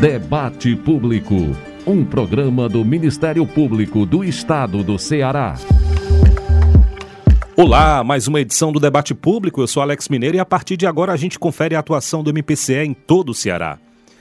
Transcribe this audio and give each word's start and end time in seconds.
Debate 0.00 0.76
Público, 0.76 1.34
um 1.86 2.04
programa 2.04 2.68
do 2.68 2.84
Ministério 2.84 3.46
Público 3.46 4.04
do 4.04 4.22
Estado 4.22 4.84
do 4.84 4.98
Ceará. 4.98 5.56
Olá, 7.56 8.04
mais 8.04 8.28
uma 8.28 8.42
edição 8.42 8.70
do 8.70 8.78
Debate 8.78 9.14
Público. 9.14 9.62
Eu 9.62 9.66
sou 9.66 9.82
Alex 9.82 10.10
Mineiro 10.10 10.36
e 10.36 10.38
a 10.38 10.44
partir 10.44 10.76
de 10.76 10.86
agora 10.86 11.14
a 11.14 11.16
gente 11.16 11.38
confere 11.38 11.74
a 11.74 11.78
atuação 11.78 12.22
do 12.22 12.28
MPCE 12.28 12.84
em 12.84 12.92
todo 12.92 13.30
o 13.30 13.34
Ceará. 13.34 13.78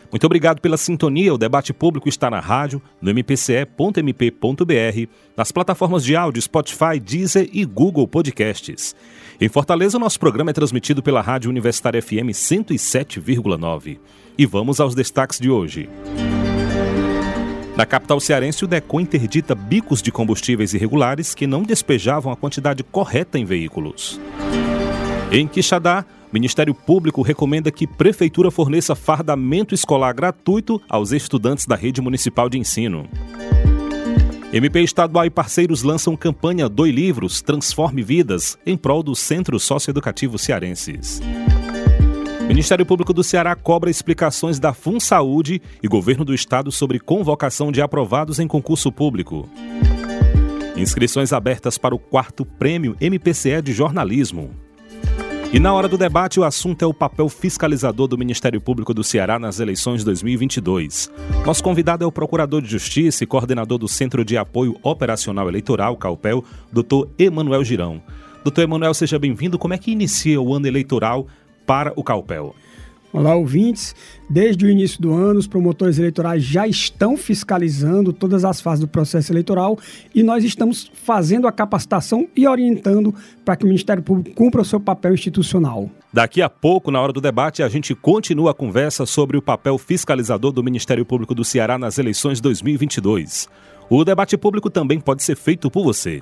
Muito 0.10 0.24
obrigado 0.24 0.62
pela 0.62 0.78
sintonia. 0.78 1.34
O 1.34 1.38
debate 1.38 1.74
público 1.74 2.08
está 2.08 2.30
na 2.30 2.40
rádio, 2.40 2.82
no 3.02 3.12
mpce.mp.br, 3.14 5.10
nas 5.36 5.52
plataformas 5.52 6.06
de 6.06 6.16
áudio 6.16 6.42
Spotify, 6.42 7.02
Deezer 7.04 7.50
e 7.52 7.66
Google 7.66 8.08
Podcasts. 8.08 8.96
Em 9.40 9.50
Fortaleza, 9.50 10.00
nosso 10.00 10.18
programa 10.18 10.52
é 10.52 10.54
transmitido 10.54 11.04
pela 11.04 11.22
Rádio 11.22 11.50
Universitária 11.50 12.02
FM 12.02 12.32
107,9. 12.32 14.00
E 14.38 14.46
vamos 14.46 14.80
aos 14.80 14.96
destaques 14.96 15.40
de 15.40 15.50
hoje. 15.50 15.90
Na 17.76 17.86
capital 17.86 18.22
cearense, 18.22 18.64
o 18.64 18.68
DECON 18.68 19.02
interdita 19.02 19.54
bicos 19.54 20.02
de 20.02 20.10
combustíveis 20.10 20.74
irregulares 20.74 21.36
que 21.36 21.46
não 21.46 21.64
despejavam 21.64 22.32
a 22.32 22.38
quantidade 22.38 22.82
correta 22.82 23.38
em 23.38 23.44
veículos. 23.44 24.22
Em 25.30 25.46
Quixadá, 25.46 26.06
o 26.32 26.34
Ministério 26.34 26.74
Público 26.74 27.22
recomenda 27.22 27.70
que 27.72 27.86
Prefeitura 27.86 28.50
forneça 28.50 28.96
fardamento 28.96 29.76
escolar 29.76 30.14
gratuito 30.14 30.82
aos 30.88 31.12
estudantes 31.12 31.66
da 31.66 31.76
rede 31.76 32.02
municipal 32.02 32.48
de 32.48 32.58
ensino. 32.58 33.06
MP 34.54 34.82
Estadual 34.82 35.26
e 35.26 35.30
parceiros 35.30 35.84
lançam 35.84 36.16
campanha 36.16 36.70
Doi 36.70 36.92
Livros, 36.92 37.42
Transforme 37.42 38.02
Vidas, 38.04 38.58
em 38.66 38.78
prol 38.78 39.04
dos 39.04 39.20
Centros 39.20 39.64
Socioeducativos 39.64 40.42
Cearenses. 40.42 41.22
Ministério 42.48 42.86
Público 42.86 43.12
do 43.12 43.24
Ceará 43.24 43.56
cobra 43.56 43.90
explicações 43.90 44.60
da 44.60 44.72
FunSaúde 44.72 45.62
e 45.82 45.88
Governo 45.88 46.24
do 46.24 46.34
Estado 46.34 46.72
sobre 46.72 47.00
convocação 47.00 47.72
de 47.72 47.82
aprovados 47.82 48.40
em 48.40 48.48
concurso 48.48 48.92
público. 48.92 49.50
Inscrições 50.78 51.34
abertas 51.34 51.78
para 51.78 51.96
o 51.96 52.00
quarto 52.00 52.46
prêmio 52.46 52.96
MPCE 53.02 53.62
de 53.62 53.74
jornalismo. 53.74 54.65
E 55.54 55.60
na 55.60 55.74
hora 55.74 55.88
do 55.88 55.98
debate, 55.98 56.40
o 56.40 56.44
assunto 56.44 56.84
é 56.84 56.86
o 56.86 56.94
papel 56.94 57.30
fiscalizador 57.30 58.08
do 58.08 58.18
Ministério 58.18 58.60
Público 58.60 58.94
do 58.94 59.04
Ceará 59.04 59.40
nas 59.40 59.60
eleições 59.60 60.04
2022. 60.04 61.10
Nosso 61.46 61.64
convidado 61.64 62.04
é 62.04 62.08
o 62.08 62.12
Procurador 62.12 62.62
de 62.62 62.70
Justiça 62.70 63.24
e 63.24 63.28
coordenador 63.28 63.78
do 63.78 63.88
Centro 63.88 64.26
de 64.26 64.38
Apoio 64.38 64.76
Operacional 64.84 65.48
Eleitoral, 65.48 65.96
CAUPEL, 65.96 66.44
Dr. 66.72 67.08
Emanuel 67.18 67.64
Girão. 67.64 68.02
Doutor 68.44 68.64
Emanuel, 68.64 68.94
seja 68.94 69.18
bem-vindo. 69.18 69.58
Como 69.58 69.74
é 69.74 69.78
que 69.78 69.92
inicia 69.92 70.42
o 70.42 70.54
ano 70.54 70.68
eleitoral 70.68 71.26
para 71.66 71.92
o 71.96 72.04
CAUPEL. 72.04 72.56
Olá, 73.16 73.34
ouvintes. 73.34 73.96
Desde 74.30 74.66
o 74.66 74.70
início 74.70 75.02
do 75.02 75.14
ano, 75.14 75.40
os 75.40 75.48
promotores 75.48 75.98
eleitorais 75.98 76.44
já 76.44 76.68
estão 76.68 77.16
fiscalizando 77.16 78.12
todas 78.12 78.44
as 78.44 78.60
fases 78.60 78.82
do 78.82 78.90
processo 78.90 79.32
eleitoral 79.32 79.80
e 80.14 80.22
nós 80.22 80.44
estamos 80.44 80.92
fazendo 80.94 81.48
a 81.48 81.52
capacitação 81.52 82.28
e 82.36 82.46
orientando 82.46 83.16
para 83.46 83.56
que 83.56 83.64
o 83.64 83.68
Ministério 83.68 84.04
Público 84.04 84.36
cumpra 84.36 84.62
o 84.62 84.66
seu 84.66 84.82
papel 84.82 85.14
institucional. 85.14 85.90
Daqui 86.12 86.42
a 86.42 86.50
pouco, 86.50 86.92
na 86.92 87.00
hora 87.00 87.14
do 87.14 87.22
debate, 87.22 87.64
a 87.64 87.70
gente 87.70 87.96
continua 87.96 88.52
a 88.52 88.54
conversa 88.54 89.06
sobre 89.06 89.38
o 89.38 89.42
papel 89.42 89.78
fiscalizador 89.78 90.52
do 90.52 90.62
Ministério 90.62 91.06
Público 91.06 91.34
do 91.34 91.46
Ceará 91.46 91.78
nas 91.78 91.98
eleições 91.98 92.42
2022. 92.42 93.48
O 93.90 94.04
debate 94.04 94.36
público 94.36 94.70
também 94.70 95.00
pode 95.00 95.24
ser 95.24 95.38
feito 95.38 95.72
por 95.72 95.86
você. 95.86 96.22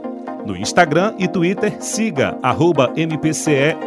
No 0.45 0.57
Instagram 0.57 1.13
e 1.19 1.27
Twitter, 1.27 1.81
siga 1.81 2.37
arroba 2.41 2.91
MPCE 2.95 3.77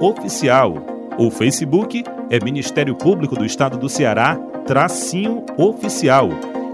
oficial. 0.00 0.74
O 1.18 1.30
Facebook 1.30 2.04
é 2.30 2.42
Ministério 2.42 2.94
Público 2.94 3.34
do 3.34 3.44
Estado 3.44 3.76
do 3.76 3.88
Ceará, 3.88 4.36
tracinho 4.66 5.44
oficial. 5.56 6.28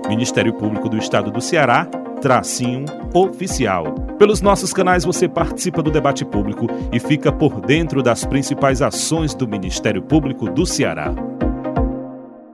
Ministério 0.09 0.53
Público 0.53 0.89
do 0.89 0.99
Estado 0.99 1.31
do 1.31 1.41
Ceará, 1.41 1.87
tracinho 2.21 2.85
oficial. 3.15 3.95
Pelos 4.19 4.43
nossos 4.43 4.73
canais 4.73 5.05
você 5.05 5.29
participa 5.29 5.83
do 5.83 5.91
debate 5.91 6.25
público 6.25 6.67
e 6.93 7.01
fica 7.01 7.33
por 7.33 7.61
dentro 7.63 8.03
das 8.03 8.25
principais 8.25 8.83
ações 8.83 9.35
do 9.35 9.49
Ministério 9.49 10.03
Público 10.03 10.51
do 10.51 10.67
Ceará. 10.67 11.15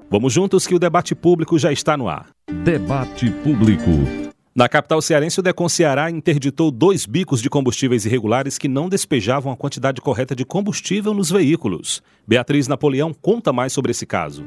Vamos 0.09 0.33
juntos 0.33 0.67
que 0.67 0.75
o 0.75 0.79
debate 0.79 1.15
público 1.15 1.59
já 1.59 1.73
está 1.73 1.97
no 1.97 2.09
ar. 2.09 2.27
Debate 2.65 3.31
público. 3.31 3.91
Na 4.53 4.69
capital 4.69 5.01
cearense, 5.01 5.39
o 5.39 5.43
Decon 5.45 5.69
Ceará 5.69 6.11
interditou 6.11 6.73
dois 6.73 7.07
bicos 7.07 7.41
de 7.41 7.49
combustíveis 7.49 8.05
irregulares 8.05 8.59
que 8.59 8.67
não 8.67 8.89
despejavam 8.89 9.53
a 9.53 9.57
quantidade 9.57 10.01
correta 10.01 10.35
de 10.35 10.45
combustível 10.45 11.15
nos 11.15 11.31
veículos. 11.31 12.03
Beatriz 12.27 12.67
Napoleão 12.67 13.15
conta 13.15 13.53
mais 13.53 13.73
sobre 13.73 13.93
esse 13.93 14.05
caso. 14.05 14.45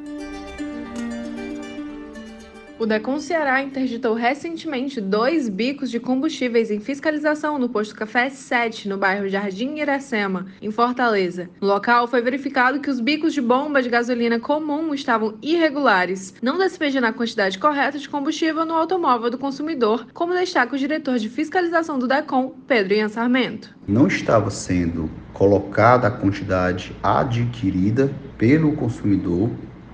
O 2.84 2.86
Decon 2.86 3.18
Ceará 3.18 3.64
interditou 3.64 4.14
recentemente 4.14 5.00
dois 5.00 5.48
bicos 5.48 5.90
de 5.90 6.02
combustíveis 6.02 6.70
em 6.70 6.82
fiscalização 6.82 7.58
no 7.58 7.70
posto 7.70 7.96
Café 7.96 8.30
7, 8.30 8.90
no 8.90 8.98
bairro 8.98 9.30
Jardim 9.30 9.80
Iracema, 9.80 10.48
em 10.62 10.70
Fortaleza. 10.70 11.50
No 11.62 11.68
local 11.70 12.10
foi 12.10 12.22
verificado 12.22 12.82
que 12.82 12.90
os 12.90 13.00
bicos 13.00 13.34
de 13.34 13.40
bomba 13.40 13.82
de 13.82 13.88
gasolina 13.88 14.38
comum 14.38 14.94
estavam 14.94 15.36
irregulares, 15.42 16.34
não 16.42 16.58
despejando 16.58 17.08
a 17.08 17.14
quantidade 17.14 17.58
correta 17.58 17.98
de 17.98 18.10
combustível 18.10 18.66
no 18.66 18.74
automóvel 18.74 19.30
do 19.30 19.38
consumidor, 19.38 20.06
como 20.14 20.34
destaca 20.34 20.76
o 20.76 20.78
diretor 20.78 21.18
de 21.18 21.30
fiscalização 21.30 21.98
do 21.98 22.06
Decon, 22.06 22.54
Pedro 22.68 22.96
Ian 22.96 23.08
Sarmento. 23.08 23.74
Não 23.88 24.08
estava 24.08 24.52
sendo 24.52 25.10
colocada 25.32 26.10
a 26.10 26.12
quantidade 26.12 26.94
adquirida 27.02 28.14
pelo 28.38 28.74
consumidor 28.74 29.50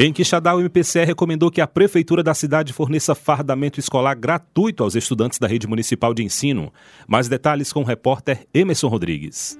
Em 0.00 0.12
Quixadá, 0.12 0.54
o 0.54 0.60
MPCE 0.60 1.04
recomendou 1.04 1.50
que 1.50 1.60
a 1.60 1.66
Prefeitura 1.66 2.22
da 2.22 2.32
cidade 2.32 2.72
forneça 2.72 3.16
fardamento 3.16 3.80
escolar 3.80 4.14
gratuito 4.14 4.84
aos 4.84 4.94
estudantes 4.94 5.40
da 5.40 5.48
rede 5.48 5.66
municipal 5.66 6.14
de 6.14 6.22
ensino. 6.22 6.72
Mais 7.08 7.28
detalhes 7.28 7.72
com 7.72 7.80
o 7.80 7.84
repórter 7.84 8.46
Emerson 8.54 8.86
Rodrigues. 8.86 9.58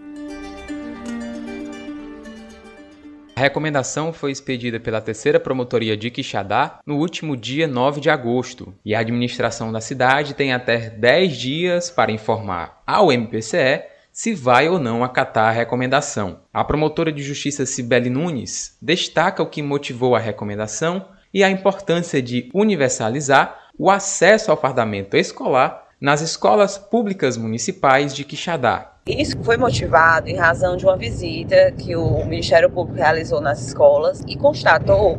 A 3.38 3.40
recomendação 3.40 4.12
foi 4.12 4.32
expedida 4.32 4.81
pela 4.81 5.00
terceira 5.00 5.38
promotoria 5.38 5.96
de 5.96 6.11
Quixadá 6.11 6.81
no 6.85 6.96
último 6.96 7.37
dia 7.37 7.69
9 7.69 8.00
de 8.00 8.11
agosto, 8.11 8.75
e 8.85 8.96
a 8.96 8.99
administração 8.99 9.70
da 9.70 9.81
cidade 9.81 10.35
tem 10.35 10.52
até 10.52 10.90
10 10.90 11.37
dias 11.37 11.88
para 11.88 12.11
informar 12.11 12.82
ao 12.85 13.12
MPCE 13.12 13.85
se 14.11 14.35
vai 14.35 14.69
ou 14.69 14.81
não 14.81 15.05
acatar 15.05 15.50
a 15.50 15.52
recomendação. 15.52 16.40
A 16.52 16.64
promotora 16.64 17.12
de 17.12 17.23
justiça 17.23 17.64
Cibele 17.64 18.11
Nunes 18.11 18.76
destaca 18.82 19.40
o 19.40 19.49
que 19.49 19.62
motivou 19.62 20.17
a 20.17 20.19
recomendação 20.19 21.06
e 21.32 21.44
a 21.44 21.49
importância 21.49 22.20
de 22.20 22.50
universalizar 22.52 23.69
o 23.79 23.88
acesso 23.88 24.50
ao 24.50 24.61
fardamento 24.61 25.17
escolar 25.17 25.87
nas 26.00 26.23
escolas 26.23 26.76
públicas 26.76 27.37
municipais 27.37 28.12
de 28.12 28.25
Quixadá. 28.25 28.97
Isso 29.08 29.38
foi 29.43 29.56
motivado 29.56 30.28
em 30.28 30.37
razão 30.37 30.76
de 30.76 30.84
uma 30.84 30.94
visita 30.94 31.72
que 31.72 31.96
o 31.96 32.26
Ministério 32.26 32.69
Público 32.69 32.99
realizou 32.99 33.40
nas 33.40 33.66
escolas 33.66 34.22
e 34.28 34.37
constatou 34.37 35.19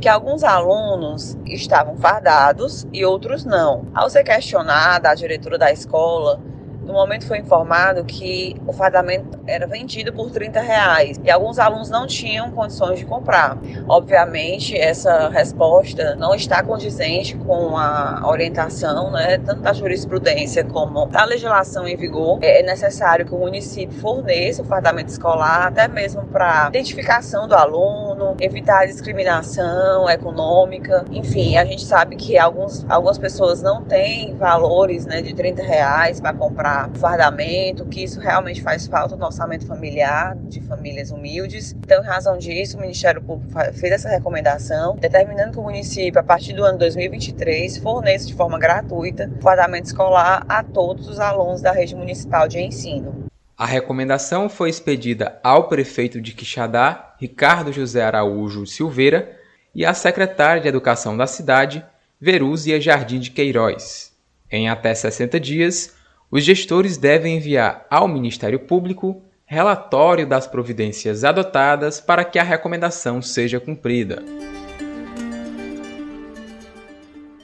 que 0.00 0.08
alguns 0.08 0.42
alunos 0.42 1.38
estavam 1.46 1.96
fardados 1.96 2.84
e 2.92 3.04
outros 3.04 3.44
não. 3.44 3.86
Ao 3.94 4.10
ser 4.10 4.24
questionada 4.24 5.08
a 5.08 5.14
diretora 5.14 5.56
da 5.56 5.70
escola 5.70 6.40
no 6.88 6.94
momento 6.94 7.26
foi 7.26 7.38
informado 7.38 8.02
que 8.02 8.56
o 8.66 8.72
fardamento 8.72 9.38
era 9.46 9.66
vendido 9.66 10.10
por 10.10 10.30
30 10.30 10.58
reais 10.58 11.20
e 11.22 11.30
alguns 11.30 11.58
alunos 11.58 11.90
não 11.90 12.06
tinham 12.06 12.50
condições 12.50 12.98
de 12.98 13.04
comprar. 13.04 13.58
Obviamente, 13.86 14.74
essa 14.74 15.28
resposta 15.28 16.16
não 16.16 16.34
está 16.34 16.62
condizente 16.62 17.36
com 17.36 17.76
a 17.76 18.22
orientação, 18.26 19.10
né, 19.10 19.36
tanto 19.36 19.60
da 19.60 19.74
jurisprudência 19.74 20.64
como 20.64 21.04
da 21.06 21.24
legislação 21.26 21.86
em 21.86 21.94
vigor. 21.94 22.38
É 22.40 22.62
necessário 22.62 23.26
que 23.26 23.34
o 23.34 23.38
município 23.38 24.00
forneça 24.00 24.62
o 24.62 24.64
fardamento 24.64 25.10
escolar, 25.10 25.66
até 25.66 25.86
mesmo 25.88 26.22
para 26.28 26.68
identificação 26.68 27.46
do 27.46 27.54
aluno, 27.54 28.34
evitar 28.40 28.84
a 28.84 28.86
discriminação 28.86 30.08
econômica. 30.08 31.04
Enfim, 31.12 31.58
a 31.58 31.66
gente 31.66 31.84
sabe 31.84 32.16
que 32.16 32.38
alguns, 32.38 32.86
algumas 32.88 33.18
pessoas 33.18 33.60
não 33.60 33.84
têm 33.84 34.34
valores 34.36 35.04
né, 35.04 35.20
de 35.20 35.34
30 35.34 35.62
reais 35.62 36.18
para 36.18 36.32
comprar 36.32 36.77
fardamento, 36.94 37.86
que 37.86 38.02
isso 38.02 38.20
realmente 38.20 38.62
faz 38.62 38.86
falta 38.86 39.16
no 39.16 39.24
orçamento 39.24 39.66
familiar 39.66 40.36
de 40.36 40.60
famílias 40.60 41.10
humildes. 41.10 41.72
Então, 41.72 42.02
em 42.02 42.06
razão 42.06 42.36
disso, 42.36 42.76
o 42.76 42.80
Ministério 42.80 43.22
Público 43.22 43.52
fez 43.74 43.92
essa 43.92 44.08
recomendação, 44.08 44.96
determinando 44.96 45.52
que 45.52 45.58
o 45.58 45.62
município, 45.62 46.20
a 46.20 46.22
partir 46.22 46.52
do 46.52 46.64
ano 46.64 46.78
2023, 46.78 47.78
forneça 47.78 48.26
de 48.26 48.34
forma 48.34 48.58
gratuita 48.58 49.30
fardamento 49.40 49.86
escolar 49.86 50.44
a 50.48 50.62
todos 50.62 51.08
os 51.08 51.18
alunos 51.18 51.60
da 51.60 51.72
rede 51.72 51.94
municipal 51.96 52.46
de 52.46 52.60
ensino. 52.60 53.28
A 53.56 53.66
recomendação 53.66 54.48
foi 54.48 54.70
expedida 54.70 55.40
ao 55.42 55.68
prefeito 55.68 56.20
de 56.20 56.32
Quixadá, 56.32 57.14
Ricardo 57.18 57.72
José 57.72 58.02
Araújo 58.02 58.64
Silveira, 58.66 59.36
e 59.74 59.84
à 59.84 59.92
secretária 59.94 60.62
de 60.62 60.68
Educação 60.68 61.16
da 61.16 61.26
cidade, 61.26 61.84
Verúzia 62.20 62.80
Jardim 62.80 63.18
de 63.18 63.30
Queiroz. 63.30 64.12
Em 64.50 64.68
até 64.68 64.94
60 64.94 65.38
dias, 65.38 65.94
os 66.30 66.44
gestores 66.44 66.96
devem 66.96 67.36
enviar 67.36 67.86
ao 67.90 68.06
Ministério 68.06 68.58
Público 68.60 69.22
relatório 69.46 70.26
das 70.26 70.46
providências 70.46 71.24
adotadas 71.24 72.00
para 72.00 72.22
que 72.22 72.38
a 72.38 72.42
recomendação 72.42 73.22
seja 73.22 73.58
cumprida. 73.58 74.22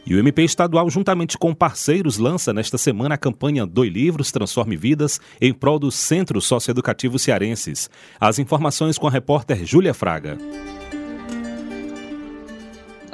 E 0.07 0.15
o 0.15 0.19
MP 0.19 0.45
estadual, 0.45 0.91
juntamente 0.91 1.39
com 1.39 1.55
parceiros, 1.55 2.19
lança 2.19 2.53
nesta 2.53 2.77
semana 2.77 3.15
a 3.15 3.19
campanha 3.19 3.65
Doi 3.65 3.89
Livros 3.89 4.31
Transforme 4.31 4.77
Vidas 4.77 5.19
em 5.41 5.55
prol 5.55 5.79
dos 5.79 5.95
Centros 5.95 6.45
Socioeducativos 6.45 7.23
Cearenses. 7.23 7.89
As 8.21 8.39
informações 8.39 8.99
com 8.99 9.07
a 9.07 9.11
repórter 9.11 9.65
Júlia 9.65 9.95
Fraga. 9.95 10.37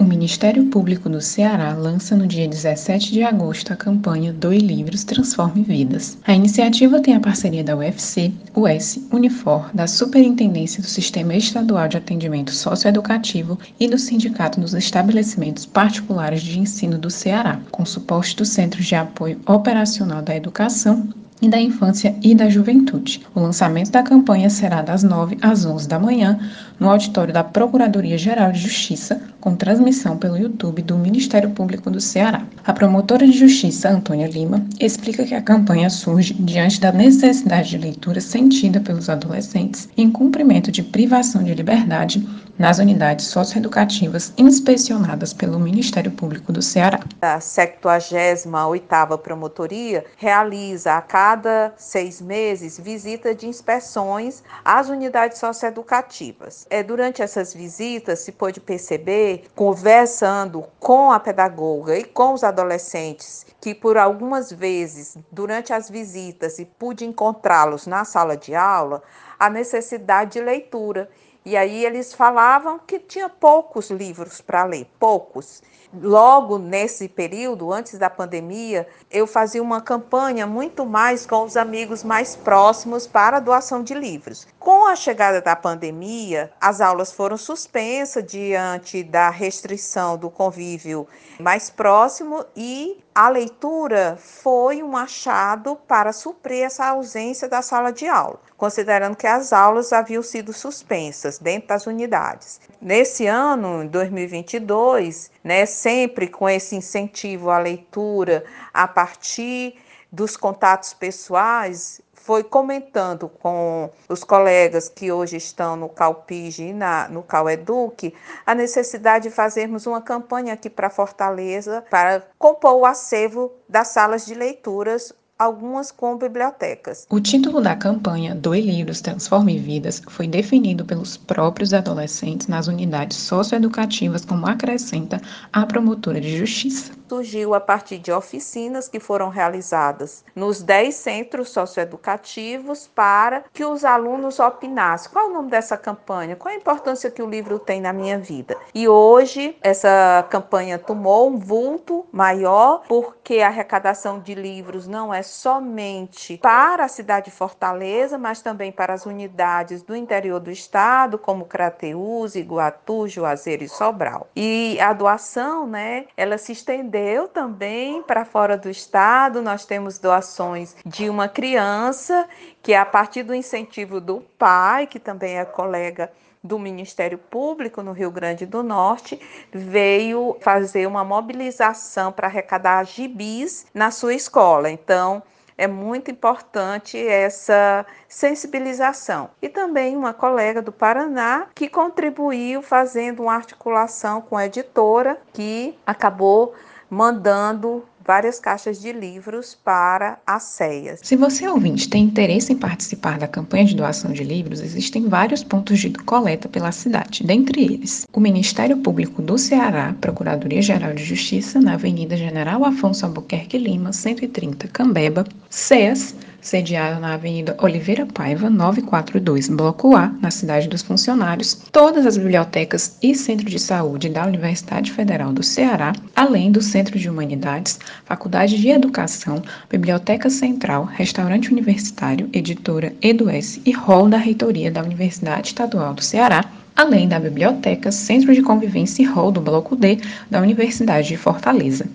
O 0.01 0.05
Ministério 0.05 0.65
Público 0.65 1.11
do 1.11 1.21
Ceará 1.21 1.75
lança 1.75 2.17
no 2.17 2.27
dia 2.27 2.49
17 2.49 3.13
de 3.13 3.23
agosto 3.23 3.71
a 3.71 3.77
campanha 3.77 4.33
Doe 4.33 4.59
Livros 4.59 5.05
Transforme 5.05 5.63
Vidas. 5.63 6.17
A 6.27 6.33
iniciativa 6.33 7.03
tem 7.03 7.15
a 7.15 7.21
parceria 7.21 7.63
da 7.63 7.77
UFC, 7.77 8.33
US, 8.55 8.99
Unifor, 9.13 9.69
da 9.75 9.87
Superintendência 9.87 10.81
do 10.81 10.89
Sistema 10.89 11.35
Estadual 11.35 11.87
de 11.87 11.99
Atendimento 11.99 12.51
Socioeducativo 12.51 13.59
e 13.79 13.87
do 13.87 13.99
Sindicato 13.99 14.59
dos 14.59 14.73
Estabelecimentos 14.73 15.67
Particulares 15.67 16.41
de 16.41 16.59
Ensino 16.59 16.97
do 16.97 17.11
Ceará, 17.11 17.61
com 17.71 17.85
suporte 17.85 18.35
dos 18.37 18.49
Centros 18.49 18.87
de 18.87 18.95
Apoio 18.95 19.39
Operacional 19.47 20.23
da 20.23 20.35
Educação 20.35 21.11
e 21.41 21.49
da 21.49 21.61
Infância 21.61 22.15
e 22.23 22.35
da 22.35 22.49
Juventude. 22.49 23.27
O 23.35 23.41
lançamento 23.41 23.91
da 23.91 24.03
campanha 24.03 24.51
será 24.51 24.83
das 24.83 25.03
9 25.03 25.39
às 25.41 25.65
11 25.65 25.89
da 25.89 25.99
manhã 25.99 26.39
no 26.79 26.89
auditório 26.89 27.33
da 27.33 27.45
Procuradoria-Geral 27.45 28.53
de 28.53 28.59
Justiça, 28.59 29.21
com 29.41 29.55
transmissão 29.55 30.17
pelo 30.17 30.37
YouTube 30.37 30.83
do 30.83 30.97
Ministério 30.97 31.51
Público 31.51 31.91
do 31.91 32.01
Ceará. 32.01 32.43
A 32.65 32.73
promotora 32.73 33.27
de 33.27 33.33
Justiça, 33.33 33.91
Antônia 33.91 34.27
Lima, 34.27 34.65
explica 34.79 35.25
que 35.25 35.35
a 35.35 35.43
campanha 35.43 35.91
surge 35.91 36.35
diante 36.35 36.81
da 36.81 36.93
necessidade 36.93 37.71
de 37.71 37.79
leitura 37.79 38.21
sentida 38.21 38.81
pelos 38.81 39.09
adolescentes 39.09 39.89
em 39.97 40.11
cumprimento 40.11 40.71
de 40.71 40.83
privação 40.83 41.43
de 41.43 41.55
liberdade 41.55 42.27
nas 42.59 42.79
unidades 42.79 43.25
socioeducativas 43.27 44.35
inspecionadas 44.37 45.33
pelo 45.33 45.59
Ministério 45.59 46.11
Público 46.11 46.53
do 46.53 46.61
Ceará. 46.61 47.01
A 47.23 47.39
78ª 47.39 49.17
Promotoria 49.17 50.05
realiza 50.19 50.93
a 50.93 51.01
cada 51.01 51.30
seis 51.77 52.21
meses 52.21 52.79
visita 52.79 53.35
de 53.35 53.47
inspeções 53.47 54.43
às 54.65 54.89
unidades 54.89 55.39
socioeducativas. 55.39 56.67
É, 56.71 56.83
durante 56.83 57.23
essas 57.23 57.53
visitas 57.53 58.21
se 58.21 58.33
pôde 58.33 58.61
perceber, 58.61 59.45
conversando 59.55 60.65
com 60.79 61.13
a 61.13 61.21
pedagoga 61.21 61.97
e 61.97 62.05
com 62.05 62.33
os 62.33 62.45
adolescentes, 62.45 63.47
que 63.61 63.75
por 63.75 63.97
algumas 63.97 64.51
vezes, 64.51 65.17
durante 65.31 65.73
as 65.73 65.89
visitas, 65.91 66.59
e 66.59 66.65
pude 66.65 67.05
encontrá-los 67.05 67.87
na 67.87 68.05
sala 68.05 68.37
de 68.37 68.55
aula, 68.55 69.03
a 69.39 69.49
necessidade 69.51 70.33
de 70.33 70.41
leitura 70.41 71.09
e 71.45 71.57
aí 71.57 71.85
eles 71.87 72.13
falavam 72.13 72.79
que 72.79 72.99
tinha 72.99 73.29
poucos 73.29 73.91
livros 73.91 74.41
para 74.43 74.65
ler, 74.65 74.87
poucos. 74.99 75.63
Logo 75.93 76.57
nesse 76.57 77.09
período, 77.09 77.73
antes 77.73 77.99
da 77.99 78.09
pandemia, 78.09 78.87
eu 79.11 79.27
fazia 79.27 79.61
uma 79.61 79.81
campanha 79.81 80.47
muito 80.47 80.87
mais 80.87 81.27
com 81.27 81.43
os 81.43 81.57
amigos 81.57 82.05
mais 82.05 82.37
próximos 82.37 83.09
para 83.09 83.39
a 83.39 83.41
doação 83.41 83.83
de 83.83 83.93
livros. 83.93 84.47
Com 84.57 84.80
a 84.91 84.97
chegada 84.97 85.41
da 85.41 85.55
pandemia, 85.55 86.51
as 86.61 86.81
aulas 86.81 87.13
foram 87.13 87.37
suspensas 87.37 88.25
diante 88.25 89.05
da 89.05 89.31
restrição 89.31 90.19
do 90.19 90.29
convívio 90.29 91.07
mais 91.39 91.71
próximo 91.71 92.45
e 92.57 92.99
a 93.15 93.29
leitura 93.29 94.19
foi 94.21 94.83
um 94.83 94.97
achado 94.97 95.77
para 95.77 96.13
suprir 96.13 96.65
essa 96.65 96.87
ausência 96.87 97.49
da 97.49 97.63
sala 97.63 97.93
de 97.93 98.09
aula, 98.09 98.41
considerando 98.57 99.17
que 99.17 99.29
as 99.29 99.53
aulas 99.53 99.93
haviam 99.93 100.23
sido 100.25 100.53
suspensas 100.53 101.39
dentro 101.39 101.69
das 101.69 101.87
unidades. 101.87 102.61
Nesse 102.83 103.27
ano, 103.27 103.89
2022, 103.89 105.31
né, 105.45 105.67
sempre 105.67 106.27
com 106.27 106.49
esse 106.49 106.75
incentivo 106.75 107.51
à 107.51 107.59
leitura 107.59 108.45
a 108.75 108.89
partir 108.89 109.77
dos 110.11 110.37
contatos 110.37 110.93
pessoais, 110.93 112.01
foi 112.25 112.45
comentando 112.45 113.29
com 113.29 113.91
os 114.09 114.23
colegas 114.23 114.89
que 114.89 115.11
hoje 115.11 115.37
estão 115.37 115.77
no 115.77 115.89
CalPIG 115.89 116.69
e 116.69 116.73
na, 116.73 117.09
no 117.09 117.23
CalEduc 117.23 118.15
a 118.47 118.55
necessidade 118.55 119.29
de 119.29 119.35
fazermos 119.35 119.87
uma 119.87 120.01
campanha 120.01 120.53
aqui 120.53 120.69
para 120.69 120.91
Fortaleza 120.91 121.85
para 121.91 122.23
compor 122.39 122.75
o 122.75 122.87
acervo 122.87 123.53
das 123.69 123.89
salas 123.89 124.27
de 124.27 124.35
leituras 124.35 125.13
algumas 125.39 125.91
com 125.91 126.19
bibliotecas. 126.19 127.07
O 127.09 127.19
título 127.19 127.63
da 127.63 127.75
campanha 127.75 128.35
Doe 128.35 128.61
Livros 128.61 129.01
Transforme 129.01 129.59
Vidas 129.59 130.03
foi 130.07 130.29
definido 130.29 130.85
pelos 130.85 131.17
próprios 131.17 131.73
adolescentes 131.73 132.47
nas 132.47 132.69
unidades 132.69 133.17
socioeducativas, 133.17 134.27
como 134.27 134.47
acrescenta 134.47 135.19
a 135.51 135.65
promotora 135.65 136.21
de 136.21 136.37
justiça. 136.37 137.00
Surgiu 137.11 137.55
a 137.55 137.61
partir 137.61 137.99
de 137.99 138.13
oficinas 138.13 138.89
que 138.89 139.01
foram 139.01 139.31
realizadas 139.31 140.25
nos 140.33 140.63
10 140.63 140.95
centros 140.95 141.49
socioeducativos 141.49 142.87
para 142.87 143.43
que 143.53 143.65
os 143.65 143.85
alunos 143.85 144.39
opinassem. 144.39 145.11
Qual 145.11 145.27
é 145.27 145.29
o 145.29 145.33
nome 145.33 145.51
dessa 145.51 145.77
campanha? 145.77 146.37
Qual 146.37 146.55
a 146.55 146.57
importância 146.57 147.11
que 147.11 147.21
o 147.21 147.29
livro 147.29 147.59
tem 147.59 147.81
na 147.81 147.93
minha 147.93 148.17
vida? 148.17 148.57
E 148.73 148.87
hoje 148.87 149.57
essa 149.61 150.25
campanha 150.31 150.79
tomou 150.79 151.29
um 151.29 151.37
vulto 151.37 152.07
maior 152.13 152.85
porque 152.87 153.41
a 153.41 153.49
arrecadação 153.49 154.21
de 154.21 154.37
livros 154.37 154.87
não 154.87 155.13
é 155.13 155.25
somente 155.25 156.39
para 156.39 156.85
a 156.85 156.89
cidade 156.89 157.25
de 157.25 157.33
Fortaleza, 157.33 158.19
mas 158.19 158.41
também 158.41 158.71
para 158.71 158.95
as 158.95 159.05
unidades 159.05 159.83
do 159.83 159.97
interior 159.97 160.39
do 160.39 160.53
estado, 160.53 161.19
como 161.19 161.45
Crateús, 161.45 162.37
Iguatu, 162.37 163.09
Juazeiro 163.09 163.65
e 163.65 163.69
Sobral. 163.69 164.29
E 164.37 164.79
a 164.81 164.93
doação, 164.93 165.67
né, 165.67 166.05
ela 166.17 166.39
se 166.39 166.53
estendeu 166.53 167.00
recebeu 167.01 167.29
também 167.29 168.03
para 168.03 168.25
fora 168.25 168.57
do 168.57 168.69
estado. 168.69 169.41
Nós 169.41 169.65
temos 169.65 169.99
doações 169.99 170.77
de 170.85 171.09
uma 171.09 171.29
criança 171.29 172.29
que, 172.63 172.75
a 172.75 172.85
partir 172.85 173.23
do 173.23 173.35
incentivo 173.35 174.01
do 174.01 174.21
pai, 174.39 174.87
que 174.87 175.01
também 175.01 175.39
é 175.39 175.45
colega 175.45 176.13
do 176.43 176.59
Ministério 176.59 177.19
Público 177.19 177.83
no 177.83 177.93
Rio 177.93 178.11
Grande 178.11 178.47
do 178.47 178.63
Norte, 178.63 179.21
veio 179.53 180.37
fazer 180.41 180.87
uma 180.87 181.05
mobilização 181.05 182.13
para 182.13 182.29
arrecadar 182.29 182.85
gibis 182.85 183.67
na 183.75 183.91
sua 183.91 184.15
escola. 184.15 184.71
Então, 184.71 185.23
é 185.57 185.67
muito 185.67 186.11
importante 186.11 186.97
essa 186.97 187.85
sensibilização. 188.09 189.29
E 189.43 189.49
também 189.49 189.95
uma 189.95 190.15
colega 190.15 190.63
do 190.63 190.73
Paraná 190.73 191.49
que 191.55 191.69
contribuiu 191.69 192.63
fazendo 192.63 193.25
uma 193.25 193.35
articulação 193.35 194.23
com 194.23 194.39
a 194.39 194.47
editora 194.47 195.21
que 195.35 195.79
acabou 195.87 196.55
mandando 196.91 197.85
várias 198.05 198.41
caixas 198.41 198.81
de 198.81 198.93
livros 198.93 199.57
para 199.65 200.19
as 200.27 200.43
ceias. 200.43 201.01
Se 201.03 201.15
você 201.15 201.47
ouvinte 201.47 201.89
tem 201.89 202.05
interesse 202.05 202.53
em 202.53 202.57
participar 202.57 203.19
da 203.19 203.29
campanha 203.29 203.65
de 203.65 203.77
doação 203.77 204.13
de 204.13 204.25
livros, 204.25 204.61
existem 204.61 205.09
vários 205.09 205.45
pontos 205.45 205.79
de 205.79 205.91
coleta 205.91 206.49
pela 206.49 206.73
cidade, 206.73 207.23
dentre 207.23 207.63
eles 207.63 208.07
o 208.13 208.19
Ministério 208.19 208.79
Público 208.79 209.23
do 209.23 209.39
Ceará, 209.39 209.95
Procuradoria-Geral 210.01 210.93
de 210.95 211.05
Justiça, 211.05 211.61
na 211.61 211.75
Avenida 211.75 212.17
General 212.17 212.65
Afonso 212.65 213.07
Albuquerque 213.07 213.59
Lima, 213.59 213.93
130, 213.93 214.67
Cambeba, 214.69 215.25
CEAS, 215.49 216.15
sediado 216.41 217.01
na 217.01 217.15
Avenida 217.15 217.57
Oliveira 217.61 218.07
Paiva, 218.07 218.49
942, 218.49 219.49
Bloco 219.49 219.95
A, 219.95 220.09
na 220.21 220.31
cidade 220.31 220.69
dos 220.69 220.83
funcionários, 220.83 221.55
todas 221.71 222.07
as 222.07 222.17
bibliotecas 222.17 222.97
e 223.03 223.15
centro 223.15 223.47
de 223.47 223.59
saúde 223.59 224.09
da 224.09 224.27
Universidade 224.27 224.93
Federal 224.93 225.33
do 225.33 225.43
Ceará, 225.43 225.93
além 226.15 226.51
do 226.51 226.63
Centro 226.63 226.99
de 226.99 227.09
Humanidades, 227.09 227.79
Faculdade 228.05 228.59
de 228.59 228.69
Educação, 228.69 229.43
Biblioteca 229.69 230.31
Central, 230.31 230.85
Restaurante 230.85 231.51
Universitário, 231.51 232.29
Editora 232.33 232.95
EduS 233.03 233.61
e 233.65 233.73
Hall 233.73 234.09
da 234.09 234.19
Reitoria 234.19 234.71
da 234.71 234.83
Universidade 234.83 235.49
Estadual 235.49 235.95
do 235.95 236.03
Ceará, 236.03 236.45
além 236.77 237.09
da 237.09 237.21
Biblioteca, 237.21 237.93
Centro 237.93 238.35
de 238.35 238.43
Convivência 238.43 239.03
e 239.03 239.07
Hall 239.07 239.31
do 239.31 239.41
Bloco 239.41 239.77
D 239.77 239.99
da 240.31 240.41
Universidade 240.41 241.09
de 241.09 241.17
Fortaleza. 241.17 241.87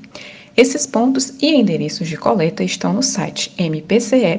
Esses 0.57 0.87
pontos 0.87 1.33
e 1.41 1.53
endereços 1.53 2.07
de 2.07 2.15
coleta 2.15 2.63
estão 2.63 2.93
no 2.93 3.03
site 3.03 3.51
mpce.mp.br 3.59 4.37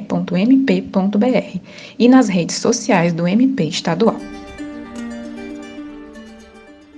e 1.99 2.09
nas 2.09 2.27
redes 2.27 2.55
sociais 2.55 3.13
do 3.13 3.27
MP 3.27 3.65
estadual. 3.65 4.19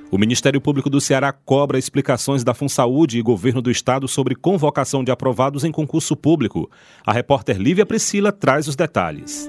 O 0.10 0.18
Ministério 0.18 0.60
Público 0.62 0.90
do 0.90 1.02
Ceará 1.02 1.32
cobra 1.32 1.78
explicações 1.78 2.44
da 2.44 2.54
FunSaúde 2.54 3.20
e 3.20 3.22
governo 3.22 3.62
do 3.62 3.70
estado 3.70 4.08
sobre 4.08 4.34
convocação 4.36 5.04
de 5.04 5.12
aprovados 5.12 5.64
em 5.64 5.72
concurso 5.72 6.16
público. 6.16 6.72
A 7.06 7.12
repórter 7.12 7.58
Lívia 7.58 7.86
Priscila 7.86 8.32
traz 8.32 8.68
os 8.68 8.76
detalhes. 8.76 9.48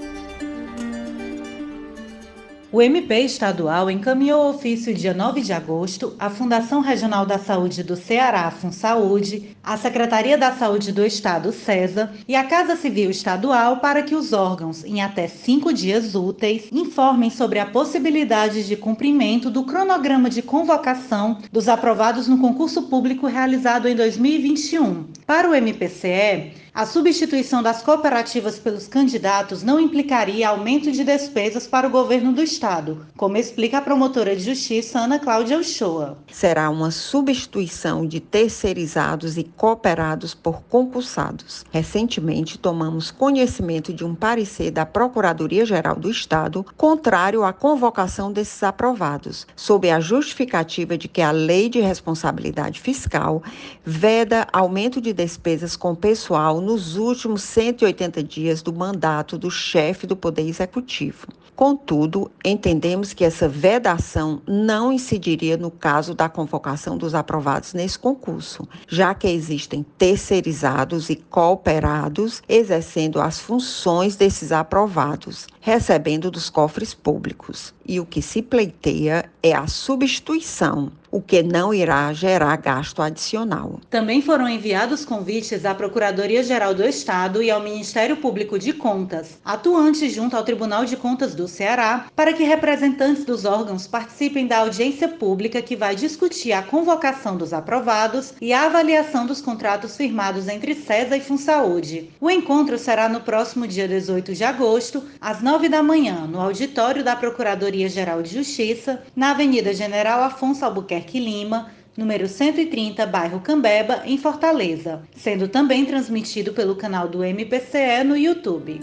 O 2.73 2.81
MP 2.81 3.25
estadual 3.25 3.91
encaminhou 3.91 4.49
ofício 4.49 4.93
dia 4.93 5.13
9 5.13 5.41
de 5.41 5.51
agosto 5.51 6.13
à 6.17 6.29
Fundação 6.29 6.79
Regional 6.79 7.25
da 7.25 7.37
Saúde 7.37 7.83
do 7.83 7.97
Ceará, 7.97 8.49
FunSaúde, 8.49 9.57
à 9.61 9.75
Secretaria 9.75 10.37
da 10.37 10.53
Saúde 10.53 10.93
do 10.93 11.05
Estado, 11.05 11.51
CESA, 11.51 12.13
e 12.25 12.33
à 12.33 12.45
Casa 12.45 12.77
Civil 12.77 13.11
Estadual 13.11 13.81
para 13.81 14.01
que 14.03 14.15
os 14.15 14.31
órgãos, 14.31 14.85
em 14.85 15.01
até 15.01 15.27
cinco 15.27 15.73
dias 15.73 16.15
úteis, 16.15 16.69
informem 16.71 17.29
sobre 17.29 17.59
a 17.59 17.65
possibilidade 17.65 18.65
de 18.65 18.77
cumprimento 18.77 19.49
do 19.49 19.65
cronograma 19.65 20.29
de 20.29 20.41
convocação 20.41 21.39
dos 21.51 21.67
aprovados 21.67 22.29
no 22.29 22.37
concurso 22.37 22.83
público 22.83 23.27
realizado 23.27 23.85
em 23.89 23.95
2021. 23.97 25.07
Para 25.27 25.49
o 25.49 25.53
MPCE, 25.53 26.53
a 26.73 26.85
substituição 26.85 27.61
das 27.61 27.81
cooperativas 27.81 28.57
pelos 28.57 28.87
candidatos 28.87 29.61
não 29.61 29.77
implicaria 29.77 30.47
aumento 30.47 30.89
de 30.89 31.03
despesas 31.03 31.67
para 31.67 31.85
o 31.85 31.91
governo 31.91 32.31
do 32.31 32.41
Estado, 32.41 33.05
como 33.17 33.35
explica 33.35 33.79
a 33.79 33.81
promotora 33.81 34.33
de 34.33 34.43
justiça 34.43 34.99
Ana 34.99 35.19
Cláudia 35.19 35.59
Uchoa. 35.59 36.17
Será 36.31 36.69
uma 36.69 36.89
substituição 36.89 38.07
de 38.07 38.21
terceirizados 38.21 39.37
e 39.37 39.43
cooperados 39.43 40.33
por 40.33 40.61
concursados. 40.63 41.65
Recentemente, 41.71 42.57
tomamos 42.57 43.11
conhecimento 43.11 43.93
de 43.93 44.05
um 44.05 44.15
parecer 44.15 44.71
da 44.71 44.85
Procuradoria-Geral 44.85 45.97
do 45.97 46.09
Estado 46.09 46.65
contrário 46.77 47.43
à 47.43 47.51
convocação 47.51 48.31
desses 48.31 48.63
aprovados, 48.63 49.45
sob 49.57 49.91
a 49.91 49.99
justificativa 49.99 50.97
de 50.97 51.09
que 51.09 51.21
a 51.21 51.31
Lei 51.31 51.67
de 51.67 51.81
Responsabilidade 51.81 52.79
Fiscal 52.79 53.43
veda 53.83 54.47
aumento 54.53 55.01
de 55.01 55.11
despesas 55.11 55.75
com 55.75 55.93
pessoal 55.93 56.60
nos 56.61 56.95
últimos 56.95 57.43
180 57.43 58.23
dias 58.23 58.61
do 58.61 58.71
mandato 58.71 59.37
do 59.37 59.51
chefe 59.51 60.07
do 60.07 60.15
Poder 60.15 60.47
Executivo. 60.47 61.27
Contudo, 61.55 62.31
entendemos 62.43 63.13
que 63.13 63.23
essa 63.23 63.47
vedação 63.47 64.41
não 64.47 64.91
incidiria 64.91 65.57
no 65.57 65.69
caso 65.69 66.15
da 66.15 66.27
convocação 66.27 66.97
dos 66.97 67.13
aprovados 67.13 67.73
nesse 67.73 67.99
concurso, 67.99 68.67
já 68.87 69.13
que 69.13 69.27
existem 69.27 69.85
terceirizados 69.97 71.09
e 71.09 71.15
cooperados 71.15 72.41
exercendo 72.49 73.21
as 73.21 73.39
funções 73.39 74.15
desses 74.15 74.51
aprovados, 74.51 75.47
recebendo 75.61 76.31
dos 76.31 76.49
cofres 76.49 76.93
públicos. 76.93 77.73
E 77.85 77.99
o 77.99 78.05
que 78.05 78.21
se 78.21 78.41
pleiteia 78.41 79.29
é 79.41 79.53
a 79.53 79.67
substituição 79.67 80.91
o 81.11 81.21
que 81.21 81.43
não 81.43 81.73
irá 81.73 82.13
gerar 82.13 82.55
gasto 82.55 83.01
adicional. 83.01 83.81
Também 83.89 84.21
foram 84.21 84.47
enviados 84.47 85.03
convites 85.03 85.65
à 85.65 85.75
Procuradoria-Geral 85.75 86.73
do 86.73 86.83
Estado 86.83 87.43
e 87.43 87.51
ao 87.51 87.61
Ministério 87.61 88.15
Público 88.17 88.57
de 88.57 88.71
Contas, 88.71 89.37
atuantes 89.43 90.13
junto 90.13 90.37
ao 90.37 90.43
Tribunal 90.43 90.85
de 90.85 90.95
Contas 90.95 91.35
do 91.35 91.47
Ceará, 91.47 92.07
para 92.15 92.31
que 92.31 92.43
representantes 92.43 93.25
dos 93.25 93.43
órgãos 93.43 93.85
participem 93.87 94.47
da 94.47 94.59
audiência 94.59 95.09
pública 95.09 95.61
que 95.61 95.75
vai 95.75 95.95
discutir 95.95 96.53
a 96.53 96.63
convocação 96.63 97.35
dos 97.35 97.51
aprovados 97.51 98.33
e 98.39 98.53
a 98.53 98.65
avaliação 98.65 99.25
dos 99.25 99.41
contratos 99.41 99.97
firmados 99.97 100.47
entre 100.47 100.73
CESA 100.73 101.17
e 101.17 101.21
FunSaúde. 101.21 102.09
O 102.21 102.29
encontro 102.29 102.77
será 102.77 103.09
no 103.09 103.19
próximo 103.19 103.67
dia 103.67 103.87
18 103.87 104.33
de 104.33 104.43
agosto, 104.45 105.03
às 105.19 105.41
9 105.41 105.50
da 105.59 105.83
manhã, 105.83 106.27
no 106.27 106.39
auditório 106.39 107.03
da 107.03 107.15
Procuradoria-Geral 107.15 108.21
de 108.21 108.35
Justiça, 108.35 109.01
na 109.15 109.31
Avenida 109.31 109.73
General 109.73 110.23
Afonso 110.23 110.65
Albuquerque 110.65 111.19
Lima, 111.19 111.69
número 111.97 112.27
130, 112.27 113.05
bairro 113.05 113.39
Cambeba, 113.41 114.01
em 114.05 114.17
Fortaleza, 114.17 115.03
sendo 115.15 115.47
também 115.47 115.85
transmitido 115.85 116.53
pelo 116.53 116.75
canal 116.75 117.07
do 117.07 117.23
MPCE 117.23 118.03
no 118.03 118.17
YouTube. 118.17 118.79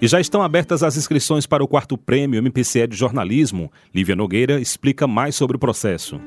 E 0.00 0.06
já 0.06 0.20
estão 0.20 0.42
abertas 0.42 0.82
as 0.82 0.96
inscrições 0.96 1.44
para 1.44 1.62
o 1.62 1.68
quarto 1.68 1.98
prêmio 1.98 2.38
MPCE 2.38 2.86
de 2.86 2.96
jornalismo. 2.96 3.70
Lívia 3.92 4.14
Nogueira 4.14 4.60
explica 4.60 5.08
mais 5.08 5.34
sobre 5.34 5.56
o 5.56 5.60
processo. 5.60 6.20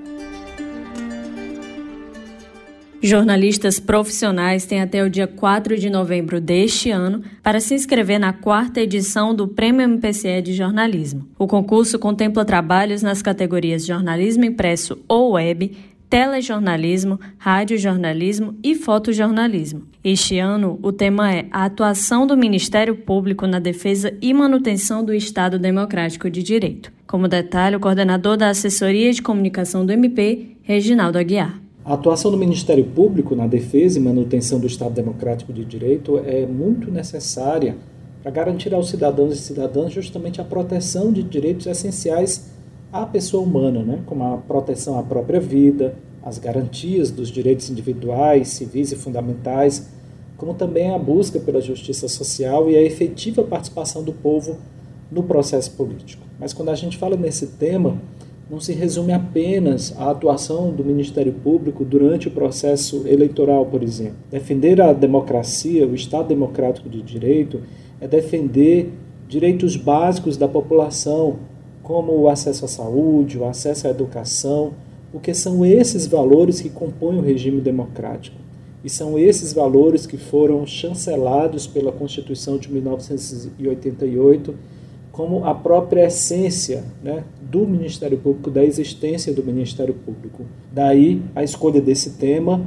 Jornalistas 3.03 3.79
profissionais 3.79 4.63
têm 4.67 4.79
até 4.79 5.03
o 5.03 5.10
dia 5.10 5.25
4 5.25 5.75
de 5.75 5.89
novembro 5.89 6.39
deste 6.39 6.91
ano 6.91 7.24
para 7.41 7.60
se 7.60 7.74
inscrever 7.74 8.20
na 8.20 8.31
quarta 8.31 8.79
edição 8.79 9.34
do 9.34 9.48
Prêmio 9.48 9.81
MPCE 9.81 10.39
de 10.43 10.53
Jornalismo. 10.53 11.27
O 11.39 11.48
concurso 11.48 11.98
contempla 11.98 12.46
trabalhos 12.46 13.01
nas 13.01 13.24
categorias 13.24 13.88
jornalismo 13.88 14.46
impresso 14.46 15.00
ou 15.08 15.31
web, 15.31 15.75
telejornalismo, 16.12 17.20
radiojornalismo 17.39 18.55
e 18.63 18.75
fotojornalismo. 18.75 19.81
Este 20.03 20.38
ano, 20.38 20.77
o 20.84 20.91
tema 20.91 21.34
é 21.34 21.48
a 21.50 21.65
atuação 21.65 22.27
do 22.27 22.38
Ministério 22.38 22.96
Público 22.96 23.48
na 23.48 23.58
defesa 23.58 24.13
e 24.22 24.31
manutenção 24.31 25.03
do 25.03 25.12
Estado 25.12 25.58
Democrático 25.58 26.29
de 26.29 26.43
Direito. 26.43 26.91
Como 27.08 27.27
detalhe, 27.27 27.75
o 27.75 27.79
coordenador 27.79 28.38
da 28.38 28.50
Assessoria 28.50 29.12
de 29.12 29.24
Comunicação 29.24 29.84
do 29.86 29.91
MP, 29.91 30.58
Reginaldo 30.62 31.17
Aguiar. 31.17 31.60
A 31.83 31.95
atuação 31.95 32.29
do 32.29 32.38
Ministério 32.38 32.85
Público 32.85 33.35
na 33.35 33.47
defesa 33.47 33.97
e 33.97 34.01
manutenção 34.01 34.59
do 34.59 34.67
Estado 34.67 34.93
Democrático 34.93 35.51
de 35.51 35.65
Direito 35.65 36.19
é 36.19 36.45
muito 36.45 36.91
necessária 36.91 37.75
para 38.21 38.31
garantir 38.31 38.71
aos 38.71 38.88
cidadãos 38.88 39.33
e 39.33 39.41
cidadãs 39.41 39.91
justamente 39.91 40.39
a 40.39 40.43
proteção 40.43 41.11
de 41.11 41.23
direitos 41.23 41.65
essenciais 41.65 42.51
à 42.93 43.03
pessoa 43.03 43.41
humana, 43.41 43.81
né? 43.81 44.00
como 44.05 44.23
a 44.23 44.38
proteção 44.38 45.00
à 45.00 45.01
própria 45.01 45.39
vida, 45.39 45.95
as 46.23 46.38
garantias 46.38 47.09
dos 47.09 47.29
direitos 47.29 47.67
individuais, 47.71 48.50
civis 48.50 48.91
e 48.91 48.95
fundamentais, 48.95 49.89
como 50.38 50.53
também 50.53 50.93
a 50.93 51.00
busca 51.00 51.39
pela 51.39 51.59
justiça 51.59 52.07
social 52.07 52.69
e 52.69 52.75
a 52.75 52.81
efetiva 52.83 53.43
participação 53.43 54.03
do 54.03 54.13
povo 54.13 54.57
no 55.11 55.23
processo 55.23 55.71
político. 55.71 56.21
Mas 56.39 56.53
quando 56.53 56.69
a 56.69 56.75
gente 56.75 56.95
fala 57.00 57.17
nesse 57.17 57.47
tema, 57.47 58.00
não 58.50 58.60
se 58.60 58.74
resume 58.74 59.13
apenas 59.13 59.93
à 59.98 60.12
atuação 60.12 60.71
do 60.71 60.83
Ministério 60.83 61.31
Público 61.31 61.86
durante 61.86 62.27
o 62.27 62.31
processo 62.31 63.07
eleitoral, 63.07 63.65
por 63.65 63.81
exemplo. 63.81 64.17
Defender 64.29 64.81
a 64.81 64.91
democracia, 64.91 65.88
o 65.88 65.95
Estado 65.95 66.27
democrático 66.27 66.89
de 66.89 67.01
direito, 67.01 67.62
é 68.00 68.07
defender 68.07 68.91
direitos 69.27 69.77
básicos 69.77 70.36
da 70.36 70.48
população, 70.48 71.38
como 71.81 72.12
o 72.13 72.27
acesso 72.27 72.65
à 72.65 72.67
saúde, 72.67 73.38
o 73.38 73.45
acesso 73.45 73.88
à 73.88 73.89
educação, 73.89 74.74
porque 75.12 75.33
são 75.33 75.65
esses 75.65 76.05
valores 76.05 76.60
que 76.60 76.69
compõem 76.69 77.19
o 77.19 77.21
regime 77.21 77.62
democrático. 77.62 78.36
E 78.83 78.89
são 78.89 79.17
esses 79.17 79.53
valores 79.53 80.05
que 80.05 80.17
foram 80.17 80.65
chancelados 80.65 81.67
pela 81.67 81.91
Constituição 81.91 82.57
de 82.57 82.71
1988 82.71 84.55
como 85.12 85.46
a 85.46 85.53
própria 85.53 86.08
essência 86.08 86.84
né, 87.03 87.24
do 87.41 87.68
Ministério 87.68 88.18
Público, 88.18 88.50
da 88.50 88.63
existência 88.63 89.34
do 89.34 89.44
Ministério 89.44 89.94
Público. 89.94 90.46
Daí 90.72 91.22
a 91.36 91.44
escolha 91.44 91.82
desse 91.82 92.12
tema 92.12 92.62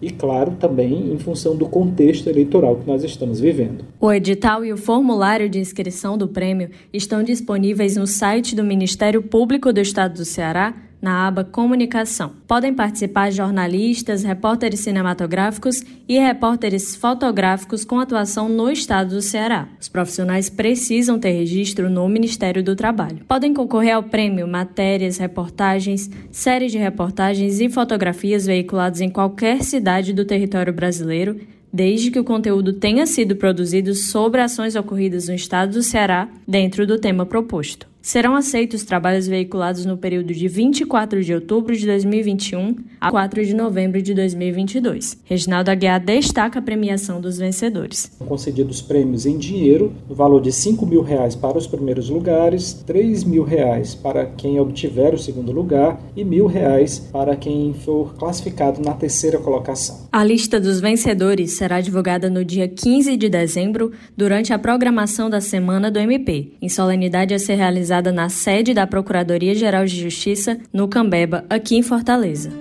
e, 0.00 0.10
claro, 0.10 0.52
também 0.58 1.12
em 1.12 1.18
função 1.18 1.54
do 1.54 1.66
contexto 1.66 2.26
eleitoral 2.28 2.76
que 2.76 2.86
nós 2.86 3.04
estamos 3.04 3.38
vivendo. 3.38 3.84
O 4.00 4.10
edital 4.10 4.64
e 4.64 4.72
o 4.72 4.76
formulário 4.76 5.48
de 5.48 5.58
inscrição 5.58 6.16
do 6.16 6.26
prêmio 6.26 6.70
estão 6.92 7.22
disponíveis 7.22 7.96
no 7.96 8.06
site 8.06 8.56
do 8.56 8.64
Ministério 8.64 9.22
Público 9.22 9.72
do 9.72 9.80
Estado 9.80 10.14
do 10.14 10.24
Ceará 10.24 10.74
na 11.00 11.26
aba 11.26 11.44
Comunicação. 11.44 12.32
Podem 12.46 12.74
participar 12.74 13.30
jornalistas, 13.30 14.22
repórteres 14.22 14.80
cinematográficos 14.80 15.82
e 16.08 16.18
repórteres 16.18 16.96
fotográficos 16.96 17.84
com 17.84 17.98
atuação 17.98 18.48
no 18.48 18.70
estado 18.70 19.14
do 19.14 19.22
Ceará. 19.22 19.68
Os 19.80 19.88
profissionais 19.88 20.50
precisam 20.50 21.18
ter 21.18 21.30
registro 21.30 21.88
no 21.88 22.08
Ministério 22.08 22.62
do 22.62 22.76
Trabalho. 22.76 23.24
Podem 23.26 23.54
concorrer 23.54 23.94
ao 23.94 24.02
prêmio 24.02 24.46
matérias, 24.46 25.18
reportagens, 25.18 26.10
séries 26.30 26.72
de 26.72 26.78
reportagens 26.78 27.60
e 27.60 27.68
fotografias 27.68 28.46
veiculadas 28.46 29.00
em 29.00 29.08
qualquer 29.08 29.62
cidade 29.62 30.12
do 30.12 30.24
território 30.24 30.72
brasileiro 30.72 31.40
desde 31.72 32.10
que 32.10 32.18
o 32.18 32.24
conteúdo 32.24 32.72
tenha 32.72 33.06
sido 33.06 33.36
produzido 33.36 33.94
sobre 33.94 34.40
ações 34.40 34.74
ocorridas 34.74 35.28
no 35.28 35.34
estado 35.34 35.74
do 35.74 35.82
Ceará 35.82 36.28
dentro 36.46 36.86
do 36.86 36.98
tema 36.98 37.24
proposto. 37.24 37.88
Serão 38.02 38.34
aceitos 38.34 38.82
trabalhos 38.82 39.28
veiculados 39.28 39.84
no 39.84 39.96
período 39.96 40.32
de 40.32 40.48
24 40.48 41.22
de 41.22 41.34
outubro 41.34 41.76
de 41.76 41.84
2021 41.84 42.76
a 42.98 43.10
4 43.10 43.44
de 43.44 43.54
novembro 43.54 44.00
de 44.00 44.14
2022. 44.14 45.18
Reginaldo 45.22 45.70
Aguiar 45.70 46.00
destaca 46.02 46.58
a 46.58 46.62
premiação 46.62 47.20
dos 47.20 47.36
vencedores. 47.36 48.10
Concedidos 48.26 48.80
prêmios 48.80 49.26
em 49.26 49.36
dinheiro, 49.36 49.92
no 50.08 50.14
valor 50.14 50.40
de 50.40 50.50
5 50.50 50.86
mil 50.86 51.02
reais 51.02 51.34
para 51.34 51.58
os 51.58 51.66
primeiros 51.66 52.08
lugares, 52.08 52.72
3 52.86 53.22
mil 53.24 53.42
reais 53.42 53.94
para 53.94 54.24
quem 54.24 54.58
obtiver 54.58 55.12
o 55.12 55.18
segundo 55.18 55.52
lugar 55.52 56.00
e 56.16 56.24
mil 56.24 56.46
reais 56.46 56.98
para 57.12 57.36
quem 57.36 57.74
for 57.74 58.14
classificado 58.14 58.80
na 58.80 58.94
terceira 58.94 59.38
colocação. 59.38 60.08
A 60.10 60.24
lista 60.24 60.58
dos 60.58 60.80
vencedores 60.80 61.52
será 61.52 61.82
divulgada 61.82 62.30
no 62.30 62.44
dia 62.46 62.66
15 62.66 63.14
de 63.18 63.28
dezembro, 63.28 63.92
durante 64.16 64.54
a 64.54 64.58
programação 64.58 65.28
da 65.28 65.40
Semana 65.40 65.90
do 65.90 65.98
MP, 65.98 66.54
em 66.62 66.68
solenidade 66.68 67.34
a 67.34 67.38
ser 67.38 67.56
realizada 67.56 67.89
realizada 67.90 68.12
na 68.12 68.28
sede 68.28 68.72
da 68.72 68.86
Procuradoria-Geral 68.86 69.84
de 69.84 70.00
Justiça, 70.00 70.58
no 70.72 70.86
Cambeba, 70.86 71.44
aqui 71.50 71.76
em 71.76 71.82
Fortaleza. 71.82 72.52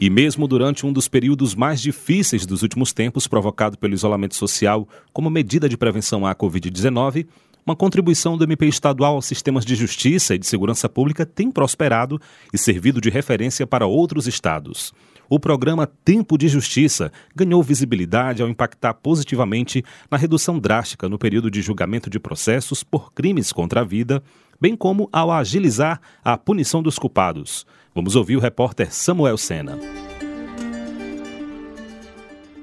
E 0.00 0.08
mesmo 0.08 0.46
durante 0.46 0.86
um 0.86 0.92
dos 0.92 1.08
períodos 1.08 1.54
mais 1.54 1.80
difíceis 1.80 2.46
dos 2.46 2.62
últimos 2.62 2.92
tempos, 2.92 3.26
provocado 3.26 3.76
pelo 3.76 3.94
isolamento 3.94 4.36
social 4.36 4.86
como 5.12 5.28
medida 5.28 5.68
de 5.68 5.76
prevenção 5.76 6.24
à 6.24 6.34
Covid-19, 6.34 7.26
uma 7.66 7.74
contribuição 7.74 8.38
do 8.38 8.44
MP 8.44 8.66
estadual 8.66 9.16
aos 9.16 9.26
sistemas 9.26 9.64
de 9.64 9.74
justiça 9.74 10.34
e 10.34 10.38
de 10.38 10.46
segurança 10.46 10.88
pública 10.88 11.26
tem 11.26 11.50
prosperado 11.50 12.20
e 12.52 12.58
servido 12.58 13.00
de 13.00 13.10
referência 13.10 13.66
para 13.66 13.86
outros 13.86 14.28
estados 14.28 14.92
o 15.28 15.38
programa 15.38 15.86
Tempo 15.86 16.38
de 16.38 16.48
Justiça 16.48 17.10
ganhou 17.34 17.62
visibilidade 17.62 18.42
ao 18.42 18.48
impactar 18.48 18.94
positivamente 18.94 19.84
na 20.10 20.16
redução 20.16 20.58
drástica 20.58 21.08
no 21.08 21.18
período 21.18 21.50
de 21.50 21.60
julgamento 21.60 22.08
de 22.08 22.18
processos 22.18 22.82
por 22.82 23.12
crimes 23.12 23.52
contra 23.52 23.80
a 23.80 23.84
vida, 23.84 24.22
bem 24.60 24.76
como 24.76 25.08
ao 25.12 25.30
agilizar 25.30 26.00
a 26.24 26.36
punição 26.36 26.82
dos 26.82 26.98
culpados. 26.98 27.66
Vamos 27.94 28.14
ouvir 28.14 28.36
o 28.36 28.40
repórter 28.40 28.92
Samuel 28.92 29.36
Sena. 29.36 29.78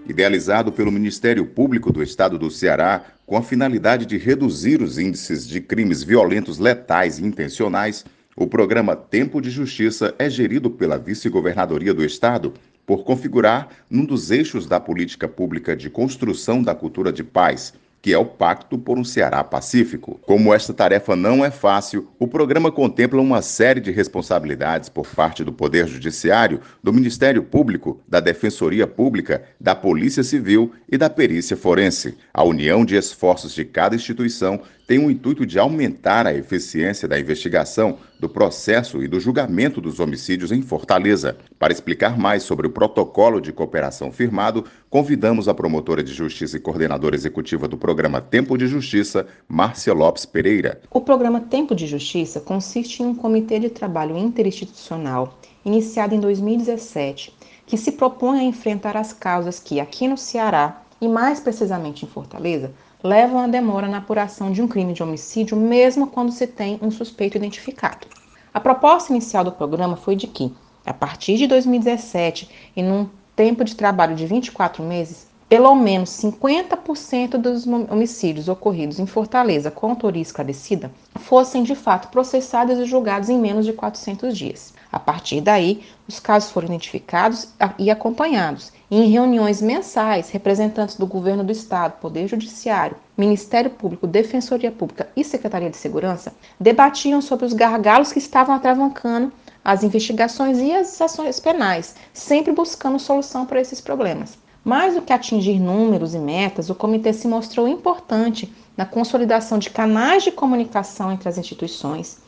Idealizado 0.05 0.71
pelo 0.71 0.91
Ministério 0.91 1.45
Público 1.45 1.91
do 1.91 2.03
Estado 2.03 2.37
do 2.37 2.51
Ceará, 2.51 3.05
com 3.25 3.37
a 3.37 3.41
finalidade 3.41 4.05
de 4.05 4.17
reduzir 4.17 4.81
os 4.81 4.97
índices 4.97 5.47
de 5.47 5.61
crimes 5.61 6.03
violentos 6.03 6.59
letais 6.59 7.19
e 7.19 7.25
intencionais, 7.25 8.05
o 8.35 8.47
programa 8.47 8.95
Tempo 8.95 9.39
de 9.39 9.49
Justiça 9.49 10.15
é 10.17 10.27
gerido 10.29 10.69
pela 10.69 10.97
Vice-Governadoria 10.97 11.93
do 11.93 12.03
Estado 12.03 12.53
por 12.85 13.03
configurar 13.03 13.69
num 13.89 14.03
dos 14.03 14.31
eixos 14.31 14.65
da 14.65 14.79
política 14.79 15.27
pública 15.27 15.75
de 15.75 15.89
construção 15.89 16.61
da 16.61 16.73
cultura 16.73 17.13
de 17.13 17.23
paz, 17.23 17.73
que 18.01 18.11
é 18.11 18.17
o 18.17 18.25
Pacto 18.25 18.77
por 18.77 18.99
um 18.99 19.03
Ceará 19.03 19.41
Pacífico. 19.45 20.19
Como 20.23 20.53
esta 20.53 20.73
tarefa 20.73 21.15
não 21.15 21.45
é 21.45 21.49
fácil, 21.49 22.09
o 22.19 22.27
programa 22.27 22.69
contempla 22.69 23.21
uma 23.21 23.41
série 23.41 23.79
de 23.79 23.91
responsabilidades 23.91 24.89
por 24.89 25.07
parte 25.07 25.41
do 25.41 25.53
Poder 25.53 25.87
Judiciário, 25.87 26.59
do 26.83 26.91
Ministério 26.91 27.41
Público, 27.43 28.01
da 28.05 28.19
Defensoria 28.19 28.85
Pública, 28.85 29.43
da 29.57 29.73
Polícia 29.73 30.21
Civil 30.21 30.73
e 30.91 30.97
da 30.97 31.09
Perícia 31.09 31.55
Forense. 31.55 32.17
A 32.33 32.43
união 32.43 32.83
de 32.83 32.97
esforços 32.97 33.53
de 33.53 33.63
cada 33.63 33.95
instituição 33.95 34.59
tem 34.93 35.03
o 35.03 35.09
intuito 35.09 35.43
de 35.43 35.57
aumentar 35.57 36.27
a 36.27 36.35
eficiência 36.35 37.07
da 37.07 37.19
investigação, 37.19 37.97
do 38.19 38.29
processo 38.29 39.01
e 39.01 39.07
do 39.07 39.19
julgamento 39.19 39.81
dos 39.81 39.99
homicídios 39.99 40.51
em 40.51 40.61
Fortaleza. 40.61 41.35
Para 41.57 41.73
explicar 41.73 42.15
mais 42.15 42.43
sobre 42.43 42.67
o 42.67 42.69
protocolo 42.69 43.41
de 43.41 43.51
cooperação 43.51 44.11
firmado, 44.11 44.65
convidamos 44.91 45.47
a 45.47 45.53
promotora 45.55 46.03
de 46.03 46.13
justiça 46.13 46.57
e 46.57 46.59
coordenadora 46.59 47.15
executiva 47.15 47.67
do 47.67 47.75
programa 47.75 48.21
Tempo 48.21 48.55
de 48.55 48.67
Justiça, 48.67 49.25
Márcia 49.47 49.95
Lopes 49.95 50.27
Pereira. 50.27 50.79
O 50.91 51.01
programa 51.01 51.41
Tempo 51.41 51.73
de 51.73 51.87
Justiça 51.87 52.39
consiste 52.39 53.01
em 53.01 53.07
um 53.07 53.15
comitê 53.15 53.57
de 53.57 53.71
trabalho 53.71 54.15
interinstitucional 54.15 55.39
iniciado 55.65 56.13
em 56.13 56.19
2017, 56.19 57.33
que 57.65 57.77
se 57.77 57.93
propõe 57.93 58.41
a 58.41 58.43
enfrentar 58.43 58.95
as 58.95 59.11
causas 59.11 59.57
que, 59.57 59.79
aqui 59.79 60.07
no 60.07 60.19
Ceará, 60.19 60.83
e 61.01 61.07
mais 61.07 61.39
precisamente 61.39 62.05
em 62.05 62.07
Fortaleza, 62.07 62.71
levam 63.03 63.41
à 63.41 63.47
demora 63.47 63.87
na 63.87 63.97
apuração 63.97 64.51
de 64.51 64.61
um 64.61 64.67
crime 64.67 64.93
de 64.93 65.03
homicídio, 65.03 65.57
mesmo 65.57 66.07
quando 66.07 66.31
se 66.31 66.47
tem 66.47 66.79
um 66.81 66.89
suspeito 66.89 67.37
identificado. 67.37 68.07
A 68.53 68.59
proposta 68.59 69.11
inicial 69.11 69.43
do 69.43 69.51
programa 69.51 69.97
foi 69.97 70.15
de 70.15 70.27
que, 70.27 70.53
a 70.85 70.93
partir 70.93 71.37
de 71.37 71.45
2017 71.45 72.49
e 72.75 72.81
num 72.81 73.09
tempo 73.35 73.63
de 73.65 73.75
trabalho 73.75 74.15
de 74.15 74.25
24 74.25 74.81
meses, 74.83 75.27
pelo 75.49 75.75
menos 75.75 76.09
50% 76.11 77.37
dos 77.37 77.67
homicídios 77.67 78.47
ocorridos 78.47 78.97
em 78.97 79.05
Fortaleza 79.05 79.69
com 79.69 79.89
autoria 79.89 80.21
esclarecida 80.21 80.91
fossem 81.15 81.61
de 81.61 81.75
fato 81.75 82.07
processados 82.07 82.79
e 82.79 82.85
julgados 82.85 83.29
em 83.29 83.37
menos 83.37 83.65
de 83.65 83.73
400 83.73 84.35
dias. 84.35 84.73
A 84.91 84.99
partir 84.99 85.41
daí, 85.41 85.83
os 86.07 86.19
casos 86.19 86.51
foram 86.51 86.67
identificados 86.67 87.49
e 87.77 87.91
acompanhados. 87.91 88.71
Em 88.95 89.09
reuniões 89.09 89.59
mensais, 89.59 90.29
representantes 90.29 90.97
do 90.97 91.07
governo 91.07 91.43
do 91.43 91.51
estado, 91.51 91.99
Poder 91.99 92.27
Judiciário, 92.27 92.95
Ministério 93.17 93.71
Público, 93.71 94.05
Defensoria 94.05 94.71
Pública 94.71 95.09
e 95.15 95.23
Secretaria 95.23 95.71
de 95.71 95.77
Segurança 95.77 96.31
debatiam 96.59 97.19
sobre 97.19 97.47
os 97.47 97.53
gargalos 97.53 98.13
que 98.13 98.19
estavam 98.19 98.53
atravancando 98.53 99.33
as 99.65 99.83
investigações 99.83 100.59
e 100.59 100.71
as 100.71 101.01
ações 101.01 101.39
penais, 101.39 101.95
sempre 102.13 102.53
buscando 102.53 102.99
solução 102.99 103.47
para 103.47 103.59
esses 103.59 103.81
problemas. 103.81 104.37
Mais 104.63 104.93
do 104.93 105.01
que 105.01 105.11
atingir 105.11 105.59
números 105.59 106.13
e 106.13 106.19
metas, 106.19 106.69
o 106.69 106.75
comitê 106.75 107.13
se 107.13 107.27
mostrou 107.27 107.67
importante 107.67 108.53
na 108.77 108.85
consolidação 108.85 109.57
de 109.57 109.71
canais 109.71 110.23
de 110.23 110.31
comunicação 110.31 111.11
entre 111.11 111.27
as 111.27 111.39
instituições, 111.39 112.19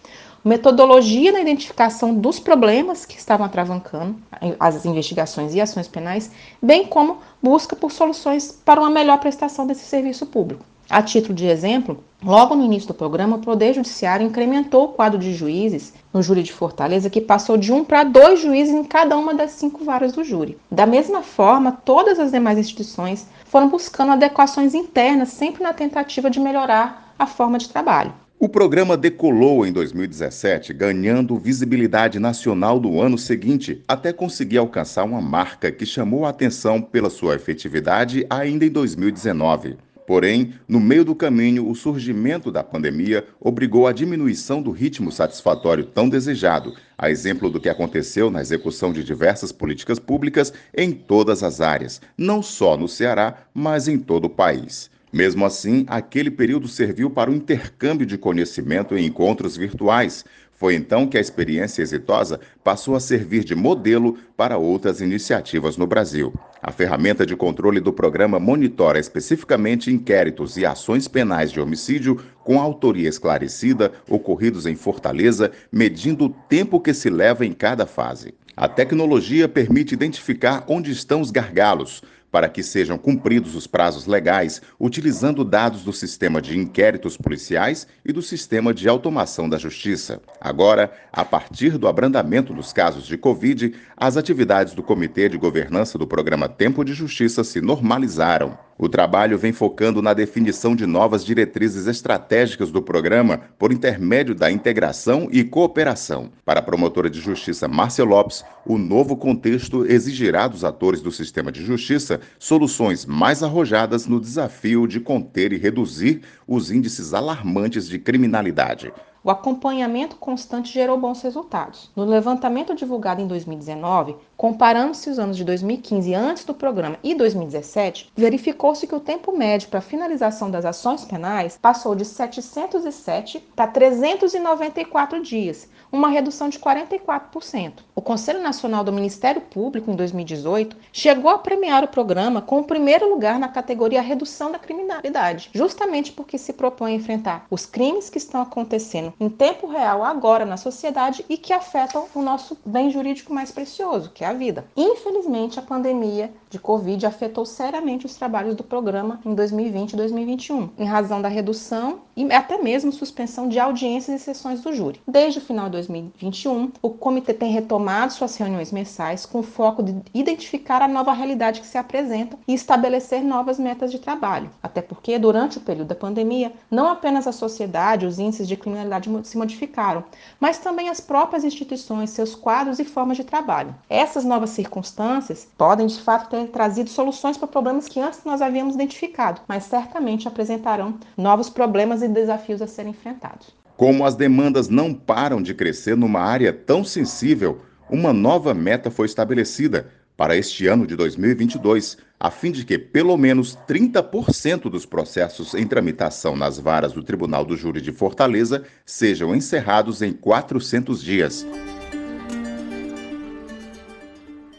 metodologia 0.46 1.32
na 1.32 1.42
identificação 1.42 2.14
dos 2.14 2.40
problemas 2.40 3.04
que 3.04 3.18
estavam 3.18 3.48
atravancando 3.48 4.16
as 4.60 4.86
investigações 4.86 5.56
e 5.56 5.60
ações 5.60 5.88
penais, 5.88 6.30
bem 6.62 6.86
como 6.86 7.18
busca 7.42 7.76
por 7.76 7.92
soluções 7.92 8.52
para 8.64 8.80
uma 8.80 8.92
melhor 8.92 9.20
prestação 9.20 9.66
desse 9.66 9.86
serviço 9.86 10.28
público. 10.28 10.64
A 10.88 11.02
título 11.02 11.34
de 11.34 11.48
exemplo, 11.48 12.04
logo 12.24 12.56
no 12.56 12.64
início 12.64 12.90
do 12.90 12.94
programa, 12.94 13.38
o 13.38 13.42
Poder 13.42 13.74
Judiciário 13.74 14.28
incrementou 14.28 14.86
o 14.86 14.90
quadro 14.90 15.18
de 15.18 15.34
juízes 15.34 15.92
no 16.14 16.22
júri 16.22 16.44
de 16.44 16.54
Fortaleza, 16.54 17.10
que 17.10 17.20
passou 17.20 17.58
de 17.58 17.74
um 17.74 17.84
para 17.84 18.04
dois 18.04 18.40
juízes 18.40 18.76
em 18.76 18.84
cada 18.84 19.18
uma 19.18 19.34
das 19.34 19.50
cinco 19.52 19.84
varas 19.84 20.14
do 20.14 20.24
júri. 20.24 20.60
Da 20.70 20.86
mesma 20.86 21.24
forma, 21.24 21.72
todas 21.72 22.20
as 22.20 22.32
demais 22.32 22.60
instituições 22.60 23.26
foram 23.46 23.68
buscando 23.68 24.12
adequações 24.12 24.76
internas, 24.76 25.30
sempre 25.30 25.64
na 25.64 25.74
tentativa 25.74 26.30
de 26.30 26.40
melhorar 26.40 27.16
a 27.18 27.26
forma 27.26 27.58
de 27.58 27.68
trabalho. 27.68 28.14
O 28.38 28.50
programa 28.50 28.98
decolou 28.98 29.66
em 29.66 29.72
2017, 29.72 30.74
ganhando 30.74 31.40
visibilidade 31.40 32.20
nacional 32.20 32.82
do 32.82 33.00
ano 33.00 33.18
seguinte, 33.18 33.82
até 33.88 34.12
conseguir 34.12 34.58
alcançar 34.58 35.06
uma 35.06 35.22
marca 35.22 35.72
que 35.72 35.86
chamou 35.86 36.26
a 36.26 36.30
atenção 36.30 36.82
pela 36.82 37.10
sua 37.10 37.36
efetividade 37.36 38.26
ainda 38.30 38.66
em 38.66 38.70
2019. 38.70 39.78
Porém, 40.06 40.54
no 40.68 40.82
meio 40.82 41.06
do 41.06 41.16
caminho, 41.16 41.68
o 41.68 41.74
surgimento 41.74 42.52
da 42.52 42.62
pandemia 42.62 43.26
obrigou 43.40 43.88
a 43.88 43.94
diminuição 43.94 44.62
do 44.62 44.70
ritmo 44.70 45.14
satisfatório 45.14 45.86
tão 45.86 46.10
desejado, 46.10 46.76
a 46.98 47.10
exemplo 47.10 47.50
do 47.50 47.60
que 47.60 47.70
aconteceu 47.70 48.30
na 48.30 48.42
execução 48.42 48.92
de 48.92 49.02
diversas 49.02 49.54
políticas 49.54 49.98
públicas 49.98 50.52
em 50.76 50.92
todas 50.92 51.42
as 51.42 51.62
áreas, 51.62 52.02
não 52.18 52.44
só 52.44 52.76
no 52.76 52.90
Ceará, 52.90 53.48
mas 53.54 53.88
em 53.88 53.98
todo 53.98 54.26
o 54.26 54.30
país. 54.30 54.94
Mesmo 55.16 55.46
assim, 55.46 55.86
aquele 55.88 56.30
período 56.30 56.68
serviu 56.68 57.10
para 57.10 57.32
o 57.32 57.34
intercâmbio 57.34 58.06
de 58.06 58.18
conhecimento 58.18 58.98
em 58.98 59.06
encontros 59.06 59.56
virtuais. 59.56 60.26
Foi 60.58 60.76
então 60.76 61.08
que 61.08 61.18
a 61.18 61.22
experiência 61.22 61.82
exitosa 61.82 62.38
passou 62.62 62.98
a 62.98 63.00
servir 63.00 63.46
de 63.46 63.56
modelo 63.56 64.18
para 64.36 64.58
outras 64.58 65.00
iniciativas 65.00 65.78
no 65.78 65.88
Brasil. 65.88 66.34
A 66.62 66.70
ferramenta 66.70 67.26
de 67.26 67.34
controle 67.34 67.80
do 67.80 67.94
programa 67.94 68.42
monitora 68.42 69.00
especificamente 69.00 69.90
inquéritos 69.90 70.58
e 70.58 70.66
ações 70.66 71.08
penais 71.08 71.50
de 71.50 71.62
homicídio 71.62 72.20
com 72.44 72.60
autoria 72.60 73.08
esclarecida 73.08 73.94
ocorridos 74.10 74.66
em 74.66 74.76
Fortaleza, 74.76 75.50
medindo 75.72 76.26
o 76.26 76.30
tempo 76.30 76.78
que 76.78 76.94
se 76.94 77.10
leva 77.10 77.46
em 77.46 77.54
cada 77.54 77.86
fase. 77.86 78.34
A 78.58 78.68
tecnologia 78.68 79.48
permite 79.50 79.94
identificar 79.94 80.66
onde 80.68 80.90
estão 80.90 81.20
os 81.22 81.32
gargalos, 81.32 82.02
para 82.36 82.50
que 82.50 82.62
sejam 82.62 82.98
cumpridos 82.98 83.56
os 83.56 83.66
prazos 83.66 84.06
legais, 84.06 84.62
utilizando 84.78 85.46
dados 85.46 85.84
do 85.86 85.94
sistema 85.94 86.42
de 86.42 86.60
inquéritos 86.60 87.16
policiais 87.16 87.88
e 88.04 88.12
do 88.12 88.22
sistema 88.22 88.74
de 88.74 88.90
automação 88.90 89.48
da 89.48 89.58
justiça. 89.58 90.22
Agora, 90.42 90.92
a 91.14 91.24
partir 91.24 91.78
do 91.78 91.88
abrandamento 91.88 92.54
dos 92.54 92.74
casos 92.74 93.08
de 93.08 93.18
Covid, 93.18 93.74
as 93.96 94.18
atividades 94.18 94.74
do 94.74 94.84
Comitê 94.84 95.30
de 95.30 95.38
Governança 95.38 95.98
do 95.98 96.06
Programa 96.06 96.50
Tempo 96.50 96.84
de 96.84 96.94
Justiça 96.94 97.42
se 97.42 97.62
normalizaram. 97.62 98.65
O 98.78 98.90
trabalho 98.90 99.38
vem 99.38 99.54
focando 99.54 100.02
na 100.02 100.14
definição 100.14 100.76
de 100.76 100.86
novas 100.86 101.24
diretrizes 101.24 101.88
estratégicas 101.88 102.72
do 102.72 102.82
programa 102.82 103.40
por 103.58 103.72
intermédio 103.72 104.36
da 104.36 104.52
integração 104.52 105.30
e 105.32 105.46
cooperação. 105.46 106.30
Para 106.44 106.60
a 106.60 106.64
promotora 106.64 107.10
de 107.10 107.22
justiça 107.22 107.70
Márcia 107.70 108.04
Lopes, 108.04 108.44
o 108.66 108.78
novo 108.78 109.16
contexto 109.16 109.86
exigirá 109.86 110.50
dos 110.50 110.66
atores 110.66 111.02
do 111.02 111.10
sistema 111.10 111.54
de 111.54 111.64
justiça 111.64 112.20
soluções 112.38 113.06
mais 113.06 113.42
arrojadas 113.42 114.08
no 114.08 114.20
desafio 114.20 114.86
de 114.88 115.00
conter 115.00 115.54
e 115.54 115.58
reduzir 115.58 116.24
os 116.46 116.70
índices 116.70 117.14
alarmantes 117.14 117.88
de 117.88 117.98
criminalidade. 117.98 118.92
O 119.26 119.32
acompanhamento 119.32 120.18
constante 120.18 120.72
gerou 120.72 121.00
bons 121.00 121.20
resultados. 121.24 121.90
No 121.96 122.06
levantamento 122.06 122.76
divulgado 122.76 123.20
em 123.20 123.26
2019, 123.26 124.16
comparando-se 124.38 125.10
os 125.10 125.18
anos 125.18 125.36
de 125.36 125.44
2015 125.44 126.14
antes 126.14 126.46
do 126.46 126.54
programa 126.54 127.00
e 127.04 127.16
2017, 127.16 128.12
verificou-se 128.16 128.86
que 128.86 128.94
o 128.94 129.00
tempo 129.00 129.36
médio 129.36 129.70
para 129.70 129.82
finalização 129.82 130.52
das 130.52 130.64
ações 130.64 131.04
penais 131.06 131.58
passou 131.60 131.96
de 131.96 132.06
707 132.06 133.40
para 133.56 133.66
394 133.66 135.20
dias, 135.24 135.68
uma 135.92 136.10
redução 136.10 136.48
de 136.48 136.60
44%. 136.60 137.80
O 137.98 138.02
Conselho 138.02 138.42
Nacional 138.42 138.84
do 138.84 138.92
Ministério 138.92 139.40
Público, 139.40 139.90
em 139.90 139.96
2018, 139.96 140.76
chegou 140.92 141.32
a 141.32 141.38
premiar 141.38 141.82
o 141.82 141.88
programa 141.88 142.42
com 142.42 142.60
o 142.60 142.64
primeiro 142.66 143.10
lugar 143.10 143.40
na 143.40 143.48
categoria 143.48 144.02
Redução 144.02 144.52
da 144.52 144.60
Criminalidade, 144.60 145.50
justamente 145.54 146.12
porque 146.12 146.38
se 146.38 146.52
propõe 146.52 146.92
a 146.92 146.96
enfrentar 146.96 147.46
os 147.50 147.66
crimes 147.66 148.10
que 148.10 148.18
estão 148.18 148.42
acontecendo 148.42 149.14
em 149.18 149.30
tempo 149.30 149.66
real 149.66 150.04
agora 150.04 150.46
na 150.46 150.58
sociedade 150.58 151.24
e 151.30 151.38
que 151.38 151.54
afetam 151.54 152.08
o 152.14 152.22
nosso 152.22 152.58
bem 152.66 152.92
jurídico 152.92 153.34
mais 153.34 153.50
precioso, 153.50 154.12
que 154.14 154.26
é 154.26 154.28
a 154.28 154.34
vida. 154.34 154.66
Infelizmente, 154.76 155.58
a 155.58 155.62
pandemia 155.62 156.34
de 156.56 156.60
Covid 156.60 157.06
afetou 157.06 157.46
seriamente 157.46 158.06
os 158.06 158.16
trabalhos 158.16 158.56
do 158.56 158.64
programa 158.64 159.20
em 159.26 159.36
2020 159.36 159.92
e 159.92 159.96
2021, 159.98 160.70
em 160.78 160.86
razão 160.86 161.22
da 161.22 161.28
redução 161.28 162.00
e 162.16 162.32
até 162.32 162.58
mesmo 162.58 162.94
suspensão 162.94 163.50
de 163.50 163.60
audiências 163.60 164.22
e 164.22 164.24
sessões 164.24 164.62
do 164.62 164.74
júri. 164.74 165.02
Desde 165.06 165.40
o 165.40 165.42
final 165.42 165.66
de 165.66 165.72
2021, 165.72 166.72
o 166.82 166.90
comitê 166.92 167.34
tem 167.34 167.52
retomado 167.52 168.14
suas 168.14 168.38
reuniões 168.38 168.72
mensais 168.72 169.26
com 169.26 169.44
foco 169.44 169.84
de 169.84 169.94
identificar 170.14 170.82
a 170.82 170.88
nova 170.88 171.12
realidade 171.12 171.60
que 171.60 171.68
se 171.68 171.78
apresenta 171.78 172.38
e 172.48 172.54
estabelecer 172.54 173.22
novas 173.22 173.60
metas 173.60 173.92
de 173.92 174.00
trabalho. 174.00 174.50
Até 174.64 174.82
porque, 174.82 175.20
durante 175.20 175.58
o 175.58 175.62
período 175.62 175.90
da 175.90 175.96
pandemia, 175.96 176.54
não 176.72 176.88
apenas 176.88 177.28
a 177.28 177.34
sociedade, 177.34 178.06
os 178.06 178.18
índices 178.18 178.48
de 178.48 178.56
criminalidade 178.56 179.10
se 179.24 179.38
modificaram, 179.38 180.06
mas 180.40 180.58
também 180.58 180.88
as 180.88 181.02
próprias 181.02 181.44
instituições, 181.44 182.12
seus 182.12 182.34
quadros 182.34 182.80
e 182.80 182.86
formas 182.86 183.18
de 183.18 183.26
trabalho. 183.26 183.76
Essas 183.90 184.24
novas 184.24 184.52
circunstâncias 184.52 185.46
podem, 185.58 185.88
de 185.88 186.00
fato, 186.00 186.30
ter 186.30 186.45
trazido 186.48 186.90
soluções 186.90 187.38
para 187.38 187.48
problemas 187.48 187.88
que 187.88 188.00
antes 188.00 188.22
nós 188.26 188.42
havíamos 188.42 188.76
identificado, 188.76 189.42
mas 189.48 189.64
certamente 189.64 190.28
apresentarão 190.28 190.98
novos 191.18 191.50
problemas 191.50 192.02
e 192.02 192.08
desafios 192.08 192.62
a 192.62 192.68
serem 192.68 192.92
enfrentados. 192.92 193.54
Como 193.78 194.06
as 194.06 194.16
demandas 194.16 194.70
não 194.70 194.94
param 194.94 195.42
de 195.42 195.54
crescer 195.54 195.98
numa 195.98 196.22
área 196.22 196.54
tão 196.54 196.84
sensível, 196.84 197.62
uma 197.90 198.14
nova 198.14 198.54
meta 198.54 198.90
foi 198.90 199.06
estabelecida 199.06 199.92
para 200.18 200.36
este 200.36 200.66
ano 200.66 200.88
de 200.88 200.96
2022, 200.96 201.98
a 202.20 202.32
fim 202.32 202.52
de 202.52 202.66
que 202.66 202.80
pelo 202.80 203.18
menos 203.18 203.58
30% 203.68 204.70
dos 204.70 204.86
processos 204.86 205.54
em 205.54 205.68
tramitação 205.68 206.36
nas 206.36 206.58
varas 206.58 206.94
do 206.94 207.04
Tribunal 207.04 207.44
do 207.44 207.58
Júri 207.58 207.82
de 207.82 207.92
Fortaleza 207.92 208.64
sejam 208.86 209.36
encerrados 209.36 210.02
em 210.02 210.14
400 210.14 211.04
dias. 211.04 211.46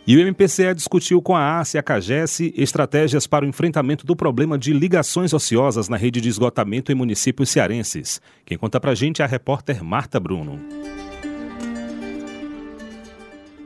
E 0.07 0.16
o 0.16 0.21
MPCE 0.21 0.73
discutiu 0.73 1.21
com 1.21 1.35
a 1.35 1.59
ACE 1.59 1.77
e 1.77 1.81
a 1.81 1.83
CAGES 1.83 2.38
estratégias 2.55 3.27
para 3.27 3.45
o 3.45 3.49
enfrentamento 3.49 4.07
do 4.07 4.14
problema 4.14 4.57
de 4.57 4.73
ligações 4.73 5.33
ociosas 5.33 5.88
na 5.88 5.97
rede 5.97 6.21
de 6.21 6.29
esgotamento 6.29 6.92
em 6.92 6.95
municípios 6.95 7.51
cearenses. 7.51 8.21
Quem 8.45 8.57
conta 8.57 8.79
pra 8.79 8.95
gente 8.95 9.21
é 9.21 9.25
a 9.25 9.29
repórter 9.29 9.83
Marta 9.83 10.21
Bruno. 10.21 10.61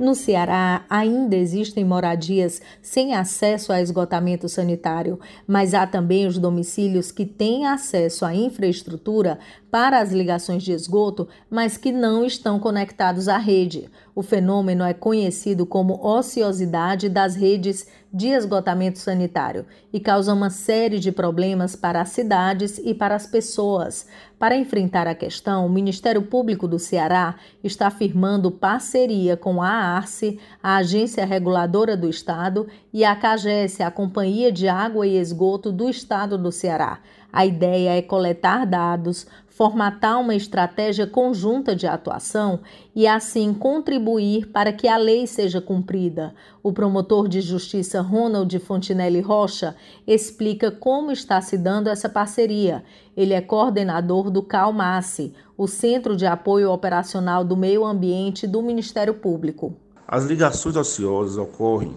No 0.01 0.15
Ceará, 0.15 0.83
ainda 0.89 1.37
existem 1.37 1.85
moradias 1.85 2.63
sem 2.81 3.15
acesso 3.15 3.71
a 3.71 3.83
esgotamento 3.83 4.49
sanitário, 4.49 5.21
mas 5.47 5.75
há 5.75 5.87
também 5.87 6.27
os 6.27 6.39
domicílios 6.39 7.13
que 7.13 7.27
têm 7.27 7.67
acesso 7.67 8.25
à 8.25 8.35
infraestrutura 8.35 9.39
para 9.71 10.01
as 10.01 10.11
ligações 10.11 10.63
de 10.63 10.73
esgoto, 10.73 11.29
mas 11.51 11.77
que 11.77 11.93
não 11.93 12.25
estão 12.25 12.59
conectados 12.59 13.29
à 13.29 13.37
rede. 13.37 13.91
O 14.21 14.23
fenômeno 14.23 14.85
é 14.85 14.93
conhecido 14.93 15.65
como 15.65 15.99
ociosidade 16.07 17.09
das 17.09 17.35
redes 17.35 17.87
de 18.13 18.29
esgotamento 18.29 18.99
sanitário 18.99 19.65
e 19.91 19.99
causa 19.99 20.35
uma 20.35 20.51
série 20.51 20.99
de 20.99 21.11
problemas 21.11 21.75
para 21.75 22.03
as 22.03 22.11
cidades 22.11 22.77
e 22.85 22.93
para 22.93 23.15
as 23.15 23.27
pessoas. 23.27 24.07
Para 24.39 24.59
enfrentar 24.59 25.07
a 25.07 25.15
questão, 25.15 25.65
o 25.65 25.71
Ministério 25.71 26.21
Público 26.21 26.69
do 26.69 26.79
Ceará 26.79 27.37
está 27.65 27.91
firmando 27.91 28.51
parceria 28.51 29.39
com 29.39 29.63
a 29.63 29.71
ARCE, 29.71 30.39
a 30.63 30.77
Agência 30.77 31.25
Reguladora 31.25 31.97
do 31.97 32.07
Estado, 32.07 32.69
e 32.93 33.07
a 33.07 33.17
CAGES, 33.17 33.81
a 33.81 33.91
Companhia 33.91 34.53
de 34.53 34.69
Água 34.69 35.07
e 35.07 35.17
Esgoto 35.17 35.73
do 35.73 35.89
Estado 35.89 36.37
do 36.37 36.53
Ceará. 36.53 36.99
A 37.33 37.47
ideia 37.47 37.97
é 37.97 38.03
coletar 38.03 38.67
dados, 38.67 39.27
formatar 39.61 40.19
uma 40.19 40.35
estratégia 40.35 41.07
conjunta 41.07 41.77
de 41.77 41.87
atuação 41.87 42.61
e, 42.97 43.07
assim, 43.07 43.53
contribuir 43.53 44.47
para 44.47 44.73
que 44.73 44.89
a 44.89 44.97
lei 44.97 45.27
seja 45.27 45.61
cumprida. 45.61 46.35
O 46.63 46.73
promotor 46.73 47.29
de 47.29 47.43
justiça 47.43 48.01
Ronald 48.01 48.59
Fontinelli 48.59 49.21
Rocha 49.21 49.77
explica 50.07 50.71
como 50.71 51.13
está 51.13 51.43
se 51.43 51.59
dando 51.59 51.91
essa 51.91 52.09
parceria. 52.09 52.83
Ele 53.15 53.35
é 53.35 53.43
coordenador 53.43 54.31
do 54.31 54.43
CALMASSE, 54.43 55.35
o 55.59 55.67
Centro 55.67 56.17
de 56.17 56.25
Apoio 56.25 56.71
Operacional 56.71 57.45
do 57.45 57.55
Meio 57.55 57.85
Ambiente 57.85 58.47
do 58.47 58.63
Ministério 58.63 59.13
Público. 59.13 59.77
As 60.09 60.25
ligações 60.25 60.75
ociosas 60.75 61.37
ocorrem 61.37 61.95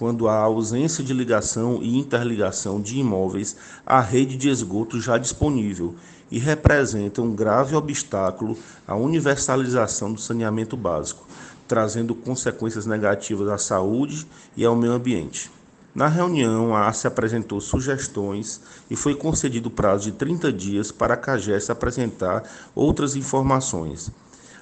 quando 0.00 0.28
há 0.28 0.36
ausência 0.38 1.04
de 1.04 1.12
ligação 1.12 1.80
e 1.82 1.98
interligação 1.98 2.80
de 2.80 2.98
imóveis 2.98 3.54
à 3.84 4.00
rede 4.00 4.34
de 4.34 4.48
esgoto 4.48 4.98
já 4.98 5.18
disponível 5.18 5.94
e 6.30 6.38
representa 6.38 7.20
um 7.20 7.34
grave 7.34 7.76
obstáculo 7.76 8.56
à 8.88 8.96
universalização 8.96 10.10
do 10.10 10.18
saneamento 10.18 10.74
básico, 10.74 11.28
trazendo 11.68 12.14
consequências 12.14 12.86
negativas 12.86 13.46
à 13.50 13.58
saúde 13.58 14.26
e 14.56 14.64
ao 14.64 14.74
meio 14.74 14.94
ambiente. 14.94 15.50
Na 15.94 16.08
reunião, 16.08 16.74
a 16.74 16.88
ACE 16.88 17.06
apresentou 17.06 17.60
sugestões 17.60 18.58
e 18.90 18.96
foi 18.96 19.14
concedido 19.14 19.70
prazo 19.70 20.04
de 20.04 20.12
30 20.12 20.50
dias 20.50 20.90
para 20.90 21.12
a 21.12 21.16
CAGES 21.18 21.68
apresentar 21.68 22.42
outras 22.74 23.16
informações. 23.16 24.10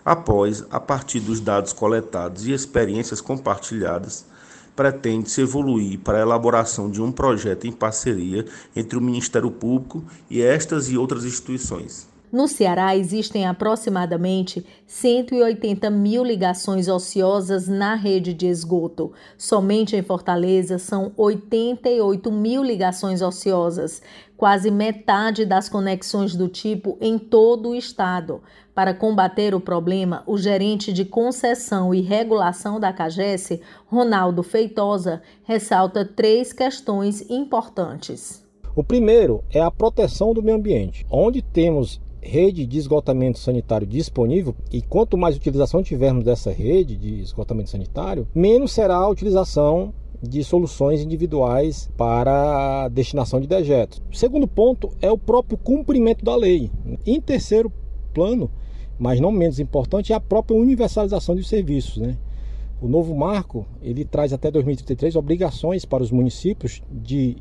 Após, 0.05 0.65
a 0.69 0.81
partir 0.81 1.21
dos 1.21 1.39
dados 1.39 1.73
coletados 1.73 2.45
e 2.45 2.53
experiências 2.53 3.21
compartilhadas, 3.21 4.27
pretende-se 4.79 5.41
evoluir 5.41 5.99
para 5.99 6.19
a 6.19 6.21
elaboração 6.21 6.89
de 6.89 7.03
um 7.03 7.11
projeto 7.11 7.67
em 7.67 7.73
parceria 7.73 8.45
entre 8.77 8.97
o 8.97 9.01
Ministério 9.01 9.51
Público 9.51 10.05
e 10.31 10.41
estas 10.41 10.89
e 10.89 10.97
outras 10.97 11.25
instituições. 11.25 12.07
No 12.31 12.47
Ceará, 12.47 12.95
existem 12.95 13.45
aproximadamente 13.45 14.65
180 14.87 15.91
mil 15.91 16.23
ligações 16.23 16.87
ociosas 16.87 17.67
na 17.67 17.97
rede 17.97 18.33
de 18.33 18.47
esgoto. 18.47 19.13
Somente 19.37 19.97
em 19.97 20.03
Fortaleza 20.03 20.79
são 20.79 21.11
88 21.17 22.31
mil 22.31 22.63
ligações 22.63 23.21
ociosas, 23.21 24.01
quase 24.39 24.71
metade 24.71 25.45
das 25.45 25.69
conexões 25.69 26.37
do 26.37 26.49
tipo 26.49 26.97
em 27.01 27.19
todo 27.19 27.71
o 27.71 27.75
estado. 27.75 28.41
Para 28.73 28.95
combater 28.95 29.53
o 29.53 29.61
problema, 29.61 30.23
o 30.29 30.39
gerente 30.39 30.93
de 30.93 31.05
concessão 31.05 31.93
e 31.93 32.01
regulação 32.01 32.79
da 32.79 32.93
CAGES, 32.93 33.61
Ronaldo 33.89 34.45
Feitosa, 34.45 35.21
ressalta 35.43 36.05
três 36.05 36.53
questões 36.53 37.29
importantes. 37.29 38.47
O 38.77 38.85
primeiro 38.85 39.43
é 39.51 39.61
a 39.61 39.73
proteção 39.73 40.33
do 40.33 40.41
meio 40.41 40.57
ambiente, 40.57 41.05
onde 41.11 41.43
temos 41.43 42.01
rede 42.21 42.65
de 42.65 42.79
esgotamento 42.79 43.41
sanitário 43.41 43.87
disponível 43.87 44.55
e 44.71 44.81
quanto 44.83 45.19
mais 45.19 45.37
utilização 45.37 45.83
tivermos 45.83 46.25
dessa 46.25 46.53
rede 46.53 46.97
de 46.97 47.21
esgotamento 47.21 47.71
sanitário, 47.71 48.29
menos 48.33 48.71
será 48.71 48.97
a 48.97 49.09
utilização 49.09 49.93
de 50.23 50.43
soluções 50.43 51.03
individuais 51.03 51.91
para 51.97 52.89
destinação 52.89 53.41
de 53.41 53.47
dejetos. 53.47 54.03
O 54.11 54.17
segundo 54.17 54.47
ponto 54.47 54.91
é 55.01 55.11
o 55.11 55.19
próprio 55.19 55.57
cumprimento 55.57 56.25
da 56.25 56.35
lei. 56.35 56.71
Em 57.07 57.21
terceiro 57.21 57.73
plano, 58.13 58.51
mas 58.99 59.21
não 59.21 59.31
menos 59.31 59.61
importante, 59.61 60.13
é 60.13 60.17
a 60.17 60.21
própria 60.21 60.59
universalização 60.59 61.37
dos 61.37 61.49
serviços. 61.49 61.99
Né? 61.99 62.17
O 62.83 62.89
novo 62.89 63.15
marco 63.15 63.67
ele 63.81 64.05
traz 64.05 64.33
até 64.33 64.51
2033 64.51 65.15
obrigações 65.17 65.85
para 65.85 66.03
os 66.03 66.11
municípios 66.11 66.83
de, 66.91 67.37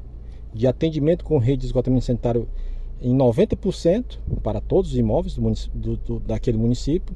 de 0.54 0.68
atendimento 0.68 1.26
com 1.26 1.38
rede 1.40 1.62
de 1.62 1.66
esgotamento 1.68 2.06
sanitário 2.06 2.48
em 3.02 3.16
90% 3.16 4.20
para 4.42 4.60
todos 4.60 4.92
os 4.92 4.98
imóveis 4.98 5.36
do, 5.36 5.42
do, 5.74 5.98
do, 5.98 6.20
daquele 6.20 6.58
município 6.58 7.16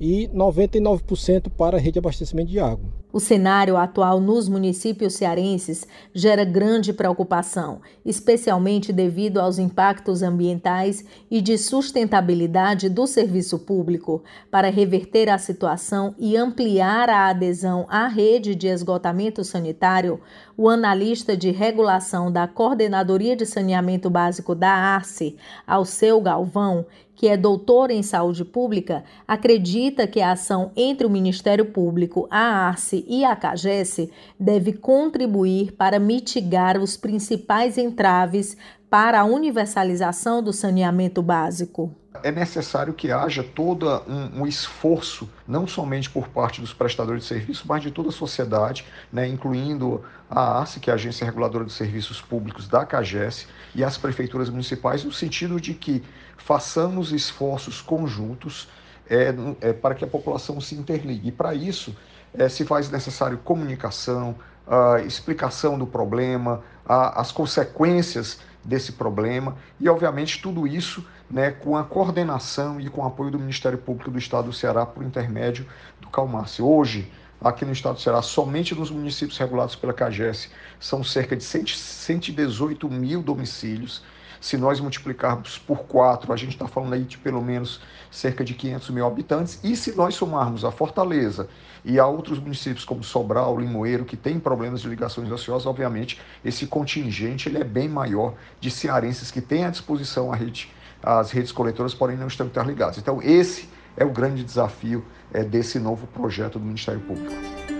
e 0.00 0.28
99% 0.34 1.50
para 1.50 1.76
a 1.76 1.80
rede 1.80 1.92
de 1.92 1.98
abastecimento 1.98 2.50
de 2.50 2.58
água. 2.58 2.99
O 3.12 3.18
cenário 3.18 3.76
atual 3.76 4.20
nos 4.20 4.48
municípios 4.48 5.14
cearenses 5.14 5.86
gera 6.14 6.44
grande 6.44 6.92
preocupação, 6.92 7.80
especialmente 8.04 8.92
devido 8.92 9.38
aos 9.38 9.58
impactos 9.58 10.22
ambientais 10.22 11.04
e 11.28 11.40
de 11.40 11.58
sustentabilidade 11.58 12.88
do 12.88 13.06
serviço 13.06 13.58
público. 13.58 14.22
Para 14.50 14.70
reverter 14.70 15.28
a 15.28 15.38
situação 15.38 16.14
e 16.18 16.36
ampliar 16.36 17.10
a 17.10 17.28
adesão 17.28 17.84
à 17.88 18.06
rede 18.06 18.54
de 18.54 18.68
esgotamento 18.68 19.42
sanitário, 19.42 20.20
o 20.56 20.68
analista 20.68 21.36
de 21.36 21.50
regulação 21.50 22.30
da 22.30 22.46
Coordenadoria 22.46 23.34
de 23.34 23.44
Saneamento 23.44 24.08
Básico 24.08 24.54
da 24.54 24.70
ARCE, 24.70 25.36
Alceu 25.66 26.20
Galvão, 26.20 26.86
que 27.20 27.28
é 27.28 27.36
doutor 27.36 27.90
em 27.90 28.02
saúde 28.02 28.46
pública, 28.46 29.04
acredita 29.28 30.06
que 30.06 30.22
a 30.22 30.32
ação 30.32 30.72
entre 30.74 31.06
o 31.06 31.10
Ministério 31.10 31.66
Público, 31.66 32.26
a 32.30 32.66
ARCE 32.66 33.04
e 33.06 33.26
a 33.26 33.36
CAGES 33.36 34.08
deve 34.38 34.72
contribuir 34.72 35.72
para 35.72 35.98
mitigar 35.98 36.78
os 36.78 36.96
principais 36.96 37.76
entraves 37.76 38.56
para 38.88 39.20
a 39.20 39.24
universalização 39.24 40.42
do 40.42 40.50
saneamento 40.50 41.20
básico. 41.20 41.94
É 42.22 42.32
necessário 42.32 42.94
que 42.94 43.12
haja 43.12 43.44
todo 43.44 43.86
um, 44.08 44.40
um, 44.40 44.46
esforço, 44.46 45.28
não 45.46 45.66
somente 45.66 46.08
por 46.08 46.26
parte 46.28 46.60
dos 46.60 46.72
prestadores 46.72 47.22
de 47.22 47.28
serviço, 47.28 47.64
mas 47.68 47.82
de 47.82 47.90
toda 47.90 48.08
a 48.08 48.12
sociedade, 48.12 48.84
né, 49.12 49.28
incluindo 49.28 50.02
a 50.28 50.58
ARCE, 50.58 50.80
que 50.80 50.88
é 50.88 50.92
a 50.92 50.96
Agência 50.96 51.24
Reguladora 51.24 51.66
de 51.66 51.72
Serviços 51.72 52.20
Públicos 52.20 52.66
da 52.66 52.84
CAGES, 52.84 53.46
e 53.74 53.84
as 53.84 53.96
prefeituras 53.96 54.48
municipais, 54.48 55.04
no 55.04 55.12
sentido 55.12 55.60
de 55.60 55.74
que 55.74 56.02
façamos 56.44 57.12
esforços 57.12 57.80
conjuntos 57.80 58.68
é, 59.08 59.34
é, 59.60 59.72
para 59.72 59.94
que 59.94 60.04
a 60.04 60.08
população 60.08 60.60
se 60.60 60.74
interligue. 60.74 61.28
E 61.28 61.32
para 61.32 61.54
isso 61.54 61.96
é, 62.32 62.48
se 62.48 62.64
faz 62.64 62.90
necessário 62.90 63.38
comunicação, 63.38 64.36
a 64.66 65.00
explicação 65.00 65.78
do 65.78 65.86
problema, 65.86 66.62
a, 66.86 67.20
as 67.20 67.32
consequências 67.32 68.40
desse 68.64 68.92
problema 68.92 69.56
e, 69.80 69.88
obviamente, 69.88 70.40
tudo 70.40 70.66
isso 70.66 71.04
né, 71.30 71.50
com 71.50 71.76
a 71.76 71.84
coordenação 71.84 72.80
e 72.80 72.88
com 72.88 73.02
o 73.02 73.06
apoio 73.06 73.30
do 73.30 73.38
Ministério 73.38 73.78
Público 73.78 74.10
do 74.10 74.18
Estado 74.18 74.46
do 74.46 74.52
Ceará 74.52 74.84
por 74.84 75.02
intermédio 75.02 75.66
do 76.00 76.08
Calmarce. 76.08 76.60
Hoje, 76.62 77.10
aqui 77.40 77.64
no 77.64 77.72
Estado 77.72 77.94
do 77.94 78.00
Ceará, 78.00 78.20
somente 78.22 78.74
nos 78.74 78.90
municípios 78.90 79.38
regulados 79.38 79.74
pela 79.74 79.92
CAGES, 79.92 80.50
são 80.78 81.02
cerca 81.02 81.36
de 81.36 81.44
118 81.44 82.88
mil 82.90 83.22
domicílios. 83.22 84.02
Se 84.40 84.56
nós 84.56 84.80
multiplicarmos 84.80 85.58
por 85.58 85.80
quatro, 85.80 86.32
a 86.32 86.36
gente 86.36 86.52
está 86.52 86.66
falando 86.66 86.94
aí 86.94 87.02
de 87.02 87.18
pelo 87.18 87.42
menos 87.42 87.80
cerca 88.10 88.42
de 88.42 88.54
500 88.54 88.90
mil 88.90 89.06
habitantes. 89.06 89.60
E 89.62 89.76
se 89.76 89.94
nós 89.94 90.14
somarmos 90.14 90.64
a 90.64 90.70
Fortaleza 90.70 91.46
e 91.84 91.98
a 91.98 92.06
outros 92.06 92.38
municípios 92.38 92.84
como 92.84 93.04
Sobral, 93.04 93.58
Limoeiro, 93.58 94.04
que 94.04 94.16
têm 94.16 94.40
problemas 94.40 94.80
de 94.80 94.88
ligações 94.88 95.30
ociosas, 95.30 95.66
obviamente 95.66 96.18
esse 96.42 96.66
contingente 96.66 97.48
ele 97.48 97.58
é 97.58 97.64
bem 97.64 97.88
maior 97.88 98.34
de 98.58 98.70
cearenses 98.70 99.30
que 99.30 99.42
têm 99.42 99.64
à 99.64 99.70
disposição 99.70 100.32
a 100.32 100.36
rede, 100.36 100.72
as 101.02 101.30
redes 101.30 101.52
coletoras, 101.52 101.92
porém 101.92 102.16
não 102.16 102.26
estão 102.26 102.46
interligados. 102.46 102.96
Então 102.96 103.20
esse 103.22 103.68
é 103.96 104.04
o 104.04 104.10
grande 104.10 104.42
desafio 104.42 105.04
é, 105.32 105.44
desse 105.44 105.78
novo 105.78 106.06
projeto 106.06 106.58
do 106.58 106.64
Ministério 106.64 107.00
Público. 107.00 107.79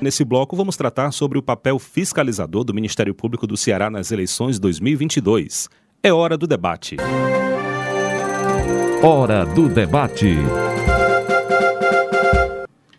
Nesse 0.00 0.24
bloco, 0.24 0.54
vamos 0.54 0.76
tratar 0.76 1.10
sobre 1.10 1.38
o 1.38 1.42
papel 1.42 1.78
fiscalizador 1.78 2.64
do 2.64 2.74
Ministério 2.74 3.14
Público 3.14 3.46
do 3.46 3.56
Ceará 3.56 3.88
nas 3.88 4.10
eleições 4.10 4.58
2022. 4.58 5.70
É 6.02 6.12
hora 6.12 6.36
do 6.36 6.46
debate. 6.46 6.96
Hora 9.02 9.46
do 9.46 9.68
debate. 9.68 10.36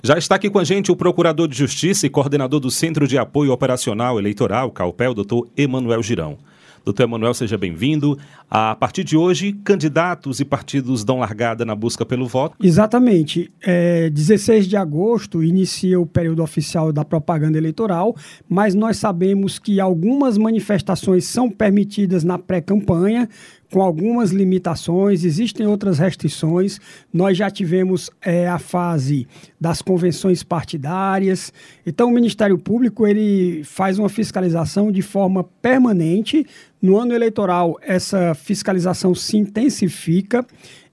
Já 0.01 0.17
está 0.17 0.35
aqui 0.35 0.49
com 0.49 0.57
a 0.57 0.63
gente 0.63 0.91
o 0.91 0.95
Procurador 0.95 1.47
de 1.47 1.55
Justiça 1.55 2.07
e 2.07 2.09
coordenador 2.09 2.59
do 2.59 2.71
Centro 2.71 3.07
de 3.07 3.17
Apoio 3.17 3.51
Operacional 3.51 4.17
Eleitoral, 4.17 4.71
CAUPEL, 4.71 5.13
doutor 5.13 5.47
Emanuel 5.55 6.01
Girão. 6.01 6.37
Doutor 6.87 7.03
Emanuel, 7.03 7.33
seja 7.33 7.57
bem-vindo. 7.57 8.17
A 8.49 8.73
partir 8.73 9.03
de 9.03 9.17
hoje, 9.17 9.51
candidatos 9.51 10.39
e 10.39 10.45
partidos 10.45 11.03
dão 11.03 11.19
largada 11.19 11.65
na 11.65 11.75
busca 11.75 12.05
pelo 12.05 12.25
voto? 12.25 12.55
Exatamente. 12.63 13.51
É, 13.61 14.09
16 14.09 14.65
de 14.65 14.77
agosto 14.77 15.43
inicia 15.43 15.99
o 15.99 16.05
período 16.05 16.41
oficial 16.41 16.93
da 16.93 17.03
propaganda 17.03 17.57
eleitoral, 17.57 18.15
mas 18.47 18.73
nós 18.73 18.95
sabemos 18.95 19.59
que 19.59 19.81
algumas 19.81 20.37
manifestações 20.37 21.25
são 21.25 21.49
permitidas 21.49 22.23
na 22.23 22.39
pré-campanha, 22.39 23.27
com 23.71 23.81
algumas 23.81 24.31
limitações, 24.31 25.23
existem 25.23 25.67
outras 25.67 25.99
restrições. 25.99 26.79
Nós 27.13 27.37
já 27.37 27.49
tivemos 27.49 28.09
é, 28.21 28.47
a 28.47 28.57
fase 28.57 29.27
das 29.59 29.81
convenções 29.81 30.41
partidárias. 30.43 31.51
Então, 31.85 32.09
o 32.09 32.13
Ministério 32.13 32.57
Público 32.57 33.05
ele 33.05 33.63
faz 33.63 33.99
uma 33.99 34.09
fiscalização 34.09 34.91
de 34.91 35.01
forma 35.01 35.43
permanente. 35.61 36.45
No 36.81 36.97
ano 36.97 37.13
eleitoral, 37.13 37.77
essa 37.81 38.33
fiscalização 38.33 39.13
se 39.13 39.35
intensifica. 39.35 40.45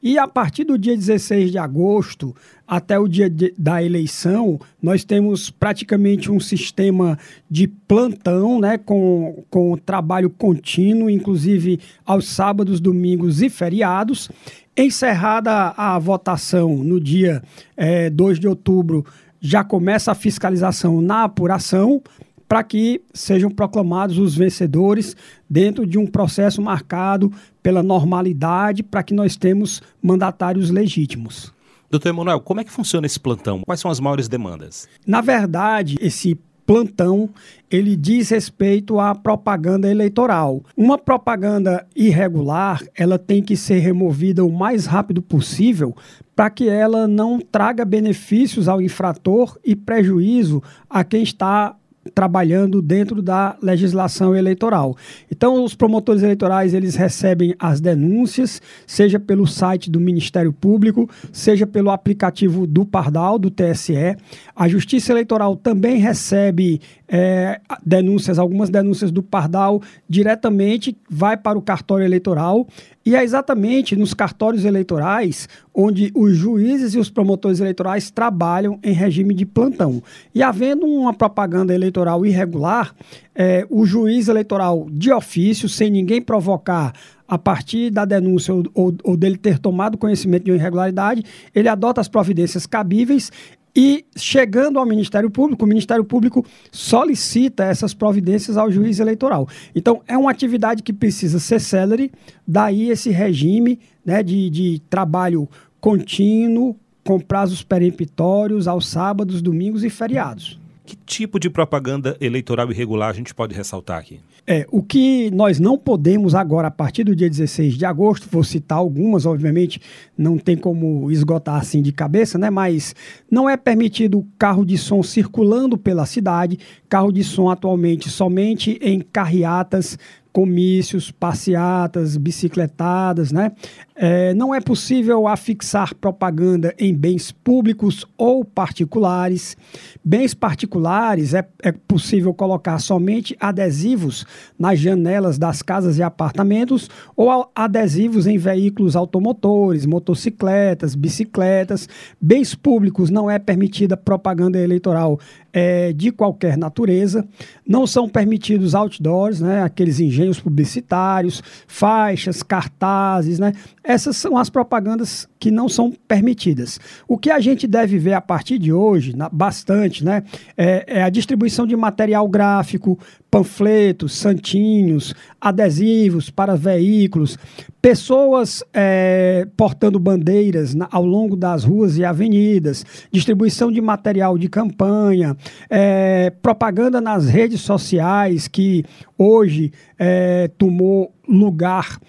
E 0.05 0.19
a 0.19 0.29
partir 0.29 0.65
do 0.65 0.77
dia 0.77 0.95
16 0.95 1.51
de 1.51 1.57
agosto 1.57 2.37
até 2.69 2.99
o 2.99 3.09
dia 3.09 3.31
de, 3.31 3.55
da 3.57 3.83
eleição, 3.83 4.61
nós 4.83 5.03
temos 5.03 5.49
praticamente 5.49 6.31
um 6.31 6.39
sistema 6.39 7.19
de 7.51 7.67
plantão, 7.67 8.61
né, 8.61 8.77
com, 8.77 9.43
com 9.49 9.79
trabalho 9.79 10.29
contínuo, 10.29 11.09
inclusive 11.09 11.81
aos 12.05 12.29
sábados, 12.29 12.81
domingos 12.81 13.41
e 13.41 13.49
feriados. 13.49 14.31
Encerrada 14.77 15.73
a 15.75 15.99
votação 15.99 16.77
no 16.77 17.01
dia 17.01 17.43
é, 17.75 18.11
2 18.11 18.39
de 18.39 18.47
outubro, 18.47 19.07
já 19.41 19.65
começa 19.65 20.13
a 20.13 20.15
fiscalização 20.15 21.01
na 21.01 21.25
apuração 21.25 22.03
para 22.49 22.63
que 22.63 23.01
sejam 23.13 23.51
proclamados 23.51 24.19
os 24.19 24.37
vencedores 24.37 25.17
dentro 25.49 25.87
de 25.87 25.99
um 25.99 26.07
processo 26.07 26.61
marcado 26.61 27.33
pela 27.63 27.83
normalidade, 27.83 28.83
para 28.83 29.03
que 29.03 29.15
nós 29.15 29.37
temos 29.37 29.83
mandatários 30.03 30.71
legítimos. 30.71 31.53
Doutor 31.91 32.09
Emanuel, 32.09 32.41
como 32.41 32.61
é 32.61 32.65
que 32.65 32.73
funciona 32.73 33.07
esse 33.07 33.21
plantão? 33.21 33.63
Quais 33.65 33.81
são 33.81 33.91
as 33.91 34.01
maiores 34.01 34.29
demandas? 34.29 34.89
Na 35.07 35.21
verdade, 35.21 35.97
esse 36.01 36.39
plantão, 36.67 37.29
ele 37.71 37.95
diz 37.95 38.31
respeito 38.31 38.99
à 38.99 39.15
propaganda 39.15 39.91
eleitoral. 39.91 40.63
Uma 40.77 40.99
propaganda 40.99 41.87
irregular, 41.95 42.83
ela 42.97 43.19
tem 43.19 43.43
que 43.43 43.57
ser 43.57 43.79
removida 43.79 44.45
o 44.45 44.53
mais 44.53 44.87
rápido 44.87 45.23
possível 45.23 45.95
para 46.35 46.51
que 46.51 46.69
ela 46.69 47.07
não 47.07 47.39
traga 47.39 47.85
benefícios 47.85 48.67
ao 48.67 48.81
infrator 48.83 49.59
e 49.65 49.77
prejuízo 49.77 50.63
a 50.89 51.05
quem 51.05 51.23
está 51.23 51.77
trabalhando 52.13 52.83
dentro 52.83 53.23
da 53.23 53.57
legislação 53.63 54.35
eleitoral. 54.35 54.97
Então, 55.31 55.65
os 55.65 55.75
promotores 55.75 56.23
eleitorais 56.23 56.75
eles 56.75 56.95
recebem 56.95 57.55
as 57.59 57.81
denúncias, 57.81 58.61
seja 58.87 59.19
pelo 59.19 59.47
site 59.47 59.91
do 59.91 60.01
Ministério 60.01 60.53
Público, 60.53 61.09
seja 61.33 61.67
pelo 61.67 61.91
aplicativo 61.91 62.67
do 62.67 62.85
Pardal, 62.85 63.39
do 63.39 63.51
TSE. 63.51 64.17
A 64.55 64.69
Justiça 64.69 65.13
Eleitoral 65.13 65.57
também 65.57 65.99
recebe 65.99 66.81
é, 67.17 67.61
denúncias, 67.87 68.41
algumas 68.41 68.69
denúncias 68.69 69.13
do 69.13 69.23
Pardal 69.23 69.81
diretamente, 70.09 70.97
vai 71.09 71.37
para 71.37 71.57
o 71.57 71.63
cartório 71.63 72.05
eleitoral 72.05 72.67
e 73.07 73.15
é 73.15 73.23
exatamente 73.23 73.95
nos 73.95 74.13
cartórios 74.13 74.65
eleitorais 74.65 75.49
onde 75.73 76.11
os 76.13 76.37
juízes 76.37 76.93
e 76.95 76.99
os 76.99 77.09
promotores 77.09 77.61
eleitorais 77.61 78.11
trabalham 78.11 78.81
em 78.83 78.93
regime 78.93 79.33
de 79.33 79.47
plantão. 79.47 80.03
E 80.35 80.43
havendo 80.43 80.87
uma 80.87 81.15
propaganda 81.15 81.73
eleitoral 81.73 82.27
irregular, 82.27 82.93
é, 83.33 83.65
o 83.71 83.87
juiz 83.87 84.27
eleitoral 84.27 84.89
de 84.91 85.13
ofício, 85.13 85.69
sem 85.69 85.91
ninguém 85.91 86.21
provocar 86.21 86.93
a 87.27 87.39
partir 87.39 87.91
da 87.91 88.05
denúncia 88.05 88.53
ou, 88.53 88.65
ou, 88.75 88.95
ou, 89.03 89.17
dele 89.17 89.37
ter 89.37 89.59
tomado 89.59 89.97
conhecimento 89.97 90.45
de 90.45 90.51
uma 90.51 90.59
irregularidade, 90.59 91.25
ele 91.55 91.69
adota 91.69 92.01
as 92.01 92.09
providências 92.09 92.67
cabíveis 92.67 93.33
E 93.77 94.05
chegando 94.17 94.79
ao 94.79 94.87
Ministério 94.87 95.29
Público, 95.29 95.65
o 95.65 95.69
Ministério 95.69 96.05
Público 96.05 96.47
solicita 96.71 97.65
essas 97.65 97.93
providências 97.93 98.57
ao 98.57 98.71
juiz 98.71 99.01
eleitoral. 99.01 99.49
Então, 99.75 100.01
é 100.07 100.17
uma 100.17 100.31
atividade 100.31 100.83
que 100.83 100.93
precisa 100.93 101.41
ser 101.41 101.61
célere, 101.61 102.13
daí 102.47 102.91
esse 102.91 103.11
regime 103.11 103.81
né, 104.05 104.23
de, 104.23 104.49
de 104.49 104.83
trabalho 104.89 105.49
contínuo, 105.81 106.77
com 107.05 107.21
prazos 107.21 107.63
peremptórios 107.63 108.67
aos 108.67 108.87
sábados, 108.87 109.43
domingos 109.43 109.85
e 109.85 109.91
feriados. 109.91 110.59
Que 110.85 110.97
tipo 110.97 111.41
de 111.41 111.49
propaganda 111.49 112.17
eleitoral 112.21 112.71
irregular 112.71 113.09
a 113.09 113.13
gente 113.15 113.35
pode 113.35 113.55
ressaltar 113.55 113.99
aqui? 113.99 114.21
É, 114.47 114.67
o 114.71 114.83
que 114.83 115.31
nós 115.31 115.59
não 115.59 115.79
podemos 115.79 116.35
agora, 116.35 116.69
a 116.69 116.71
partir 116.71 117.05
do 117.05 117.17
dia 117.17 117.31
16 117.31 117.79
de 117.79 117.87
agosto, 117.87 118.29
vou 118.31 118.45
citar 118.45 118.77
algumas, 118.77 119.25
obviamente, 119.25 119.81
não 120.19 120.37
tem 120.37 120.55
como 120.55 121.11
esgotar 121.11 121.55
assim 121.55 121.81
de 121.81 121.91
cabeça, 121.91 122.37
né? 122.37 122.51
Mas 122.51 122.95
não 123.31 123.49
é 123.49 123.57
permitido 123.57 124.27
carro 124.39 124.63
de 124.63 124.77
som 124.77 125.03
circulando 125.03 125.79
pela 125.79 126.05
cidade, 126.05 126.59
carro 126.91 127.11
de 127.11 127.25
som 127.25 127.49
atualmente 127.49 128.11
somente 128.11 128.79
em 128.83 129.01
carreatas, 129.01 129.99
comícios, 130.35 131.13
passeatas, 131.13 132.17
bicicletadas, 132.17 133.31
né? 133.31 133.53
É, 133.95 134.35
não 134.35 134.53
é 134.53 134.61
possível 134.61 135.29
afixar 135.29 135.95
propaganda 135.95 136.75
em 136.77 136.93
bens 136.93 137.31
públicos 137.31 138.05
ou 138.19 138.45
particulares. 138.45 139.57
Bens 140.05 140.35
particulares 140.35 141.35
é, 141.35 141.47
é 141.63 141.71
possível 141.71 142.35
colocar 142.35 142.81
somente 142.81 143.37
adesivos 143.39 144.27
nas 144.59 144.81
janelas 144.81 145.39
das 145.39 145.63
casas 145.63 145.99
e 145.99 146.03
apartamentos 146.03 146.91
ou 147.17 147.49
adesivos 147.55 148.27
em 148.27 148.37
veículos 148.37 148.97
automotores, 148.97 149.87
motocicletas, 149.87 150.97
bicicletas. 150.97 151.89
Bens 152.21 152.57
públicos 152.57 153.09
não 153.09 153.31
é 153.31 153.39
permitida 153.39 153.97
propaganda 153.97 154.59
eleitoral 154.59 155.21
é, 155.55 155.93
de 155.93 156.11
qualquer 156.11 156.59
natureza. 156.59 157.25
Não 157.65 157.87
são 157.87 158.09
permitidos 158.09 158.75
outdoors, 158.75 159.41
né? 159.41 159.63
aqueles 159.63 160.01
engenhos 160.01 160.41
publicitários, 160.41 161.41
faixas, 161.69 162.43
cartazes, 162.43 163.39
né? 163.39 163.53
Essas 163.85 164.17
são 164.17 164.37
as 164.37 164.51
propagandas 164.51 165.29
que 165.39 165.51
não 165.51 165.69
são 165.69 165.93
permitidas. 166.09 166.81
O 167.07 167.17
que 167.17 167.31
a 167.31 167.39
gente 167.39 167.67
deve 167.67 167.99
ver 167.99 168.15
a 168.15 168.21
partir 168.21 168.59
de 168.59 168.73
hoje, 168.73 169.15
na, 169.15 169.29
bastante, 169.29 170.05
né, 170.05 170.25
é, 170.57 170.85
é, 170.87 171.03
a 171.03 171.11
distribuição 171.11 171.67
de 171.67 171.77
material 171.77 172.27
gráfico, 172.27 172.99
panfletos, 173.31 174.15
santinhos, 174.15 175.15
adesivos 175.41 176.31
para 176.31 176.57
veículos, 176.57 177.39
pessoas 177.85 178.65
é, 178.73 179.47
portando 179.59 179.99
bandeiras 179.99 180.75
na, 180.75 180.89
ao 180.91 181.05
longo 181.05 181.37
das 181.37 181.65
ruas 181.65 181.99
e 181.99 182.05
avenidas, 182.05 182.83
distribuição 183.13 183.71
de 183.71 183.79
material 183.79 184.39
de 184.39 184.49
campanha, 184.49 185.37
é, 185.69 186.31
propaganda 186.41 186.99
nas 186.99 187.29
redes 187.29 187.61
sociais 187.61 188.49
que 188.49 188.87
hoje 189.19 189.71
é, 189.99 190.49
tomou 190.57 191.13
lugar 191.29 192.01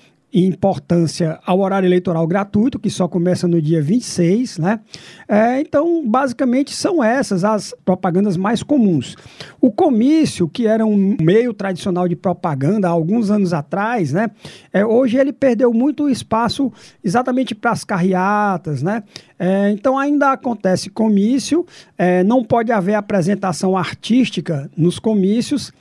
importância 0.44 1.40
ao 1.46 1.60
horário 1.62 1.88
eleitoral 1.88 2.28
gratuito, 2.28 2.78
que 2.78 2.90
só 2.90 3.08
começa 3.08 3.48
no 3.48 3.62
dia 3.62 3.82
26, 3.82 4.58
né? 4.58 4.82
É, 5.30 5.62
então, 5.62 6.06
basicamente, 6.06 6.74
são 6.74 7.02
essas 7.02 7.46
as 7.46 7.74
propagandas 7.86 8.36
mais 8.36 8.62
comuns. 8.62 9.16
O 9.62 9.72
comício, 9.72 10.50
que 10.50 10.68
era 10.68 10.86
um 10.86 11.16
meio 11.22 11.54
tradicional 11.54 12.08
de 12.08 12.16
propaganda 12.16 12.88
há 12.88 12.92
alguns 12.92 13.32
anos 13.32 13.54
atrás, 13.54 14.12
né? 14.12 14.30
É, 14.74 14.86
hoje 14.86 15.18
ele 15.18 15.32
perdeu 15.32 15.72
muito 15.72 16.10
espaço 16.10 16.72
exatamente 17.04 17.56
para 17.56 17.72
as 17.72 17.84
carreatas, 17.84 18.84
né? 18.84 19.04
É, 19.40 19.70
então 19.70 19.98
ainda 19.98 20.32
acontece 20.32 20.90
comício, 20.90 21.66
é, 21.98 22.24
não 22.24 22.44
pode 22.44 22.72
haver 22.72 22.96
apresentação 22.96 23.78
artística 23.78 24.70
nos 24.76 25.00
comícios. 25.00 25.72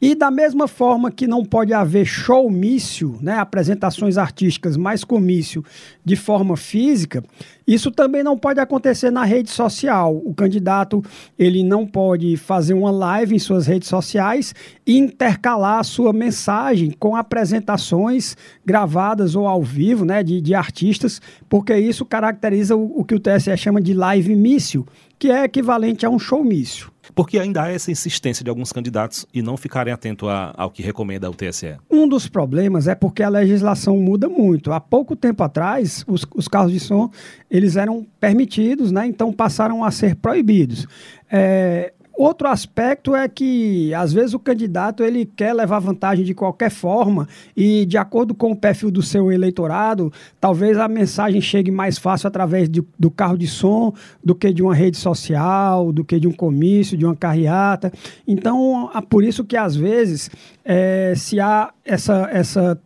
E 0.00 0.14
da 0.14 0.30
mesma 0.30 0.68
forma 0.68 1.10
que 1.10 1.26
não 1.26 1.42
pode 1.42 1.72
haver 1.72 2.04
showmício, 2.04 3.18
né, 3.22 3.38
apresentações 3.38 4.18
artísticas 4.18 4.76
mais 4.76 5.02
comício 5.02 5.64
de 6.04 6.14
forma 6.14 6.54
física, 6.54 7.24
isso 7.66 7.90
também 7.90 8.22
não 8.22 8.36
pode 8.36 8.60
acontecer 8.60 9.10
na 9.10 9.24
rede 9.24 9.50
social. 9.50 10.20
O 10.22 10.34
candidato 10.34 11.02
ele 11.38 11.62
não 11.62 11.86
pode 11.86 12.36
fazer 12.36 12.74
uma 12.74 12.90
live 12.90 13.34
em 13.34 13.38
suas 13.38 13.66
redes 13.66 13.88
sociais 13.88 14.54
e 14.86 14.98
intercalar 14.98 15.82
sua 15.82 16.12
mensagem 16.12 16.90
com 16.90 17.16
apresentações 17.16 18.36
gravadas 18.66 19.34
ou 19.34 19.48
ao 19.48 19.62
vivo 19.62 20.04
né, 20.04 20.22
de, 20.22 20.42
de 20.42 20.54
artistas, 20.54 21.22
porque 21.48 21.74
isso 21.74 22.04
caracteriza 22.04 22.76
o, 22.76 23.00
o 23.00 23.04
que 23.04 23.14
o 23.14 23.20
TSE 23.20 23.56
chama 23.56 23.80
de 23.80 23.94
live 23.94 24.36
mício, 24.36 24.86
que 25.18 25.30
é 25.30 25.44
equivalente 25.44 26.04
a 26.04 26.10
um 26.10 26.18
showmício. 26.18 26.94
Porque 27.14 27.38
ainda 27.38 27.62
há 27.62 27.72
essa 27.72 27.90
insistência 27.90 28.42
de 28.42 28.50
alguns 28.50 28.72
candidatos 28.72 29.26
e 29.32 29.42
não 29.42 29.56
ficarem 29.56 29.92
atentos 29.92 30.28
ao 30.54 30.70
que 30.70 30.82
recomenda 30.82 31.30
o 31.30 31.34
TSE. 31.34 31.76
Um 31.90 32.08
dos 32.08 32.28
problemas 32.28 32.88
é 32.88 32.94
porque 32.94 33.22
a 33.22 33.28
legislação 33.28 33.96
muda 33.96 34.28
muito. 34.28 34.72
Há 34.72 34.80
pouco 34.80 35.14
tempo 35.14 35.42
atrás, 35.42 36.04
os, 36.06 36.26
os 36.34 36.48
carros 36.48 36.72
de 36.72 36.80
som 36.80 37.10
eles 37.50 37.76
eram 37.76 38.06
permitidos, 38.18 38.90
né? 38.90 39.06
então 39.06 39.32
passaram 39.32 39.84
a 39.84 39.90
ser 39.90 40.16
proibidos. 40.16 40.86
É, 41.30 41.92
Outro 42.16 42.48
aspecto 42.48 43.14
é 43.14 43.28
que, 43.28 43.92
às 43.92 44.10
vezes, 44.10 44.32
o 44.32 44.38
candidato 44.38 45.04
ele 45.04 45.26
quer 45.26 45.52
levar 45.52 45.78
vantagem 45.80 46.24
de 46.24 46.32
qualquer 46.32 46.70
forma 46.70 47.28
e, 47.54 47.84
de 47.84 47.98
acordo 47.98 48.34
com 48.34 48.52
o 48.52 48.56
perfil 48.56 48.90
do 48.90 49.02
seu 49.02 49.30
eleitorado, 49.30 50.10
talvez 50.40 50.78
a 50.78 50.88
mensagem 50.88 51.42
chegue 51.42 51.70
mais 51.70 51.98
fácil 51.98 52.28
através 52.28 52.70
de, 52.70 52.82
do 52.98 53.10
carro 53.10 53.36
de 53.36 53.46
som 53.46 53.92
do 54.24 54.34
que 54.34 54.50
de 54.50 54.62
uma 54.62 54.74
rede 54.74 54.96
social, 54.96 55.92
do 55.92 56.02
que 56.02 56.18
de 56.18 56.26
um 56.26 56.32
comício, 56.32 56.96
de 56.96 57.04
uma 57.04 57.14
carreata. 57.14 57.92
Então, 58.26 58.90
por 59.10 59.22
isso 59.22 59.44
que, 59.44 59.56
às 59.56 59.76
vezes, 59.76 60.30
é, 60.64 61.12
se 61.14 61.38
há 61.38 61.70
essa, 61.84 62.30
essa 62.32 62.80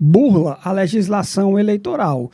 burla 0.00 0.58
à 0.64 0.72
legislação 0.72 1.58
eleitoral. 1.58 2.30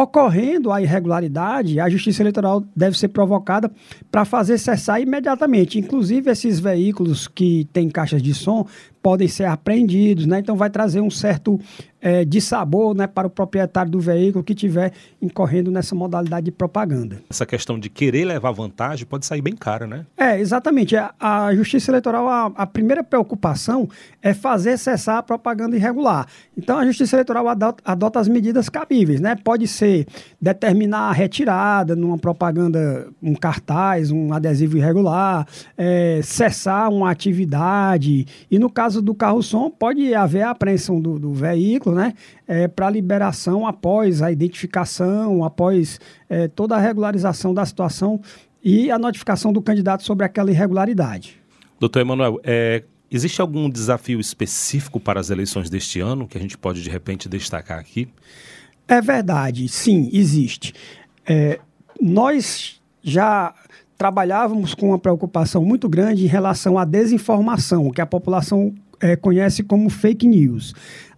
Ocorrendo 0.00 0.70
a 0.70 0.80
irregularidade, 0.80 1.80
a 1.80 1.88
Justiça 1.88 2.22
Eleitoral 2.22 2.62
deve 2.76 2.96
ser 2.96 3.08
provocada 3.08 3.68
para 4.12 4.24
fazer 4.24 4.56
cessar 4.56 5.00
imediatamente. 5.00 5.76
Inclusive, 5.76 6.30
esses 6.30 6.60
veículos 6.60 7.26
que 7.26 7.66
têm 7.72 7.90
caixas 7.90 8.22
de 8.22 8.32
som 8.32 8.64
podem 9.02 9.28
ser 9.28 9.44
apreendidos, 9.44 10.26
né? 10.26 10.38
Então 10.38 10.56
vai 10.56 10.70
trazer 10.70 11.00
um 11.00 11.10
certo 11.10 11.60
é, 12.00 12.24
dissabor 12.24 12.94
né, 12.94 13.06
para 13.06 13.26
o 13.26 13.30
proprietário 13.30 13.90
do 13.90 14.00
veículo 14.00 14.44
que 14.44 14.52
estiver 14.52 14.92
incorrendo 15.20 15.70
nessa 15.70 15.94
modalidade 15.94 16.46
de 16.46 16.52
propaganda. 16.52 17.20
Essa 17.28 17.44
questão 17.44 17.78
de 17.78 17.88
querer 17.88 18.24
levar 18.24 18.52
vantagem 18.52 19.04
pode 19.06 19.26
sair 19.26 19.42
bem 19.42 19.54
cara, 19.56 19.86
né? 19.86 20.06
É, 20.16 20.38
exatamente. 20.38 20.96
A, 20.96 21.12
a 21.18 21.54
Justiça 21.54 21.90
Eleitoral, 21.90 22.28
a, 22.28 22.46
a, 22.54 22.66
primeira 22.66 23.02
preocupação 23.02 23.88
é 24.22 24.32
fazer 24.32 24.78
cessar 24.78 25.18
a 25.18 25.22
propaganda 25.22 25.76
irregular. 25.76 26.26
Então 26.56 26.78
a 26.78 26.86
Justiça 26.86 27.16
Eleitoral 27.16 27.48
adota, 27.48 27.82
adota 27.84 28.20
as 28.20 28.28
medidas 28.28 28.68
cabíveis, 28.68 29.20
né? 29.20 29.34
Pode 29.34 29.66
ser 29.66 30.06
determinar 30.40 31.08
a 31.08 31.12
retirada 31.12 31.96
numa 31.96 32.18
propaganda, 32.18 33.08
um 33.22 33.34
cartaz, 33.34 34.10
um 34.10 34.32
adesivo 34.32 34.76
irregular, 34.76 35.46
é, 35.76 36.20
cessar 36.22 36.90
uma 36.90 37.10
atividade 37.10 38.26
e 38.50 38.58
no 38.58 38.70
caso 38.70 38.87
caso 38.88 39.02
do 39.02 39.14
carro-som, 39.14 39.70
pode 39.70 40.14
haver 40.14 40.42
a 40.42 40.50
apreensão 40.50 40.98
do, 40.98 41.18
do 41.18 41.34
veículo, 41.34 41.94
né? 41.94 42.14
É, 42.46 42.66
para 42.66 42.88
liberação 42.88 43.66
após 43.66 44.22
a 44.22 44.32
identificação, 44.32 45.44
após 45.44 46.00
é, 46.28 46.48
toda 46.48 46.74
a 46.74 46.80
regularização 46.80 47.52
da 47.52 47.66
situação 47.66 48.18
e 48.64 48.90
a 48.90 48.98
notificação 48.98 49.52
do 49.52 49.60
candidato 49.60 50.02
sobre 50.04 50.24
aquela 50.24 50.50
irregularidade. 50.50 51.38
Doutor 51.78 52.00
Emanuel, 52.00 52.40
é, 52.42 52.82
existe 53.10 53.42
algum 53.42 53.68
desafio 53.68 54.18
específico 54.18 54.98
para 54.98 55.20
as 55.20 55.28
eleições 55.28 55.68
deste 55.68 56.00
ano 56.00 56.26
que 56.26 56.38
a 56.38 56.40
gente 56.40 56.56
pode, 56.56 56.82
de 56.82 56.88
repente, 56.88 57.28
destacar 57.28 57.78
aqui? 57.78 58.08
É 58.88 59.02
verdade, 59.02 59.68
sim, 59.68 60.08
existe. 60.14 60.72
É, 61.26 61.60
nós 62.00 62.80
já 63.02 63.54
trabalhávamos 63.98 64.74
com 64.74 64.90
uma 64.90 64.98
preocupação 64.98 65.64
muito 65.64 65.88
grande 65.88 66.24
em 66.24 66.28
relação 66.28 66.78
à 66.78 66.84
desinformação, 66.84 67.90
que 67.90 68.00
a 68.00 68.06
população 68.06 68.72
é, 69.00 69.16
conhece 69.16 69.64
como 69.64 69.90
fake 69.90 70.26
news. 70.26 70.72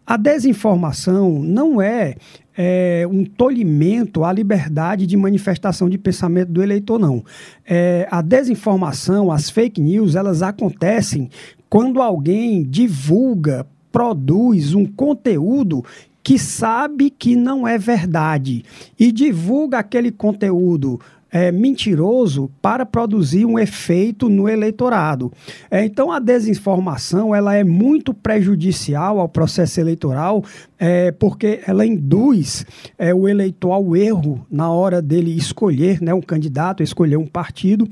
A 0.07 0.17
desinformação 0.17 1.41
não 1.41 1.81
é, 1.81 2.17
é, 2.57 3.07
um 3.09 3.25
tolimento 3.25 4.25
à 4.25 4.33
liberdade 4.33 5.07
de 5.07 5.17
manifestação 5.17 5.89
de 5.91 5.99
pensamento 5.99 6.51
do 6.51 6.63
eleitor, 6.63 6.99
não. 6.99 7.23
É, 7.67 8.09
a 8.11 8.23
desinformação, 8.23 9.31
as 9.31 9.51
fake 9.51 9.81
news, 9.81 10.17
elas 10.17 10.43
acontecem 10.43 11.29
quando 11.69 12.01
alguém 12.03 12.65
divulga, 12.65 13.67
produz 13.93 14.75
um 14.75 14.87
conteúdo 14.87 15.85
que 16.23 16.39
sabe 16.39 17.11
que 17.11 17.37
não 17.37 17.67
é 17.67 17.79
verdade 17.79 18.65
e 18.99 19.13
divulga 19.13 19.79
aquele 19.79 20.11
conteúdo 20.11 21.01
é, 21.31 21.53
mentiroso 21.53 22.51
para 22.61 22.85
produzir 22.85 23.45
um 23.45 23.59
efeito 23.59 24.29
no 24.29 24.49
eleitorado. 24.49 25.33
É, 25.71 25.85
então, 25.85 26.11
a 26.11 26.19
desinformação 26.19 27.35
ela 27.35 27.55
é 27.55 27.63
muito 27.63 28.13
prejudicial 28.13 29.21
ao 29.21 29.29
processo 29.29 29.81
eleitoral, 29.81 30.45
é, 30.79 31.13
porque 31.13 31.61
ela 31.67 31.85
induz 31.85 32.65
é, 32.99 33.15
o 33.15 33.29
eleitor 33.29 33.73
ao 33.73 33.95
erro 33.95 34.45
na 34.51 34.71
hora 34.71 35.03
dele 35.03 35.37
escolher 35.37 36.01
né, 36.01 36.13
um 36.15 36.23
candidato, 36.23 36.83
escolher 36.83 37.17
um 37.17 37.27
partido. 37.27 37.87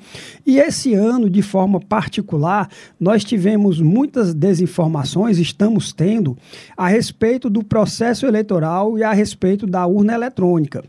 E 0.46 0.58
esse 0.58 0.94
ano, 0.94 1.28
de 1.28 1.42
forma 1.42 1.80
particular, 1.80 2.68
nós 2.98 3.24
tivemos 3.24 3.80
muitas 3.80 4.34
desinformações, 4.34 5.38
estamos 5.38 5.92
tendo, 5.92 6.36
a 6.76 6.88
respeito 6.88 7.50
do 7.50 7.62
processo 7.62 8.26
eleitoral 8.26 8.98
e 8.98 9.02
a 9.02 9.12
respeito 9.12 9.66
da 9.66 9.86
urna 9.86 10.14
eletrônica. 10.14 10.82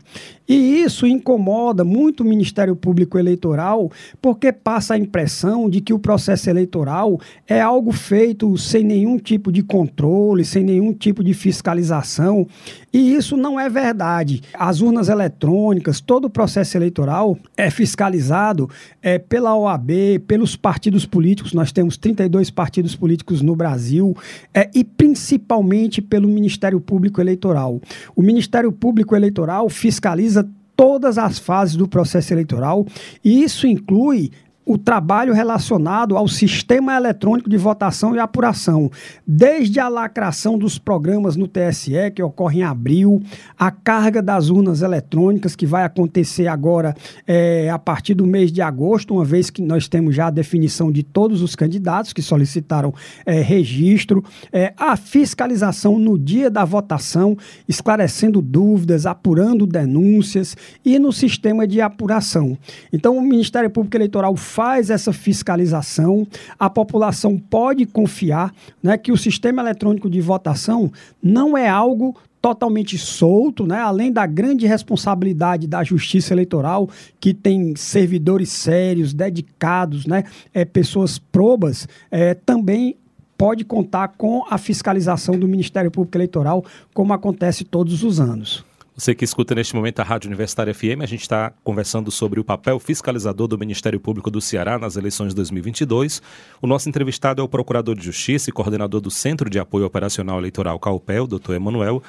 E 0.48 0.82
isso 0.82 1.06
incomoda 1.06 1.84
muito 1.84 2.24
o 2.24 2.26
Ministério 2.40 2.74
Público 2.74 3.18
Eleitoral, 3.18 3.90
porque 4.20 4.50
passa 4.50 4.94
a 4.94 4.98
impressão 4.98 5.68
de 5.68 5.82
que 5.82 5.92
o 5.92 5.98
processo 5.98 6.48
eleitoral 6.48 7.20
é 7.46 7.60
algo 7.60 7.92
feito 7.92 8.56
sem 8.56 8.82
nenhum 8.82 9.18
tipo 9.18 9.52
de 9.52 9.62
controle, 9.62 10.42
sem 10.42 10.64
nenhum 10.64 10.94
tipo 10.94 11.22
de 11.22 11.34
fiscalização. 11.34 12.46
E 12.92 13.14
isso 13.14 13.36
não 13.36 13.60
é 13.60 13.68
verdade. 13.68 14.42
As 14.54 14.80
urnas 14.80 15.08
eletrônicas, 15.08 16.00
todo 16.00 16.24
o 16.24 16.30
processo 16.30 16.76
eleitoral 16.78 17.36
é 17.56 17.70
fiscalizado 17.70 18.68
é, 19.02 19.18
pela 19.18 19.54
OAB, 19.54 20.18
pelos 20.26 20.56
partidos 20.56 21.04
políticos. 21.04 21.52
Nós 21.52 21.70
temos 21.70 21.98
32 21.98 22.50
partidos 22.50 22.96
políticos 22.96 23.42
no 23.42 23.54
Brasil, 23.54 24.16
é, 24.54 24.70
e 24.74 24.82
principalmente 24.82 26.00
pelo 26.00 26.26
Ministério 26.26 26.80
Público 26.80 27.20
Eleitoral. 27.20 27.80
O 28.16 28.22
Ministério 28.22 28.72
Público 28.72 29.14
Eleitoral 29.14 29.68
fiscaliza 29.68 30.48
todas 30.80 31.18
as 31.18 31.38
fases 31.38 31.76
do 31.76 31.86
processo 31.86 32.32
eleitoral, 32.32 32.86
e 33.22 33.42
isso 33.42 33.66
inclui 33.66 34.30
o 34.64 34.76
trabalho 34.76 35.32
relacionado 35.32 36.16
ao 36.16 36.28
sistema 36.28 36.94
eletrônico 36.94 37.48
de 37.48 37.56
votação 37.56 38.14
e 38.14 38.18
apuração, 38.18 38.90
desde 39.26 39.80
a 39.80 39.88
lacração 39.88 40.58
dos 40.58 40.78
programas 40.78 41.34
no 41.34 41.48
TSE, 41.48 42.10
que 42.14 42.22
ocorre 42.22 42.60
em 42.60 42.62
abril, 42.62 43.22
a 43.58 43.70
carga 43.70 44.22
das 44.22 44.48
urnas 44.50 44.82
eletrônicas, 44.82 45.56
que 45.56 45.66
vai 45.66 45.82
acontecer 45.82 46.46
agora 46.46 46.94
é, 47.26 47.70
a 47.70 47.78
partir 47.78 48.14
do 48.14 48.26
mês 48.26 48.52
de 48.52 48.60
agosto, 48.60 49.14
uma 49.14 49.24
vez 49.24 49.50
que 49.50 49.62
nós 49.62 49.88
temos 49.88 50.14
já 50.14 50.26
a 50.26 50.30
definição 50.30 50.92
de 50.92 51.02
todos 51.02 51.42
os 51.42 51.56
candidatos 51.56 52.12
que 52.12 52.22
solicitaram 52.22 52.94
é, 53.24 53.40
registro, 53.40 54.22
é, 54.52 54.74
a 54.76 54.94
fiscalização 54.96 55.98
no 55.98 56.18
dia 56.18 56.50
da 56.50 56.64
votação, 56.64 57.36
esclarecendo 57.66 58.42
dúvidas, 58.42 59.06
apurando 59.06 59.66
denúncias 59.66 60.56
e 60.84 60.98
no 60.98 61.12
sistema 61.12 61.66
de 61.66 61.80
apuração. 61.80 62.56
Então, 62.92 63.16
o 63.16 63.22
Ministério 63.22 63.70
Público 63.70 63.96
Eleitoral 63.96 64.36
faz 64.50 64.90
essa 64.90 65.12
fiscalização, 65.12 66.26
a 66.58 66.68
população 66.68 67.38
pode 67.38 67.86
confiar 67.86 68.52
né, 68.82 68.98
que 68.98 69.12
o 69.12 69.16
sistema 69.16 69.62
eletrônico 69.62 70.10
de 70.10 70.20
votação 70.20 70.90
não 71.22 71.56
é 71.56 71.68
algo 71.68 72.16
totalmente 72.42 72.98
solto, 72.98 73.66
né? 73.66 73.78
além 73.78 74.10
da 74.10 74.26
grande 74.26 74.66
responsabilidade 74.66 75.66
da 75.66 75.84
Justiça 75.84 76.34
Eleitoral, 76.34 76.88
que 77.20 77.32
tem 77.32 77.76
servidores 77.76 78.48
sérios, 78.50 79.12
dedicados, 79.12 80.06
né? 80.06 80.24
é, 80.52 80.64
pessoas 80.64 81.18
probas, 81.18 81.86
é, 82.10 82.34
também 82.34 82.96
pode 83.36 83.64
contar 83.64 84.08
com 84.08 84.44
a 84.50 84.58
fiscalização 84.58 85.38
do 85.38 85.46
Ministério 85.46 85.90
Público 85.90 86.16
Eleitoral, 86.16 86.64
como 86.92 87.12
acontece 87.12 87.62
todos 87.62 88.02
os 88.02 88.18
anos. 88.20 88.64
Você 88.96 89.14
que 89.14 89.24
escuta 89.24 89.54
neste 89.54 89.74
momento 89.74 90.00
a 90.00 90.02
Rádio 90.02 90.28
Universitária 90.28 90.74
FM, 90.74 91.00
a 91.00 91.06
gente 91.06 91.22
está 91.22 91.52
conversando 91.62 92.10
sobre 92.10 92.40
o 92.40 92.44
papel 92.44 92.78
fiscalizador 92.78 93.46
do 93.46 93.56
Ministério 93.56 94.00
Público 94.00 94.30
do 94.30 94.40
Ceará 94.40 94.78
nas 94.78 94.96
eleições 94.96 95.28
de 95.28 95.36
2022. 95.36 96.20
O 96.60 96.66
nosso 96.66 96.88
entrevistado 96.88 97.40
é 97.40 97.44
o 97.44 97.48
Procurador 97.48 97.94
de 97.94 98.04
Justiça 98.04 98.50
e 98.50 98.52
coordenador 98.52 99.00
do 99.00 99.10
Centro 99.10 99.48
de 99.48 99.58
Apoio 99.58 99.86
Operacional 99.86 100.38
Eleitoral 100.38 100.78
CAUPEL, 100.78 101.26
doutor 101.26 101.54
Emanuel. 101.54 102.02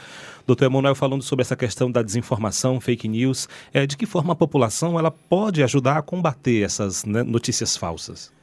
Doutor 0.46 0.66
Emanuel, 0.66 0.96
falando 0.96 1.22
sobre 1.22 1.44
essa 1.44 1.56
questão 1.56 1.90
da 1.90 2.02
desinformação, 2.02 2.82
fake 2.82 3.08
news, 3.08 3.48
é, 3.72 3.86
de 3.86 3.96
que 3.96 4.08
forma 4.08 4.34
a 4.34 4.36
população 4.36 4.98
ela 4.98 5.12
pode 5.12 5.64
ajudar 5.64 5.98
a 5.98 6.02
combater 6.02 6.64
essas 6.64 7.06
né, 7.06 7.22
notícias 7.22 7.78
falsas? 7.78 8.34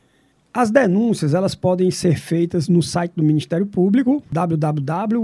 As 0.59 0.72
denúncias 0.72 1.34
elas 1.34 1.54
podem 1.54 1.88
ser 1.88 2.18
feitas 2.18 2.68
no 2.68 2.82
site 2.82 3.12
do 3.14 3.22
Ministério 3.22 3.64
Público, 3.64 4.20
www.mpce.mp.br. 4.28 5.20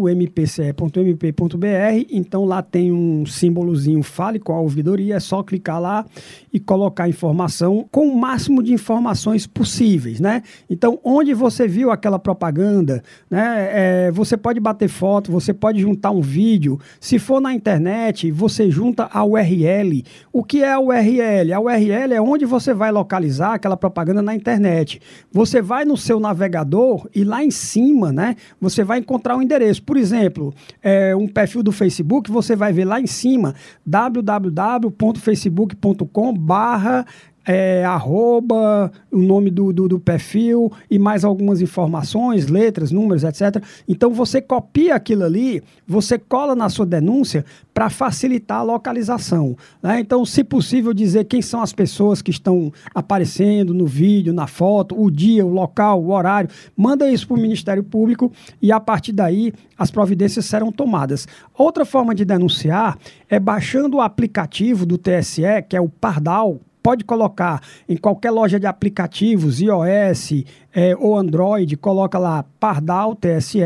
Então 2.08 2.44
lá 2.44 2.62
tem 2.62 2.92
um 2.92 3.26
símbolozinho 3.26 4.00
Fale 4.04 4.38
com 4.38 4.52
a 4.52 4.60
ouvidoria, 4.60 5.16
é 5.16 5.18
só 5.18 5.42
clicar 5.42 5.80
lá 5.80 6.06
e 6.52 6.60
colocar 6.60 7.02
a 7.02 7.08
informação 7.08 7.84
com 7.90 8.06
o 8.06 8.16
máximo 8.16 8.62
de 8.62 8.72
informações 8.72 9.44
possíveis, 9.44 10.20
né? 10.20 10.40
Então, 10.70 11.00
onde 11.02 11.34
você 11.34 11.66
viu 11.66 11.90
aquela 11.90 12.20
propaganda, 12.20 13.02
né? 13.28 13.70
É, 13.72 14.12
você 14.12 14.36
pode 14.36 14.60
bater 14.60 14.88
foto, 14.88 15.32
você 15.32 15.52
pode 15.52 15.80
juntar 15.80 16.12
um 16.12 16.20
vídeo. 16.20 16.78
Se 17.00 17.18
for 17.18 17.40
na 17.40 17.52
internet, 17.52 18.30
você 18.30 18.70
junta 18.70 19.08
a 19.12 19.24
URL. 19.24 20.04
O 20.32 20.44
que 20.44 20.62
é 20.62 20.72
a 20.72 20.78
URL? 20.78 21.52
A 21.52 21.58
URL 21.58 22.14
é 22.14 22.22
onde 22.22 22.44
você 22.44 22.72
vai 22.72 22.92
localizar 22.92 23.54
aquela 23.54 23.76
propaganda 23.76 24.22
na 24.22 24.32
internet. 24.32 25.00
Você 25.32 25.60
vai 25.60 25.84
no 25.84 25.96
seu 25.96 26.20
navegador 26.20 27.08
e 27.14 27.24
lá 27.24 27.44
em 27.44 27.50
cima, 27.50 28.12
né, 28.12 28.36
você 28.60 28.84
vai 28.84 28.98
encontrar 28.98 29.36
um 29.36 29.42
endereço. 29.42 29.82
Por 29.82 29.96
exemplo, 29.96 30.54
é, 30.82 31.16
um 31.16 31.26
perfil 31.26 31.62
do 31.62 31.72
Facebook, 31.72 32.30
você 32.30 32.54
vai 32.54 32.70
ver 32.72 32.84
lá 32.84 33.00
em 33.00 33.06
cima 33.06 33.54
www.facebook.com 33.86 36.34
barra 36.34 37.06
é, 37.46 37.84
arroba, 37.84 38.90
o 39.10 39.18
nome 39.18 39.50
do, 39.50 39.72
do, 39.72 39.88
do, 39.88 40.00
perfil 40.00 40.72
e 40.90 40.98
mais 40.98 41.24
algumas 41.24 41.60
informações, 41.60 42.48
letras, 42.48 42.90
números, 42.90 43.22
etc. 43.22 43.62
Então 43.86 44.10
você 44.10 44.40
copia 44.40 44.94
aquilo 44.94 45.24
ali, 45.24 45.62
você 45.86 46.18
cola 46.18 46.54
na 46.54 46.68
sua 46.68 46.86
denúncia 46.86 47.44
para 47.72 47.90
facilitar 47.90 48.58
a 48.58 48.62
localização. 48.62 49.56
Né? 49.82 50.00
Então, 50.00 50.24
se 50.24 50.44
possível, 50.44 50.94
dizer 50.94 51.24
quem 51.24 51.42
são 51.42 51.60
as 51.60 51.72
pessoas 51.72 52.22
que 52.22 52.30
estão 52.30 52.72
aparecendo 52.94 53.74
no 53.74 53.86
vídeo, 53.86 54.32
na 54.32 54.46
foto, 54.46 54.98
o 54.98 55.10
dia, 55.10 55.44
o 55.44 55.52
local, 55.52 56.02
o 56.02 56.12
horário. 56.12 56.48
Manda 56.76 57.10
isso 57.10 57.26
para 57.26 57.36
o 57.36 57.40
Ministério 57.40 57.82
Público 57.82 58.32
e 58.62 58.70
a 58.72 58.80
partir 58.80 59.12
daí 59.12 59.52
as 59.76 59.90
providências 59.90 60.46
serão 60.46 60.70
tomadas. 60.70 61.26
Outra 61.56 61.84
forma 61.84 62.14
de 62.14 62.24
denunciar 62.24 62.96
é 63.28 63.38
baixando 63.38 63.96
o 63.96 64.00
aplicativo 64.00 64.86
do 64.86 64.96
TSE, 64.96 65.42
que 65.68 65.76
é 65.76 65.80
o 65.80 65.88
Pardal 65.88 66.60
pode 66.84 67.02
colocar 67.02 67.62
em 67.88 67.96
qualquer 67.96 68.30
loja 68.30 68.60
de 68.60 68.66
aplicativos, 68.66 69.62
iOS 69.62 70.44
é, 70.70 70.94
ou 70.94 71.16
Android, 71.16 71.78
coloca 71.78 72.18
lá 72.18 72.44
Pardal 72.60 73.16
TSE, 73.16 73.58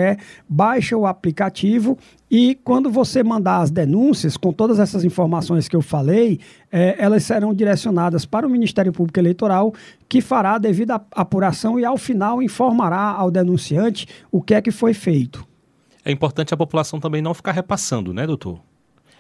baixa 0.49 0.97
o 0.97 1.05
aplicativo 1.05 1.99
e 2.31 2.55
quando 2.63 2.89
você 2.89 3.25
mandar 3.25 3.59
as 3.59 3.73
denúncias, 3.73 4.37
com 4.37 4.53
todas 4.53 4.79
essas 4.79 5.03
informações 5.03 5.67
que 5.67 5.75
eu 5.75 5.83
falei, 5.83 6.39
é, 6.71 6.95
elas 6.97 7.25
serão 7.25 7.53
direcionadas 7.53 8.25
para 8.25 8.47
o 8.47 8.51
Ministério 8.51 8.93
Público 8.93 9.19
Eleitoral, 9.19 9.75
que 10.09 10.21
fará 10.21 10.55
a 10.55 10.59
devida 10.59 11.03
apuração 11.11 11.81
e, 11.81 11.85
ao 11.85 11.97
final, 11.97 12.41
informará 12.41 13.01
ao 13.01 13.33
denunciante 13.33 14.07
o 14.31 14.41
que 14.41 14.55
é 14.55 14.63
que 14.63 14.71
foi 14.71 14.95
feito. 14.95 15.45
É 16.05 16.13
importante 16.13 16.55
a 16.55 16.57
população 16.57 17.01
também 17.01 17.21
não 17.21 17.35
ficar 17.35 17.53
repassando, 17.53 18.15
né, 18.15 18.27
doutor? 18.27 18.61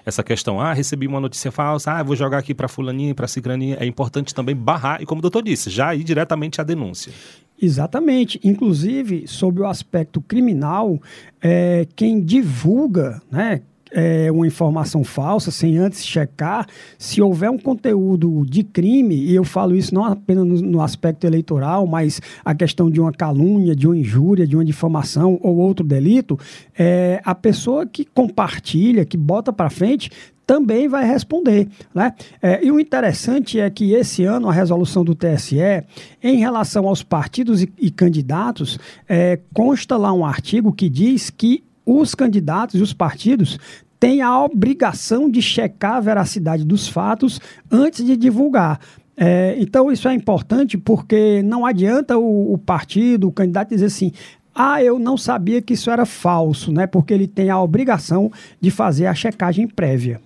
Essa 0.08 0.22
questão, 0.22 0.60
ah, 0.60 0.72
recebi 0.72 1.06
uma 1.06 1.20
notícia 1.20 1.52
falsa, 1.52 1.92
ah, 1.92 2.02
vou 2.02 2.16
jogar 2.16 2.38
aqui 2.38 2.54
para 2.54 2.66
fulaninha, 2.66 3.14
para 3.14 3.28
cigraninha, 3.28 3.76
é 3.78 3.86
importante 3.86 4.34
também 4.34 4.56
barrar, 4.56 5.02
e 5.02 5.06
como 5.06 5.18
o 5.18 5.22
doutor 5.22 5.42
disse, 5.42 5.70
já 5.70 5.94
ir 5.94 6.02
diretamente 6.02 6.60
à 6.60 6.64
denúncia. 6.64 7.12
Exatamente. 7.60 8.40
Inclusive, 8.44 9.26
sobre 9.26 9.62
o 9.62 9.66
aspecto 9.66 10.20
criminal, 10.20 11.00
é, 11.42 11.86
quem 11.96 12.20
divulga, 12.20 13.20
né, 13.30 13.62
é, 13.92 14.30
uma 14.30 14.46
informação 14.46 15.04
falsa 15.04 15.50
sem 15.50 15.78
antes 15.78 16.04
checar, 16.04 16.66
se 16.98 17.20
houver 17.20 17.50
um 17.50 17.58
conteúdo 17.58 18.44
de 18.46 18.62
crime, 18.62 19.14
e 19.14 19.34
eu 19.34 19.44
falo 19.44 19.74
isso 19.76 19.94
não 19.94 20.04
apenas 20.04 20.44
no, 20.44 20.60
no, 20.60 20.80
aspecto 20.80 21.26
eleitoral, 21.26 21.86
mas 21.86 22.20
a 22.44 22.54
questão 22.54 22.90
de 22.90 23.00
uma 23.00 23.12
calúnia, 23.12 23.74
de 23.74 23.86
uma 23.86 23.96
injúria, 23.96 24.46
de 24.46 24.56
uma 24.56 24.64
difamação 24.64 25.38
ou 25.42 25.56
outro 25.56 25.84
delito, 25.84 26.38
é, 26.78 27.20
a 27.24 27.34
pessoa 27.34 27.86
que 27.86 28.04
compartilha, 28.04 29.04
que 29.04 29.16
bota 29.16 29.52
para 29.52 29.70
frente, 29.70 30.10
também 30.48 30.88
vai 30.88 31.06
responder. 31.06 31.68
Né? 31.94 32.14
É, 32.40 32.64
e 32.64 32.72
o 32.72 32.80
interessante 32.80 33.60
é 33.60 33.68
que 33.68 33.92
esse 33.92 34.24
ano 34.24 34.48
a 34.48 34.52
resolução 34.52 35.04
do 35.04 35.14
TSE, 35.14 35.84
em 36.22 36.38
relação 36.38 36.88
aos 36.88 37.02
partidos 37.02 37.62
e, 37.62 37.70
e 37.78 37.90
candidatos, 37.90 38.78
é, 39.06 39.38
consta 39.52 39.98
lá 39.98 40.10
um 40.10 40.24
artigo 40.24 40.72
que 40.72 40.88
diz 40.88 41.28
que 41.28 41.67
os 41.88 42.14
candidatos 42.14 42.78
e 42.78 42.82
os 42.82 42.92
partidos 42.92 43.58
têm 43.98 44.20
a 44.20 44.44
obrigação 44.44 45.28
de 45.28 45.40
checar 45.40 45.94
a 45.94 46.00
veracidade 46.00 46.64
dos 46.64 46.86
fatos 46.86 47.40
antes 47.70 48.04
de 48.04 48.16
divulgar. 48.16 48.78
É, 49.16 49.56
então, 49.58 49.90
isso 49.90 50.06
é 50.06 50.14
importante 50.14 50.78
porque 50.78 51.42
não 51.42 51.66
adianta 51.66 52.16
o, 52.16 52.52
o, 52.52 52.58
partido, 52.58 53.26
o 53.26 53.32
candidato 53.32 53.70
dizer 53.70 53.86
assim: 53.86 54.12
ah, 54.54 54.82
eu 54.82 54.98
não 54.98 55.16
sabia 55.16 55.60
que 55.60 55.74
isso 55.74 55.90
era 55.90 56.04
falso, 56.04 56.70
né? 56.70 56.86
Porque 56.86 57.12
ele 57.12 57.26
tem 57.26 57.50
a 57.50 57.60
obrigação 57.60 58.30
de 58.60 58.70
fazer 58.70 59.06
a 59.06 59.14
checagem 59.14 59.66
prévia. 59.66 60.20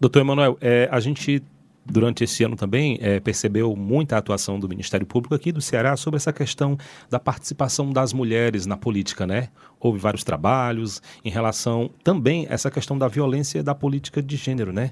Doutor 0.00 0.20
Emanuel, 0.20 0.56
é, 0.60 0.88
a 0.90 1.00
gente 1.00 1.42
durante 1.90 2.24
esse 2.24 2.44
ano 2.44 2.56
também 2.56 2.98
é, 3.00 3.18
percebeu 3.18 3.74
muita 3.74 4.16
atuação 4.16 4.58
do 4.58 4.68
Ministério 4.68 5.06
Público 5.06 5.34
aqui 5.34 5.50
do 5.50 5.60
Ceará 5.60 5.96
sobre 5.96 6.16
essa 6.16 6.32
questão 6.32 6.76
da 7.10 7.18
participação 7.18 7.92
das 7.92 8.12
mulheres 8.12 8.66
na 8.66 8.76
política, 8.76 9.26
né? 9.26 9.48
Houve 9.80 9.98
vários 9.98 10.22
trabalhos 10.22 11.00
em 11.24 11.30
relação 11.30 11.90
também 12.04 12.46
a 12.48 12.54
essa 12.54 12.70
questão 12.70 12.98
da 12.98 13.08
violência 13.08 13.62
da 13.62 13.74
política 13.74 14.22
de 14.22 14.36
gênero, 14.36 14.72
né? 14.72 14.90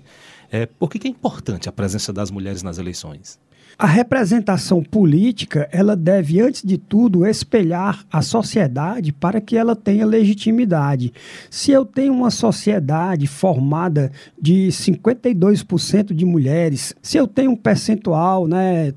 É, 0.51 0.67
por 0.67 0.89
que, 0.89 0.99
que 0.99 1.09
é 1.09 1.11
importante 1.11 1.69
a 1.69 1.73
presença 1.73 2.13
das 2.13 2.31
mulheres 2.31 2.63
nas 2.63 2.79
eleições? 2.79 3.39
A 3.79 3.87
representação 3.87 4.83
política, 4.83 5.69
ela 5.71 5.95
deve, 5.95 6.41
antes 6.41 6.63
de 6.63 6.79
tudo, 6.79 7.27
espelhar 7.27 8.07
a 8.11 8.23
sociedade 8.23 9.13
para 9.13 9.39
que 9.39 9.55
ela 9.55 9.77
tenha 9.77 10.07
legitimidade. 10.07 11.13
Se 11.51 11.73
eu 11.73 11.85
tenho 11.85 12.15
uma 12.15 12.31
sociedade 12.31 13.27
formada 13.27 14.11
de 14.41 14.69
52% 14.69 16.15
de 16.15 16.25
mulheres, 16.25 16.95
se 17.03 17.19
eu 17.19 17.27
tenho 17.27 17.51
um 17.51 17.57
percentual 17.57 18.49
né, 18.49 18.95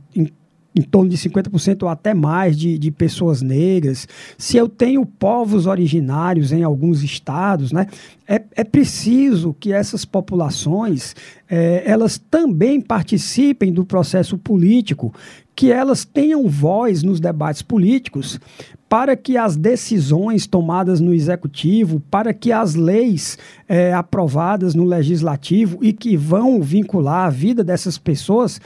em 0.80 0.82
torno 0.82 1.10
de 1.10 1.18
50% 1.18 1.84
ou 1.84 1.90
até 1.90 2.14
mais 2.14 2.58
de, 2.58 2.78
de 2.78 2.90
pessoas 2.90 3.42
negras, 3.42 4.08
se 4.38 4.56
eu 4.56 4.70
tenho 4.70 5.06
povos 5.06 5.66
originários 5.66 6.54
em 6.54 6.64
alguns 6.64 7.04
estados, 7.04 7.74
né, 7.74 7.86
é, 8.26 8.42
é 8.56 8.64
preciso 8.64 9.54
que 9.60 9.74
essas 9.74 10.06
populações 10.06 11.16
é, 11.50 11.84
elas 11.86 12.18
também 12.18 12.80
participem 12.80 13.74
do 13.74 13.84
processo 13.84 14.38
político, 14.38 15.14
que 15.60 15.74
elas 15.74 16.06
tenham 16.06 16.48
voz 16.48 17.04
nos 17.04 17.20
debates 17.20 17.62
políticos, 17.62 18.40
para 18.88 19.14
que 19.18 19.36
as 19.36 19.58
decisões 19.58 20.48
tomadas 20.48 21.02
no 21.02 21.14
executivo, 21.14 22.02
para 22.10 22.34
que 22.34 22.50
as 22.50 22.76
leis 22.76 23.38
é, 23.68 23.94
aprovadas 23.94 24.74
no 24.74 24.86
legislativo 24.86 25.78
e 25.82 25.92
que 25.92 26.16
vão 26.16 26.62
vincular 26.62 27.26
a 27.26 27.30
vida 27.30 27.62
dessas 27.62 27.98
pessoas 27.98 28.62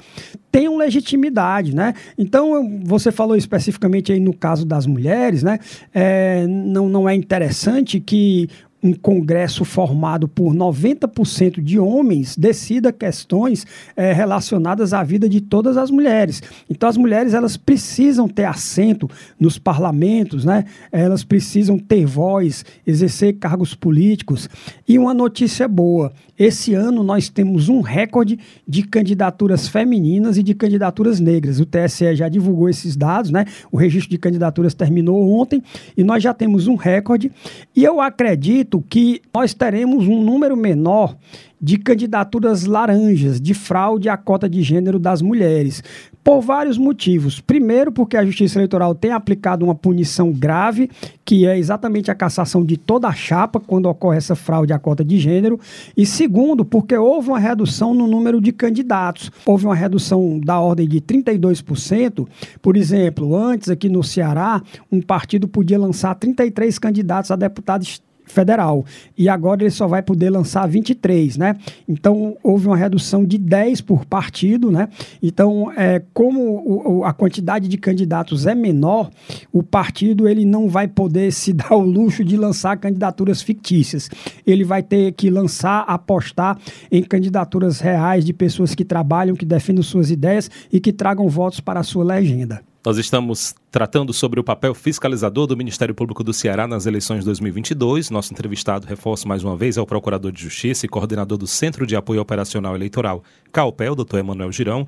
tenham 0.52 0.78
legitimidade, 0.78 1.76
né? 1.76 1.96
Então, 2.16 2.80
você 2.84 3.12
falou 3.12 3.36
especificamente 3.36 4.14
aí 4.14 4.20
no 4.20 4.32
caso 4.32 4.64
das 4.64 4.86
mulheres, 4.86 5.41
né? 5.41 5.58
É, 5.91 6.46
não, 6.46 6.88
não 6.88 7.10
é 7.10 7.16
interessante 7.16 8.00
que 8.00 8.48
um 8.84 8.94
congresso 8.94 9.64
formado 9.64 10.28
por 10.28 10.54
90% 10.54 11.62
de 11.62 11.80
homens 11.80 12.36
decida 12.36 12.92
questões 12.92 13.66
é, 13.96 14.12
relacionadas 14.12 14.94
à 14.94 15.02
vida 15.02 15.30
de 15.30 15.40
todas 15.40 15.78
as 15.78 15.90
mulheres. 15.90 16.44
Então 16.70 16.90
as 16.90 16.98
mulheres 16.98 17.34
elas 17.34 17.56
precisam 17.56 18.28
ter 18.28 18.44
assento 18.44 19.10
nos 19.40 19.58
parlamentos, 19.58 20.44
né? 20.44 20.66
Elas 20.92 21.24
precisam 21.24 21.80
ter 21.80 22.06
voz, 22.06 22.66
exercer 22.86 23.34
cargos 23.40 23.74
políticos. 23.74 24.50
E 24.86 25.00
uma 25.00 25.14
notícia 25.14 25.68
boa, 25.68 26.12
esse 26.38 26.74
ano 26.74 27.04
nós 27.04 27.30
temos 27.30 27.70
um 27.70 27.80
recorde 27.80 28.38
de 28.68 28.84
candidaturas 28.84 29.68
femininas 29.68 30.38
e 30.38 30.44
de 30.44 30.54
candidaturas 30.54 31.20
negras. 31.20 31.60
O 31.60 31.66
TSE 31.66 32.16
já 32.16 32.28
divulgou 32.28 32.68
esses 32.68 32.98
dados, 32.98 33.32
né? 33.32 33.46
O 33.72 33.78
registro 33.78 34.10
de 34.10 34.18
candidaturas 34.18 34.74
terminou 34.74 35.32
ontem 35.40 35.64
e 35.96 36.04
nós 36.04 36.22
já 36.22 36.34
temos 36.34 36.68
um 36.68 36.76
recorde. 36.76 37.32
E 37.76 37.84
eu 37.84 38.02
acredito 38.02 38.72
que 38.82 39.21
nós 39.34 39.53
teremos 39.53 40.07
um 40.07 40.24
número 40.24 40.55
menor 40.55 41.15
de 41.63 41.78
candidaturas 41.78 42.65
laranjas 42.65 43.39
de 43.39 43.53
fraude 43.53 44.09
à 44.09 44.17
cota 44.17 44.49
de 44.49 44.61
gênero 44.61 44.99
das 44.99 45.21
mulheres. 45.21 45.82
Por 46.21 46.41
vários 46.41 46.78
motivos. 46.78 47.39
Primeiro, 47.39 47.89
porque 47.89 48.17
a 48.17 48.26
Justiça 48.26 48.59
Eleitoral 48.59 48.93
tem 48.93 49.11
aplicado 49.11 49.63
uma 49.63 49.74
punição 49.74 50.30
grave, 50.30 50.91
que 51.24 51.47
é 51.47 51.57
exatamente 51.57 52.11
a 52.11 52.15
cassação 52.15 52.65
de 52.65 52.76
toda 52.76 53.07
a 53.07 53.13
chapa 53.13 53.61
quando 53.61 53.86
ocorre 53.86 54.17
essa 54.17 54.36
fraude 54.36 54.74
à 54.74 54.80
cota 54.80 55.05
de 55.05 55.17
gênero. 55.17 55.57
E 55.95 56.05
segundo, 56.05 56.65
porque 56.65 56.97
houve 56.97 57.30
uma 57.30 57.39
redução 57.39 57.93
no 57.93 58.07
número 58.07 58.41
de 58.41 58.51
candidatos. 58.51 59.32
Houve 59.45 59.65
uma 59.65 59.76
redução 59.76 60.41
da 60.41 60.59
ordem 60.59 60.86
de 60.86 60.99
32%. 60.99 62.28
Por 62.61 62.76
exemplo, 62.76 63.38
antes 63.38 63.69
aqui 63.69 63.88
no 63.88 64.03
Ceará, 64.03 64.61
um 64.91 65.01
partido 65.01 65.47
podia 65.47 65.80
lançar 65.80 66.13
33 66.15 66.78
candidatos 66.78 67.32
a 67.32 67.38
deputados 67.38 68.01
federal. 68.26 68.86
E 69.17 69.30
agora 69.30 69.63
ele 69.63 69.71
só 69.71 69.88
vai 69.88 70.01
poder 70.01 70.30
lançar 70.30 70.67
23, 70.67 71.38
né? 71.38 71.55
Então 71.88 72.38
houve 72.43 72.67
uma 72.67 72.78
redução 72.78 73.26
de 73.26 73.38
10 73.38 73.82
por 73.82 74.05
partido, 74.05 74.71
né? 74.71 74.89
Então, 75.21 75.71
é, 75.76 76.01
como 76.13 76.41
o, 76.65 77.03
a 77.03 77.13
quantidade 77.13 77.67
de 77.67 77.78
candidatos 77.78 78.45
é 78.45 78.55
menor, 78.55 79.09
o 79.51 79.61
partido 79.63 80.28
ele 80.28 80.45
não 80.45 80.67
vai 80.67 80.88
poder 80.88 81.32
se 81.32 81.53
dar 81.53 81.74
o 81.76 81.82
luxo 81.82 82.24
de 82.24 82.38
lançar 82.38 82.78
candidaturas 82.78 83.41
fictícias. 83.41 84.09
Ele 84.45 84.63
vai 84.63 84.82
ter 84.82 85.11
que 85.13 85.30
lançar, 85.30 85.82
apostar 85.88 86.57
em 86.91 87.03
candidaturas 87.03 87.80
reais 87.80 88.26
de 88.26 88.34
pessoas 88.34 88.76
que 88.76 88.86
trabalham, 88.86 89.36
que 89.36 89.45
defendem 89.45 89.84
suas 89.84 90.11
ideias 90.11 90.49
e 90.71 90.80
que 90.80 90.91
tragam 90.91 91.28
votos 91.28 91.59
para 91.59 91.80
a 91.80 91.84
sua 91.84 92.03
legenda. 92.03 92.61
Nós 92.86 92.98
estamos 92.98 93.56
tratando 93.72 94.12
sobre 94.12 94.42
o 94.42 94.44
papel 94.44 94.74
fiscalizador 94.74 95.48
do 95.48 95.56
Ministério 95.56 95.96
Público 95.96 96.22
do 96.22 96.34
Ceará 96.34 96.68
nas 96.68 96.86
eleições 96.86 97.20
de 97.20 97.26
2022. 97.28 98.10
Nosso 98.10 98.34
entrevistado, 98.34 98.86
reforço 98.86 99.26
mais 99.26 99.42
uma 99.42 99.56
vez, 99.56 99.78
é 99.78 99.82
o 99.82 99.86
Procurador 99.86 100.34
de 100.34 100.42
Justiça 100.42 100.86
e 100.86 100.90
coordenador 100.90 101.38
do 101.38 101.48
Centro 101.48 101.88
de 101.88 101.96
Apoio 101.96 102.20
Operacional 102.20 102.76
Eleitoral, 102.76 103.24
CAUPEL, 103.54 103.96
doutor 103.96 104.20
Emanuel 104.20 104.52
Girão. 104.52 104.86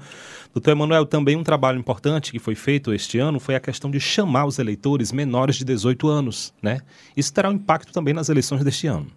Doutor 0.54 0.72
Emanuel, 0.72 1.06
também 1.06 1.38
um 1.38 1.44
trabalho 1.44 1.80
importante 1.80 2.34
que 2.34 2.40
foi 2.40 2.54
feito 2.54 2.94
este 2.94 3.18
ano 3.18 3.40
foi 3.40 3.56
a 3.56 3.62
questão 3.62 3.90
de 3.90 4.02
chamar 4.02 4.46
os 4.46 4.60
eleitores 4.60 5.14
menores 5.14 5.56
de 5.56 5.64
18 5.64 6.10
anos, 6.10 6.54
né? 6.62 6.82
Isso 7.16 7.34
terá 7.34 7.50
um 7.50 7.54
impacto 7.54 7.94
também 7.94 8.14
nas 8.14 8.28
eleições 8.28 8.62
deste 8.62 8.88
ano. 8.88 9.08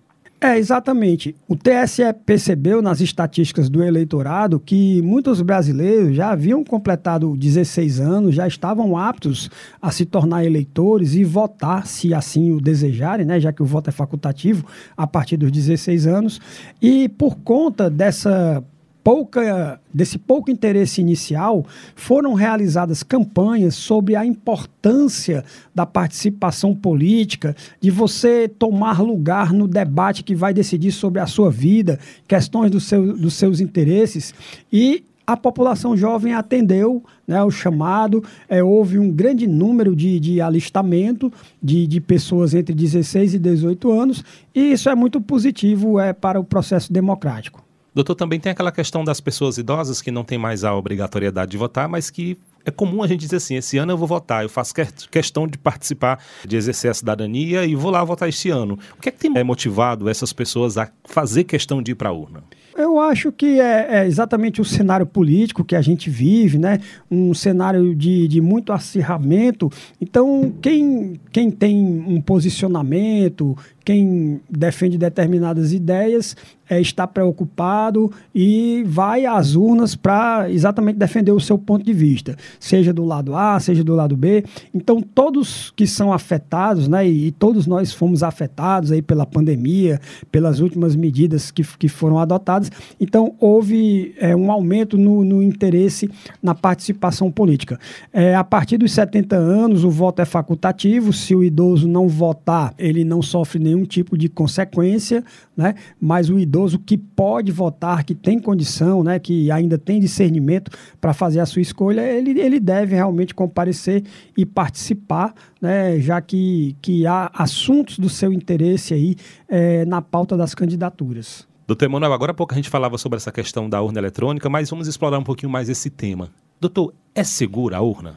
É, 0.40 0.56
exatamente. 0.56 1.34
O 1.48 1.56
TSE 1.56 2.02
percebeu 2.24 2.80
nas 2.80 3.00
estatísticas 3.00 3.68
do 3.68 3.82
eleitorado 3.82 4.60
que 4.60 5.02
muitos 5.02 5.42
brasileiros 5.42 6.14
já 6.14 6.30
haviam 6.30 6.62
completado 6.62 7.36
16 7.36 7.98
anos, 7.98 8.36
já 8.36 8.46
estavam 8.46 8.96
aptos 8.96 9.50
a 9.82 9.90
se 9.90 10.04
tornar 10.06 10.44
eleitores 10.44 11.14
e 11.14 11.24
votar, 11.24 11.88
se 11.88 12.14
assim 12.14 12.52
o 12.52 12.60
desejarem, 12.60 13.26
né, 13.26 13.40
já 13.40 13.52
que 13.52 13.62
o 13.62 13.66
voto 13.66 13.88
é 13.90 13.92
facultativo 13.92 14.64
a 14.96 15.08
partir 15.08 15.36
dos 15.36 15.50
16 15.50 16.06
anos. 16.06 16.40
E 16.80 17.08
por 17.08 17.38
conta 17.38 17.90
dessa 17.90 18.62
pouca, 19.02 19.80
desse 19.92 20.18
pouco 20.18 20.50
interesse 20.50 21.00
inicial, 21.00 21.64
foram 21.94 22.34
realizadas 22.34 23.02
campanhas 23.02 23.74
sobre 23.74 24.14
a 24.16 24.24
importância 24.24 25.44
da 25.74 25.86
participação 25.86 26.74
política, 26.74 27.56
de 27.80 27.90
você 27.90 28.48
tomar 28.48 29.00
lugar 29.00 29.52
no 29.52 29.66
debate 29.66 30.22
que 30.22 30.34
vai 30.34 30.52
decidir 30.52 30.92
sobre 30.92 31.20
a 31.20 31.26
sua 31.26 31.50
vida, 31.50 31.98
questões 32.26 32.70
do 32.70 32.80
seu, 32.80 33.16
dos 33.16 33.34
seus 33.34 33.60
interesses. 33.60 34.34
E 34.72 35.04
a 35.28 35.36
população 35.36 35.94
jovem 35.94 36.32
atendeu 36.32 37.02
né, 37.26 37.42
o 37.44 37.50
chamado, 37.50 38.24
é, 38.48 38.62
houve 38.62 38.98
um 38.98 39.10
grande 39.10 39.46
número 39.46 39.94
de, 39.94 40.18
de 40.18 40.40
alistamento 40.40 41.30
de, 41.62 41.86
de 41.86 42.00
pessoas 42.00 42.54
entre 42.54 42.74
16 42.74 43.34
e 43.34 43.38
18 43.38 43.90
anos, 43.90 44.24
e 44.54 44.72
isso 44.72 44.88
é 44.88 44.94
muito 44.94 45.20
positivo 45.20 46.00
é, 46.00 46.14
para 46.14 46.40
o 46.40 46.44
processo 46.44 46.90
democrático. 46.90 47.67
Doutor, 47.94 48.14
também 48.14 48.38
tem 48.38 48.52
aquela 48.52 48.70
questão 48.70 49.04
das 49.04 49.20
pessoas 49.20 49.58
idosas 49.58 50.00
que 50.00 50.10
não 50.10 50.24
tem 50.24 50.38
mais 50.38 50.64
a 50.64 50.74
obrigatoriedade 50.74 51.50
de 51.50 51.56
votar, 51.56 51.88
mas 51.88 52.10
que 52.10 52.38
é 52.64 52.70
comum 52.70 53.02
a 53.02 53.06
gente 53.06 53.20
dizer 53.20 53.36
assim: 53.36 53.56
esse 53.56 53.78
ano 53.78 53.92
eu 53.92 53.96
vou 53.96 54.06
votar, 54.06 54.42
eu 54.42 54.48
faço 54.48 54.74
questão 55.10 55.46
de 55.48 55.58
participar, 55.58 56.22
de 56.46 56.56
exercer 56.56 56.90
a 56.90 56.94
cidadania 56.94 57.64
e 57.64 57.74
vou 57.74 57.90
lá 57.90 58.04
votar 58.04 58.28
este 58.28 58.50
ano. 58.50 58.78
O 58.96 59.00
que 59.00 59.08
é 59.08 59.12
que 59.12 59.18
tem 59.18 59.44
motivado 59.44 60.08
essas 60.08 60.32
pessoas 60.32 60.76
a 60.76 60.90
fazer 61.04 61.44
questão 61.44 61.82
de 61.82 61.92
ir 61.92 61.94
para 61.94 62.10
a 62.10 62.12
urna? 62.12 62.42
Eu 62.76 63.00
acho 63.00 63.32
que 63.32 63.58
é, 63.58 64.02
é, 64.02 64.06
exatamente 64.06 64.60
o 64.60 64.64
cenário 64.64 65.04
político 65.04 65.64
que 65.64 65.74
a 65.74 65.82
gente 65.82 66.08
vive, 66.08 66.58
né? 66.58 66.78
Um 67.10 67.34
cenário 67.34 67.92
de, 67.92 68.28
de 68.28 68.40
muito 68.40 68.72
acirramento. 68.72 69.68
Então, 70.00 70.54
quem, 70.62 71.14
quem 71.32 71.50
tem 71.50 71.76
um 71.76 72.20
posicionamento, 72.20 73.58
quem 73.88 74.38
defende 74.50 74.98
determinadas 74.98 75.72
ideias, 75.72 76.36
é, 76.68 76.80
está 76.80 77.06
preocupado 77.06 78.12
e 78.34 78.84
vai 78.86 79.24
às 79.24 79.54
urnas 79.54 79.96
para 79.96 80.50
exatamente 80.50 80.96
defender 80.96 81.32
o 81.32 81.40
seu 81.40 81.56
ponto 81.56 81.84
de 81.84 81.92
vista, 81.92 82.36
seja 82.60 82.92
do 82.92 83.04
lado 83.04 83.34
A, 83.34 83.58
seja 83.58 83.82
do 83.82 83.94
lado 83.94 84.16
B. 84.16 84.44
Então, 84.74 85.00
todos 85.00 85.72
que 85.74 85.86
são 85.86 86.12
afetados, 86.12 86.88
né, 86.88 87.08
e, 87.08 87.28
e 87.28 87.32
todos 87.32 87.66
nós 87.66 87.92
fomos 87.92 88.22
afetados 88.22 88.92
aí 88.92 89.00
pela 89.00 89.24
pandemia, 89.24 90.00
pelas 90.30 90.60
últimas 90.60 90.94
medidas 90.94 91.50
que, 91.50 91.62
que 91.78 91.88
foram 91.88 92.18
adotadas, 92.18 92.70
então 93.00 93.34
houve 93.40 94.14
é, 94.18 94.36
um 94.36 94.52
aumento 94.52 94.98
no, 94.98 95.24
no, 95.24 95.42
interesse 95.42 96.10
na 96.42 96.54
participação 96.54 97.30
política. 97.30 97.78
É, 98.12 98.34
a 98.34 98.44
partir 98.44 98.76
dos 98.76 98.92
70 98.92 99.36
anos, 99.36 99.84
o 99.84 99.90
voto 99.90 100.20
é 100.20 100.24
facultativo, 100.24 101.12
se 101.12 101.34
o 101.34 101.42
idoso 101.42 101.88
não 101.88 102.08
votar, 102.08 102.74
ele 102.78 103.04
não 103.04 103.22
sofre 103.22 103.58
nenhum 103.58 103.77
tipo 103.84 104.16
de 104.16 104.28
consequência, 104.28 105.24
né, 105.56 105.74
mas 106.00 106.30
o 106.30 106.38
idoso 106.38 106.58
idoso 106.68 106.78
que 106.78 106.98
pode 106.98 107.52
votar, 107.52 108.04
que 108.04 108.14
tem 108.14 108.38
condição, 108.38 109.02
né, 109.02 109.18
que 109.18 109.50
ainda 109.50 109.78
tem 109.78 110.00
discernimento 110.00 110.70
para 111.00 111.14
fazer 111.14 111.40
a 111.40 111.46
sua 111.46 111.62
escolha, 111.62 112.00
ele, 112.00 112.38
ele 112.40 112.60
deve 112.60 112.94
realmente 112.94 113.34
comparecer 113.34 114.04
e 114.36 114.44
participar, 114.44 115.34
né, 115.60 115.98
já 116.00 116.20
que, 116.20 116.76
que 116.82 117.06
há 117.06 117.30
assuntos 117.32 117.98
do 117.98 118.08
seu 118.08 118.32
interesse 118.32 118.92
aí 118.92 119.16
é, 119.48 119.84
na 119.84 120.02
pauta 120.02 120.36
das 120.36 120.54
candidaturas. 120.54 121.46
Doutor 121.66 121.84
Emanuel, 121.84 122.12
agora 122.12 122.32
há 122.32 122.34
pouco 122.34 122.54
a 122.54 122.56
gente 122.56 122.70
falava 122.70 122.96
sobre 122.96 123.16
essa 123.16 123.30
questão 123.30 123.68
da 123.68 123.80
urna 123.80 124.00
eletrônica, 124.00 124.48
mas 124.48 124.70
vamos 124.70 124.88
explorar 124.88 125.18
um 125.18 125.24
pouquinho 125.24 125.50
mais 125.50 125.68
esse 125.68 125.90
tema. 125.90 126.30
Doutor, 126.60 126.94
é 127.14 127.22
segura 127.22 127.76
a 127.76 127.80
urna? 127.80 128.16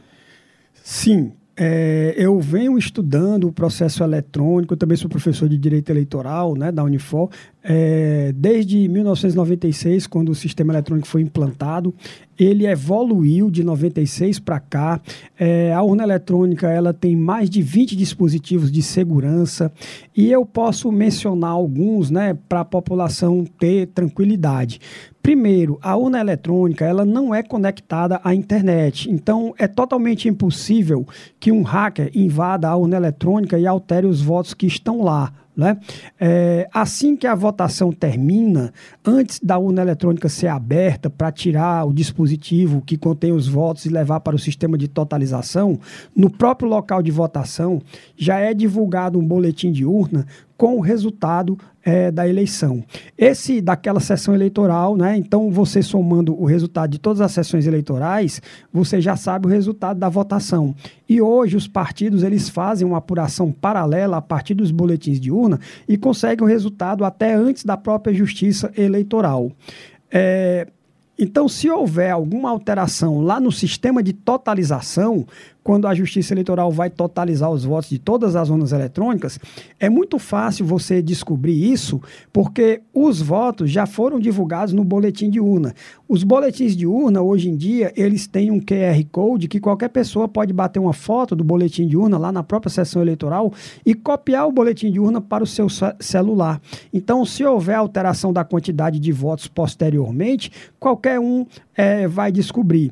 Sim, 0.84 1.34
é, 1.64 2.16
eu 2.18 2.40
venho 2.40 2.76
estudando 2.76 3.48
o 3.48 3.52
processo 3.52 4.04
eletrônico, 4.04 4.74
eu 4.74 4.78
também 4.78 4.98
sou 4.98 5.08
professor 5.08 5.48
de 5.48 5.60
Direito 5.60 5.92
Eleitoral 5.92 6.56
né, 6.56 6.72
da 6.72 6.84
Unifor, 6.84 7.30
é, 7.64 8.34
desde 8.36 8.88
1996, 8.88 10.08
quando 10.08 10.30
o 10.30 10.36
sistema 10.36 10.74
eletrônico 10.74 11.08
foi 11.08 11.22
implantado. 11.22 11.94
Ele 12.40 12.66
evoluiu 12.66 13.52
de 13.52 13.64
96 13.64 14.40
para 14.40 14.60
cá. 14.60 15.00
É, 15.38 15.72
a 15.74 15.84
urna 15.84 16.04
eletrônica 16.04 16.68
ela 16.68 16.92
tem 16.92 17.16
mais 17.16 17.50
de 17.50 17.62
20 17.62 17.96
dispositivos 17.96 18.72
de 18.72 18.82
segurança 18.82 19.72
e 20.16 20.32
eu 20.32 20.44
posso 20.44 20.92
mencionar 20.92 21.52
alguns 21.52 22.10
né, 22.10 22.36
para 22.50 22.62
a 22.62 22.66
população 22.66 23.46
ter 23.60 23.88
tranquilidade. 23.88 24.80
Primeiro, 25.22 25.78
a 25.84 25.96
urna 25.96 26.20
eletrônica 26.20 26.84
ela 26.84 27.06
não 27.06 27.34
é 27.34 27.44
conectada 27.44 28.20
à 28.24 28.34
internet, 28.34 29.08
então 29.12 29.54
é 29.60 29.68
totalmente 29.68 30.28
impossível 30.28 31.06
que 31.40 31.52
um 31.52 31.62
hacker 31.62 32.10
invada 32.16 32.68
a 32.68 32.76
urna 32.76 32.98
eletrônica 32.98 33.60
e 33.60 33.68
altere 33.68 34.08
os 34.08 34.20
votos 34.20 34.56
que 34.56 34.66
estão 34.66 35.04
lá. 35.04 35.32
Né? 35.56 35.78
É, 36.20 36.70
assim 36.74 37.16
que 37.16 37.28
a 37.28 37.36
votação 37.36 37.92
termina, 37.92 38.74
antes 39.06 39.38
da 39.40 39.58
urna 39.58 39.82
eletrônica 39.82 40.30
ser 40.30 40.48
aberta 40.48 41.10
para 41.10 41.30
tirar 41.32 41.86
o 41.86 41.94
dispositivo 41.94 42.82
que 42.82 42.98
contém 42.98 43.34
os 43.34 43.50
votos 43.50 43.86
e 43.86 43.90
levar 43.90 44.22
para 44.22 44.36
o 44.36 44.40
sistema 44.40 44.78
de 44.78 44.88
totalização, 44.88 45.78
no 46.16 46.30
próprio 46.30 46.70
local 46.70 47.04
de 47.04 47.12
votação 47.12 47.82
já 48.16 48.40
é 48.40 48.54
divulgado 48.54 49.20
um 49.20 49.26
boletim 49.26 49.72
de 49.72 49.86
urna 49.86 50.26
com 50.56 50.78
o 50.78 50.80
resultado 50.80 51.58
é, 51.84 52.12
da 52.12 52.28
eleição. 52.28 52.84
Esse 53.18 53.62
daquela 53.62 54.00
sessão 54.00 54.34
eleitoral, 54.34 54.96
né? 54.96 55.18
Então, 55.18 55.52
você 55.52 55.82
somando 55.82 56.40
o 56.40 56.46
resultado 56.46 56.92
de 56.92 57.00
todas 57.00 57.22
as 57.22 57.32
sessões 57.32 57.68
eleitorais, 57.68 58.42
você 58.72 59.02
já 59.02 59.16
sabe 59.16 59.48
o 59.48 59.50
resultado 59.50 60.00
da 60.00 60.10
votação. 60.10 60.76
E 61.08 61.22
hoje 61.22 61.58
os 61.58 61.68
partidos 61.68 62.24
eles 62.24 62.50
fazem 62.50 62.88
uma 62.88 62.98
apuração 62.98 63.52
paralela 63.52 64.18
a 64.18 64.22
partir 64.22 64.54
dos 64.54 64.72
boletins 64.72 65.20
de 65.20 65.32
urna 65.32 65.60
e 65.88 65.98
conseguem 65.98 66.44
o 66.46 66.48
resultado 66.48 67.04
até 67.04 67.34
antes 67.34 67.66
da 67.66 67.76
própria 67.76 68.14
justiça 68.14 68.72
eleitoral. 68.78 69.52
É, 70.10 70.68
então, 71.24 71.48
se 71.48 71.70
houver 71.70 72.10
alguma 72.10 72.50
alteração 72.50 73.22
lá 73.22 73.40
no 73.40 73.52
sistema 73.52 74.02
de 74.02 74.12
totalização, 74.12 75.24
quando 75.64 75.88
a 75.88 75.94
Justiça 75.94 76.34
Eleitoral 76.34 76.72
vai 76.72 76.90
totalizar 76.90 77.52
os 77.52 77.64
votos 77.64 77.92
de 77.92 78.00
todas 78.00 78.36
as 78.36 78.50
urnas 78.50 78.72
eletrônicas, 78.72 79.38
é 79.80 79.88
muito 79.88 80.18
fácil 80.18 80.66
você 80.66 81.00
descobrir 81.00 81.72
isso, 81.72 82.02
porque 82.34 82.82
os 82.92 83.22
votos 83.22 83.70
já 83.70 83.86
foram 83.86 84.20
divulgados 84.20 84.74
no 84.74 84.84
boletim 84.84 85.30
de 85.30 85.40
urna. 85.40 85.76
Os 86.12 86.26
boletins 86.26 86.76
de 86.76 86.86
urna, 86.86 87.22
hoje 87.22 87.48
em 87.48 87.56
dia, 87.56 87.94
eles 87.96 88.28
têm 88.28 88.52
um 88.52 88.60
QR 88.60 89.02
Code 89.14 89.48
que 89.48 89.62
qualquer 89.62 89.88
pessoa 89.88 90.28
pode 90.28 90.52
bater 90.52 90.78
uma 90.78 90.92
foto 90.92 91.38
do 91.38 91.42
boletim 91.42 91.88
de 91.88 91.96
urna 91.96 92.18
lá 92.18 92.34
na 92.34 92.44
própria 92.44 92.70
sessão 92.70 93.02
eleitoral 93.02 93.54
e 93.86 93.96
copiar 93.96 94.46
o 94.46 94.52
boletim 94.52 94.92
de 94.92 95.00
urna 95.00 95.22
para 95.22 95.42
o 95.42 95.48
seu 95.48 95.68
celular. 96.02 96.62
Então, 96.94 97.26
se 97.26 97.46
houver 97.46 97.76
alteração 97.76 98.34
da 98.34 98.44
quantidade 98.44 99.00
de 99.00 99.10
votos 99.14 99.48
posteriormente, 99.48 100.52
qualquer 100.78 101.18
um 101.18 101.46
é, 101.78 102.10
vai 102.10 102.30
descobrir. 102.30 102.92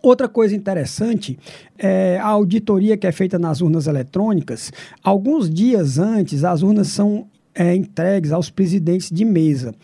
Outra 0.00 0.28
coisa 0.28 0.54
interessante 0.54 1.36
é 1.76 2.16
a 2.20 2.28
auditoria 2.28 2.96
que 2.96 3.08
é 3.08 3.12
feita 3.12 3.40
nas 3.40 3.60
urnas 3.60 3.88
eletrônicas. 3.88 4.72
Alguns 5.02 5.50
dias 5.50 5.98
antes, 5.98 6.44
as 6.44 6.62
urnas 6.62 6.86
são 6.86 7.26
é, 7.60 7.74
entregues 7.76 8.32
aos 8.32 8.48
presidentes 8.48 9.10
de 9.10 9.22
mesa. 9.22 9.74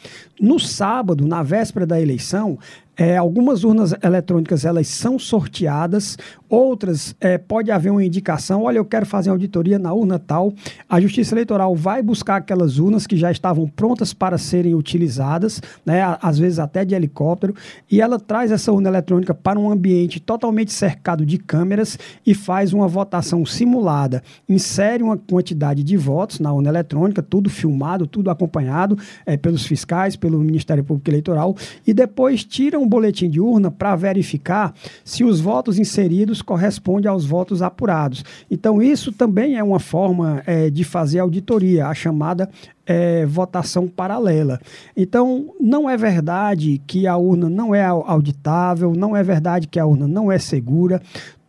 No 0.40 0.58
sábado, 0.58 1.26
na 1.26 1.42
véspera 1.42 1.86
da 1.86 2.00
eleição, 2.00 2.58
é, 2.96 3.16
algumas 3.16 3.62
urnas 3.62 3.94
eletrônicas 4.02 4.64
elas 4.64 4.88
são 4.88 5.18
sorteadas, 5.18 6.16
outras 6.48 7.14
é, 7.20 7.36
pode 7.36 7.70
haver 7.70 7.90
uma 7.90 8.04
indicação, 8.04 8.62
olha, 8.62 8.78
eu 8.78 8.84
quero 8.84 9.04
fazer 9.04 9.30
auditoria 9.30 9.78
na 9.78 9.92
urna 9.92 10.18
tal. 10.18 10.52
A 10.88 11.00
Justiça 11.00 11.34
Eleitoral 11.34 11.74
vai 11.74 12.02
buscar 12.02 12.36
aquelas 12.36 12.78
urnas 12.78 13.06
que 13.06 13.16
já 13.16 13.30
estavam 13.30 13.68
prontas 13.68 14.14
para 14.14 14.38
serem 14.38 14.74
utilizadas, 14.74 15.60
né, 15.84 16.16
às 16.22 16.38
vezes 16.38 16.58
até 16.58 16.84
de 16.84 16.94
helicóptero, 16.94 17.54
e 17.90 18.00
ela 18.00 18.18
traz 18.18 18.50
essa 18.50 18.72
urna 18.72 18.88
eletrônica 18.88 19.34
para 19.34 19.58
um 19.58 19.70
ambiente 19.70 20.18
totalmente 20.18 20.72
cercado 20.72 21.26
de 21.26 21.36
câmeras 21.38 21.98
e 22.24 22.34
faz 22.34 22.72
uma 22.72 22.88
votação 22.88 23.44
simulada. 23.44 24.22
Insere 24.48 25.02
uma 25.02 25.16
quantidade 25.16 25.82
de 25.82 25.96
votos 25.96 26.40
na 26.40 26.52
urna 26.52 26.70
eletrônica, 26.70 27.22
tudo 27.22 27.50
filmado, 27.50 28.06
tudo 28.06 28.30
acompanhado 28.30 28.96
é, 29.26 29.36
pelos 29.36 29.66
fiscais, 29.66 30.16
pelo 30.16 30.38
Ministério 30.38 30.84
Público 30.84 31.10
Eleitoral, 31.10 31.54
e 31.86 31.92
depois 31.92 32.44
tiram 32.44 32.82
um 32.82 32.85
boletim 32.88 33.28
de 33.28 33.40
urna 33.40 33.70
para 33.70 33.96
verificar 33.96 34.74
se 35.04 35.24
os 35.24 35.40
votos 35.40 35.78
inseridos 35.78 36.42
correspondem 36.42 37.10
aos 37.10 37.24
votos 37.24 37.62
apurados. 37.62 38.24
Então, 38.50 38.82
isso 38.82 39.12
também 39.12 39.56
é 39.56 39.62
uma 39.62 39.80
forma 39.80 40.42
é, 40.46 40.70
de 40.70 40.84
fazer 40.84 41.18
auditoria, 41.18 41.86
a 41.86 41.94
chamada 41.94 42.48
é, 42.86 43.26
votação 43.26 43.88
paralela. 43.88 44.60
Então, 44.96 45.54
não 45.60 45.90
é 45.90 45.96
verdade 45.96 46.80
que 46.86 47.06
a 47.06 47.16
urna 47.16 47.48
não 47.48 47.74
é 47.74 47.84
auditável, 47.84 48.92
não 48.92 49.16
é 49.16 49.22
verdade 49.22 49.66
que 49.66 49.80
a 49.80 49.86
urna 49.86 50.06
não 50.06 50.30
é 50.30 50.38
segura 50.38 51.02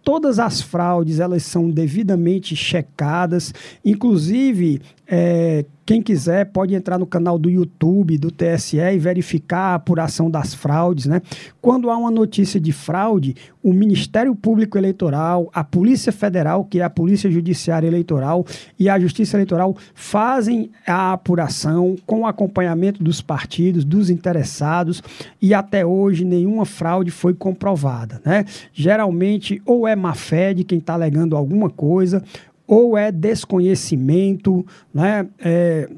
todas 0.07 0.39
as 0.39 0.61
fraudes 0.61 1.19
elas 1.19 1.43
são 1.43 1.69
devidamente 1.69 2.55
checadas, 2.55 3.53
inclusive 3.83 4.81
é, 5.09 5.65
quem 5.85 6.01
quiser 6.01 6.47
pode 6.47 6.75
entrar 6.75 6.99
no 6.99 7.05
canal 7.05 7.39
do 7.39 7.49
YouTube 7.49 8.17
do 8.17 8.29
TSE 8.29 8.77
e 8.77 8.99
verificar 8.99 9.71
a 9.71 9.75
apuração 9.75 10.29
das 10.29 10.53
fraudes. 10.53 11.05
Né? 11.05 11.21
Quando 11.61 11.89
há 11.89 11.95
uma 11.95 12.11
notícia 12.11 12.59
de 12.59 12.73
fraude, 12.73 13.33
o 13.63 13.71
Ministério 13.71 14.35
Público 14.35 14.77
Eleitoral, 14.77 15.49
a 15.53 15.63
Polícia 15.63 16.11
Federal, 16.11 16.65
que 16.65 16.81
é 16.81 16.83
a 16.83 16.89
Polícia 16.89 17.31
Judiciária 17.31 17.87
Eleitoral, 17.87 18.45
e 18.77 18.89
a 18.89 18.99
Justiça 18.99 19.37
Eleitoral 19.37 19.77
fazem 19.95 20.69
a 20.85 21.13
apuração 21.13 21.95
com 22.05 22.21
o 22.21 22.25
acompanhamento 22.25 23.01
dos 23.01 23.21
partidos, 23.21 23.85
dos 23.85 24.09
interessados, 24.09 25.01
e 25.41 25.53
até 25.53 25.85
hoje 25.85 26.25
nenhuma 26.25 26.65
fraude 26.65 27.11
foi 27.11 27.33
comprovada. 27.33 28.21
Né? 28.25 28.43
Geralmente, 28.73 29.61
ou 29.65 29.87
é 29.87 29.95
má 29.95 30.13
fé 30.13 30.53
de 30.53 30.65
quem 30.65 30.79
está 30.79 30.95
alegando 30.95 31.37
alguma 31.37 31.69
coisa, 31.69 32.21
ou 32.67 32.97
é 32.97 33.11
desconhecimento, 33.11 34.65
né? 34.93 35.27
É, 35.39 35.89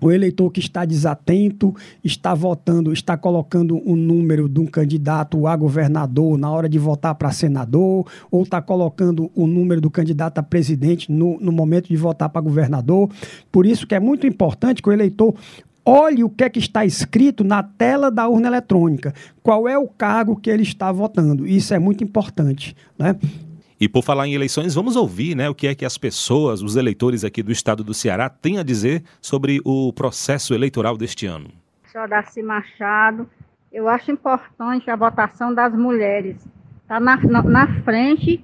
o 0.00 0.12
eleitor 0.12 0.50
que 0.50 0.60
está 0.60 0.84
desatento 0.84 1.74
está 2.02 2.34
votando, 2.34 2.92
está 2.92 3.16
colocando 3.16 3.80
um 3.86 3.96
número 3.96 4.50
de 4.50 4.60
um 4.60 4.66
candidato 4.66 5.46
a 5.46 5.56
governador 5.56 6.36
na 6.36 6.50
hora 6.50 6.68
de 6.68 6.78
votar 6.78 7.14
para 7.14 7.30
senador, 7.30 8.06
ou 8.30 8.42
está 8.42 8.60
colocando 8.60 9.30
o 9.34 9.46
número 9.46 9.80
do 9.80 9.90
candidato 9.90 10.38
a 10.38 10.42
presidente 10.42 11.10
no, 11.10 11.38
no 11.40 11.50
momento 11.50 11.88
de 11.88 11.96
votar 11.96 12.28
para 12.28 12.42
governador. 12.42 13.08
Por 13.50 13.64
isso 13.64 13.86
que 13.86 13.94
é 13.94 14.00
muito 14.00 14.26
importante 14.26 14.82
que 14.82 14.88
o 14.90 14.92
eleitor 14.92 15.34
olhe 15.86 16.24
o 16.24 16.30
que 16.30 16.44
é 16.44 16.50
que 16.50 16.58
está 16.58 16.84
escrito 16.84 17.44
na 17.44 17.62
tela 17.62 18.10
da 18.10 18.28
urna 18.28 18.48
eletrônica, 18.48 19.14
qual 19.42 19.68
é 19.68 19.78
o 19.78 19.86
cargo 19.86 20.36
que 20.36 20.50
ele 20.50 20.62
está 20.62 20.90
votando. 20.90 21.46
Isso 21.46 21.74
é 21.74 21.78
muito 21.78 22.02
importante, 22.02 22.74
né? 22.98 23.16
E 23.84 23.88
por 23.88 24.02
falar 24.02 24.26
em 24.26 24.32
eleições, 24.32 24.74
vamos 24.74 24.96
ouvir 24.96 25.36
né, 25.36 25.46
o 25.50 25.54
que 25.54 25.66
é 25.66 25.74
que 25.74 25.84
as 25.84 25.98
pessoas, 25.98 26.62
os 26.62 26.74
eleitores 26.74 27.22
aqui 27.22 27.42
do 27.42 27.52
estado 27.52 27.84
do 27.84 27.92
Ceará, 27.92 28.30
têm 28.30 28.58
a 28.58 28.62
dizer 28.62 29.04
sobre 29.20 29.60
o 29.62 29.92
processo 29.92 30.54
eleitoral 30.54 30.96
deste 30.96 31.26
ano. 31.26 31.50
Sou 31.92 32.08
Darcy 32.08 32.42
Machado. 32.42 33.28
Eu 33.70 33.86
acho 33.86 34.10
importante 34.10 34.90
a 34.90 34.96
votação 34.96 35.52
das 35.52 35.74
mulheres. 35.74 36.48
Está 36.80 36.98
na, 36.98 37.18
na, 37.18 37.42
na, 37.42 37.82
frente 37.82 38.42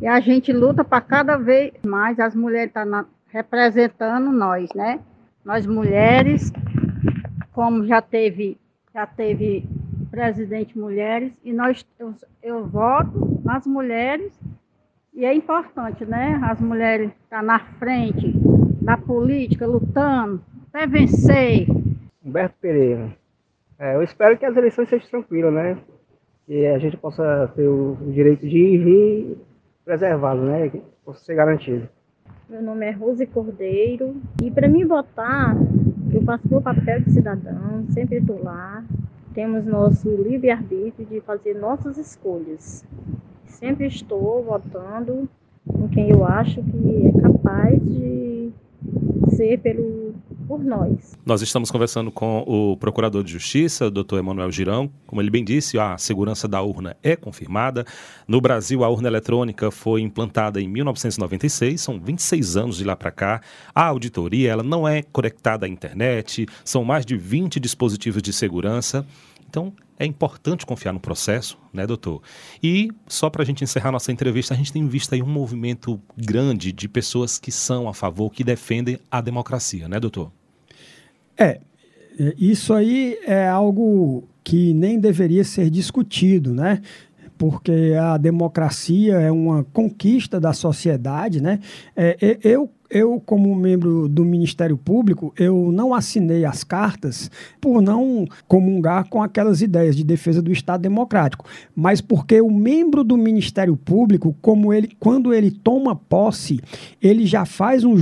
e 0.00 0.06
a 0.06 0.20
gente 0.20 0.52
luta 0.52 0.84
para 0.84 1.00
cada 1.00 1.36
vez 1.36 1.72
mais 1.84 2.20
as 2.20 2.36
mulheres 2.36 2.68
estar 2.68 2.86
tá 2.86 3.04
representando 3.30 4.30
nós, 4.30 4.70
né? 4.76 5.00
Nós 5.44 5.66
mulheres, 5.66 6.52
como 7.50 7.84
já 7.84 8.00
teve, 8.00 8.56
já 8.94 9.08
teve 9.08 9.68
presidente 10.08 10.78
mulheres, 10.78 11.32
e 11.42 11.52
nós 11.52 11.84
eu, 11.98 12.14
eu 12.40 12.64
voto 12.64 13.40
nas 13.44 13.66
mulheres 13.66 14.32
e 15.18 15.24
é 15.24 15.34
importante, 15.34 16.04
né? 16.04 16.38
As 16.44 16.60
mulheres 16.60 17.10
estar 17.24 17.38
tá 17.38 17.42
na 17.42 17.58
frente 17.58 18.32
da 18.80 18.96
política, 18.96 19.66
lutando 19.66 20.40
até 20.68 20.86
vencer. 20.86 21.66
Humberto 22.24 22.54
Pereira. 22.60 23.12
É, 23.76 23.96
eu 23.96 24.02
espero 24.04 24.38
que 24.38 24.46
as 24.46 24.56
eleições 24.56 24.88
sejam 24.88 25.08
tranquilas, 25.10 25.52
né? 25.52 25.76
Que 26.46 26.66
a 26.66 26.78
gente 26.78 26.96
possa 26.96 27.52
ter 27.56 27.66
o, 27.66 27.96
direito 28.12 28.46
de 28.46 28.56
ir 28.56 28.74
e 28.74 28.78
vir 28.78 29.38
preservado, 29.84 30.40
né? 30.40 30.68
Que 30.68 30.80
possa 31.04 31.24
ser 31.24 31.34
garantido. 31.34 31.88
Meu 32.48 32.62
nome 32.62 32.86
é 32.86 32.92
Rose 32.92 33.26
Cordeiro 33.26 34.14
e 34.40 34.52
para 34.52 34.68
mim 34.68 34.86
votar, 34.86 35.56
eu 36.12 36.22
faço 36.22 36.48
meu 36.48 36.62
papel 36.62 37.00
de 37.00 37.10
cidadão, 37.10 37.84
sempre 37.90 38.18
estou 38.18 38.40
lá. 38.40 38.84
Temos 39.34 39.66
nosso 39.66 40.08
livre-arbítrio 40.08 41.08
de 41.08 41.20
fazer 41.22 41.54
nossas 41.54 41.98
escolhas 41.98 42.86
sempre 43.48 43.86
estou 43.86 44.44
votando 44.44 45.28
em 45.76 45.88
quem 45.88 46.10
eu 46.10 46.24
acho 46.24 46.62
que 46.62 47.06
é 47.08 47.20
capaz 47.20 47.80
de 47.82 48.50
ser 49.30 49.58
pelo 49.58 50.14
por 50.48 50.64
nós. 50.64 51.14
Nós 51.26 51.42
estamos 51.42 51.70
conversando 51.70 52.10
com 52.10 52.42
o 52.46 52.76
Procurador 52.78 53.22
de 53.22 53.30
Justiça, 53.30 53.90
doutor 53.90 54.18
Emanuel 54.18 54.50
Girão. 54.50 54.90
Como 55.06 55.20
ele 55.20 55.30
bem 55.30 55.44
disse, 55.44 55.78
a 55.78 55.98
segurança 55.98 56.48
da 56.48 56.62
urna 56.62 56.96
é 57.02 57.14
confirmada. 57.14 57.84
No 58.26 58.40
Brasil, 58.40 58.82
a 58.82 58.88
urna 58.88 59.08
eletrônica 59.08 59.70
foi 59.70 60.00
implantada 60.00 60.58
em 60.58 60.66
1996, 60.66 61.78
são 61.78 62.00
26 62.00 62.56
anos 62.56 62.78
de 62.78 62.84
lá 62.84 62.96
para 62.96 63.10
cá. 63.10 63.42
A 63.74 63.84
auditoria 63.84 64.50
ela 64.50 64.62
não 64.62 64.88
é 64.88 65.02
conectada 65.02 65.66
à 65.66 65.68
internet, 65.68 66.46
são 66.64 66.82
mais 66.82 67.04
de 67.04 67.16
20 67.16 67.60
dispositivos 67.60 68.22
de 68.22 68.32
segurança. 68.32 69.06
Então, 69.48 69.72
é 69.98 70.04
importante 70.04 70.66
confiar 70.66 70.92
no 70.92 71.00
processo, 71.00 71.58
né, 71.72 71.86
doutor? 71.86 72.22
E 72.62 72.90
só 73.06 73.30
para 73.30 73.42
a 73.42 73.44
gente 73.44 73.64
encerrar 73.64 73.90
nossa 73.90 74.12
entrevista, 74.12 74.54
a 74.54 74.56
gente 74.56 74.72
tem 74.72 74.86
visto 74.86 75.14
aí 75.14 75.22
um 75.22 75.28
movimento 75.28 76.00
grande 76.16 76.70
de 76.72 76.88
pessoas 76.88 77.38
que 77.38 77.50
são 77.50 77.88
a 77.88 77.94
favor, 77.94 78.30
que 78.30 78.44
defendem 78.44 78.98
a 79.10 79.20
democracia, 79.20 79.88
né, 79.88 79.98
doutor? 79.98 80.30
É, 81.36 81.60
isso 82.36 82.74
aí 82.74 83.18
é 83.26 83.48
algo 83.48 84.28
que 84.44 84.74
nem 84.74 84.98
deveria 84.98 85.44
ser 85.44 85.70
discutido, 85.70 86.54
né? 86.54 86.82
Porque 87.36 87.94
a 88.00 88.16
democracia 88.16 89.14
é 89.14 89.30
uma 89.30 89.62
conquista 89.64 90.40
da 90.40 90.52
sociedade, 90.52 91.40
né? 91.40 91.60
É, 91.96 92.38
eu 92.42 92.68
eu, 92.90 93.20
como 93.24 93.54
membro 93.54 94.08
do 94.08 94.24
Ministério 94.24 94.76
Público, 94.76 95.32
eu 95.38 95.70
não 95.70 95.92
assinei 95.92 96.44
as 96.44 96.64
cartas 96.64 97.30
por 97.60 97.82
não 97.82 98.26
comungar 98.46 99.08
com 99.08 99.22
aquelas 99.22 99.60
ideias 99.60 99.94
de 99.94 100.02
defesa 100.02 100.40
do 100.40 100.50
Estado 100.50 100.80
Democrático, 100.80 101.44
mas 101.74 102.00
porque 102.00 102.40
o 102.40 102.50
membro 102.50 103.04
do 103.04 103.16
Ministério 103.16 103.76
Público, 103.76 104.34
como 104.40 104.72
ele, 104.72 104.90
quando 104.98 105.34
ele 105.34 105.50
toma 105.50 105.94
posse, 105.94 106.60
ele 107.02 107.26
já 107.26 107.44
faz 107.44 107.84
um 107.84 107.96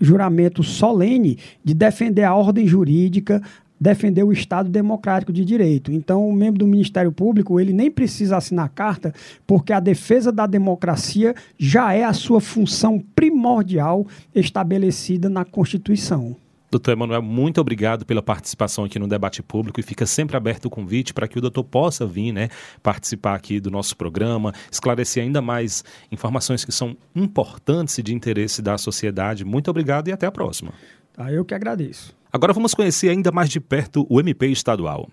juramento 0.00 0.62
solene 0.62 1.38
de 1.64 1.74
defender 1.74 2.24
a 2.24 2.34
ordem 2.34 2.66
jurídica, 2.66 3.42
defender 3.80 4.22
o 4.22 4.32
Estado 4.32 4.68
democrático 4.68 5.32
de 5.32 5.44
direito. 5.44 5.92
Então, 5.92 6.28
o 6.28 6.32
membro 6.32 6.60
do 6.60 6.66
Ministério 6.66 7.12
Público, 7.12 7.60
ele 7.60 7.72
nem 7.72 7.90
precisa 7.90 8.36
assinar 8.36 8.68
carta, 8.70 9.12
porque 9.46 9.72
a 9.72 9.80
defesa 9.80 10.32
da 10.32 10.46
democracia 10.46 11.34
já 11.58 11.92
é 11.92 12.04
a 12.04 12.12
sua 12.12 12.40
função 12.40 13.02
primordial 13.14 14.06
estabelecida 14.34 15.28
na 15.28 15.44
Constituição. 15.44 16.36
Doutor 16.68 16.92
Emanuel, 16.92 17.22
muito 17.22 17.60
obrigado 17.60 18.04
pela 18.04 18.20
participação 18.20 18.84
aqui 18.84 18.98
no 18.98 19.06
debate 19.06 19.40
público 19.42 19.78
e 19.78 19.82
fica 19.82 20.04
sempre 20.04 20.36
aberto 20.36 20.66
o 20.66 20.70
convite 20.70 21.14
para 21.14 21.28
que 21.28 21.38
o 21.38 21.40
doutor 21.40 21.62
possa 21.62 22.04
vir 22.04 22.32
né, 22.32 22.48
participar 22.82 23.34
aqui 23.34 23.60
do 23.60 23.70
nosso 23.70 23.96
programa, 23.96 24.52
esclarecer 24.70 25.22
ainda 25.22 25.40
mais 25.40 25.84
informações 26.10 26.64
que 26.64 26.72
são 26.72 26.96
importantes 27.14 27.96
e 27.98 28.02
de 28.02 28.12
interesse 28.12 28.60
da 28.60 28.76
sociedade. 28.76 29.44
Muito 29.44 29.70
obrigado 29.70 30.08
e 30.08 30.12
até 30.12 30.26
a 30.26 30.32
próxima. 30.32 30.72
Tá, 31.12 31.32
eu 31.32 31.44
que 31.44 31.54
agradeço. 31.54 32.14
Agora 32.36 32.52
vamos 32.52 32.74
conhecer 32.74 33.08
ainda 33.08 33.32
mais 33.32 33.48
de 33.48 33.58
perto 33.58 34.06
o 34.10 34.20
MP 34.20 34.48
estadual. 34.48 35.08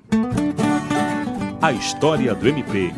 A 1.62 1.72
história 1.72 2.36
do 2.36 2.50
MP. 2.50 2.92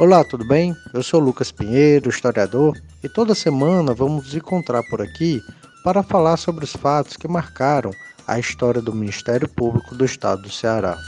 Olá, 0.00 0.24
tudo 0.24 0.44
bem? 0.48 0.74
Eu 0.92 1.04
sou 1.04 1.20
Lucas 1.20 1.52
Pinheiro, 1.52 2.10
historiador, 2.10 2.76
e 3.04 3.08
toda 3.08 3.36
semana 3.36 3.94
vamos 3.94 4.24
nos 4.24 4.34
encontrar 4.34 4.82
por 4.90 5.00
aqui 5.00 5.40
para 5.84 6.02
falar 6.02 6.36
sobre 6.36 6.64
os 6.64 6.72
fatos 6.72 7.16
que 7.16 7.28
marcaram 7.28 7.92
a 8.26 8.36
história 8.36 8.82
do 8.82 8.92
Ministério 8.92 9.48
Público 9.48 9.94
do 9.94 10.04
Estado 10.04 10.42
do 10.42 10.50
Ceará. 10.50 10.98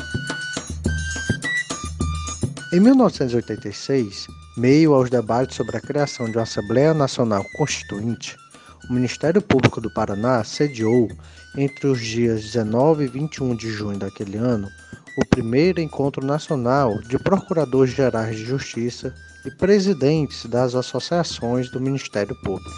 Em 2.72 2.78
1986, 2.78 4.28
meio 4.56 4.94
aos 4.94 5.10
debates 5.10 5.54
sobre 5.54 5.76
a 5.76 5.80
criação 5.80 6.30
de 6.30 6.36
uma 6.36 6.44
Assembleia 6.44 6.94
Nacional 6.94 7.44
Constituinte, 7.56 8.36
o 8.88 8.92
Ministério 8.92 9.42
Público 9.42 9.80
do 9.80 9.92
Paraná 9.92 10.42
sediou, 10.44 11.10
entre 11.56 11.86
os 11.86 12.00
dias 12.00 12.42
19 12.42 13.04
e 13.04 13.08
21 13.08 13.54
de 13.54 13.70
junho 13.70 13.98
daquele 13.98 14.38
ano, 14.38 14.68
o 15.18 15.26
primeiro 15.26 15.80
encontro 15.80 16.24
nacional 16.24 16.98
de 17.02 17.18
procuradores 17.18 17.92
gerais 17.92 18.36
de 18.36 18.44
justiça 18.44 19.14
e 19.44 19.50
presidentes 19.50 20.46
das 20.46 20.74
associações 20.74 21.70
do 21.70 21.80
Ministério 21.80 22.34
Público. 22.42 22.70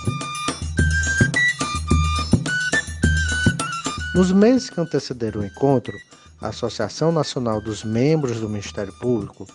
Nos 4.14 4.33
meses 4.33 4.68
que 4.68 4.81
antecederam 4.81 5.43
o 5.43 5.47
encontro, 5.47 5.97
a 6.41 6.49
Associação 6.49 7.12
Nacional 7.12 7.61
dos 7.61 7.85
Membros 7.85 8.41
do 8.41 8.49
Ministério 8.49 8.93
Público 8.95 9.47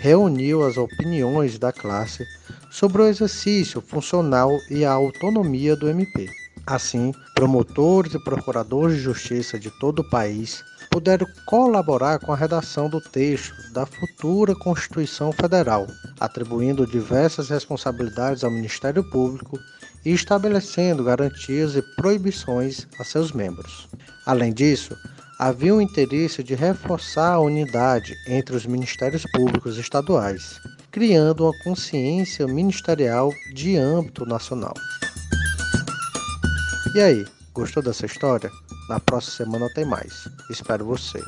reuniu 0.00 0.66
as 0.66 0.78
opiniões 0.78 1.58
da 1.58 1.70
classe 1.70 2.26
sobre 2.70 3.02
o 3.02 3.06
exercício 3.06 3.82
funcional 3.82 4.58
e 4.70 4.82
a 4.82 4.92
autonomia 4.92 5.76
do 5.76 5.90
MP. 5.90 6.26
Assim, 6.66 7.12
promotores 7.34 8.14
e 8.14 8.24
procuradores 8.24 8.96
de 8.96 9.02
justiça 9.02 9.58
de 9.58 9.70
todo 9.78 9.98
o 9.98 10.08
país 10.08 10.64
puderam 10.90 11.26
colaborar 11.44 12.18
com 12.18 12.32
a 12.32 12.36
redação 12.36 12.88
do 12.88 12.98
texto 12.98 13.54
da 13.74 13.84
futura 13.84 14.54
Constituição 14.54 15.32
Federal, 15.32 15.86
atribuindo 16.18 16.86
diversas 16.86 17.50
responsabilidades 17.50 18.42
ao 18.42 18.50
Ministério 18.50 19.04
Público 19.10 19.58
e 20.02 20.12
estabelecendo 20.12 21.04
garantias 21.04 21.76
e 21.76 21.82
proibições 21.96 22.86
a 22.98 23.04
seus 23.04 23.32
membros. 23.32 23.86
Além 24.24 24.50
disso, 24.50 24.96
havia 25.40 25.74
o 25.74 25.80
interesse 25.80 26.44
de 26.44 26.54
reforçar 26.54 27.32
a 27.32 27.40
unidade 27.40 28.14
entre 28.28 28.54
os 28.54 28.66
ministérios 28.66 29.24
públicos 29.32 29.78
estaduais, 29.78 30.60
criando 30.90 31.44
uma 31.44 31.58
consciência 31.64 32.46
ministerial 32.46 33.32
de 33.54 33.74
âmbito 33.74 34.26
nacional. 34.26 34.74
E 36.94 37.00
aí, 37.00 37.24
gostou 37.54 37.82
dessa 37.82 38.04
história? 38.04 38.50
Na 38.90 39.00
próxima 39.00 39.46
semana 39.46 39.72
tem 39.74 39.86
mais. 39.86 40.28
Espero 40.50 40.84
você. 40.84 41.22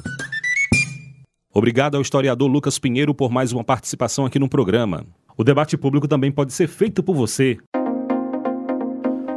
Obrigado 1.54 1.94
ao 1.94 2.02
historiador 2.02 2.50
Lucas 2.50 2.78
Pinheiro 2.78 3.14
por 3.14 3.30
mais 3.30 3.50
uma 3.50 3.64
participação 3.64 4.26
aqui 4.26 4.38
no 4.38 4.48
programa. 4.48 5.06
O 5.38 5.42
debate 5.42 5.74
público 5.78 6.06
também 6.06 6.30
pode 6.30 6.52
ser 6.52 6.68
feito 6.68 7.02
por 7.02 7.14
você. 7.14 7.56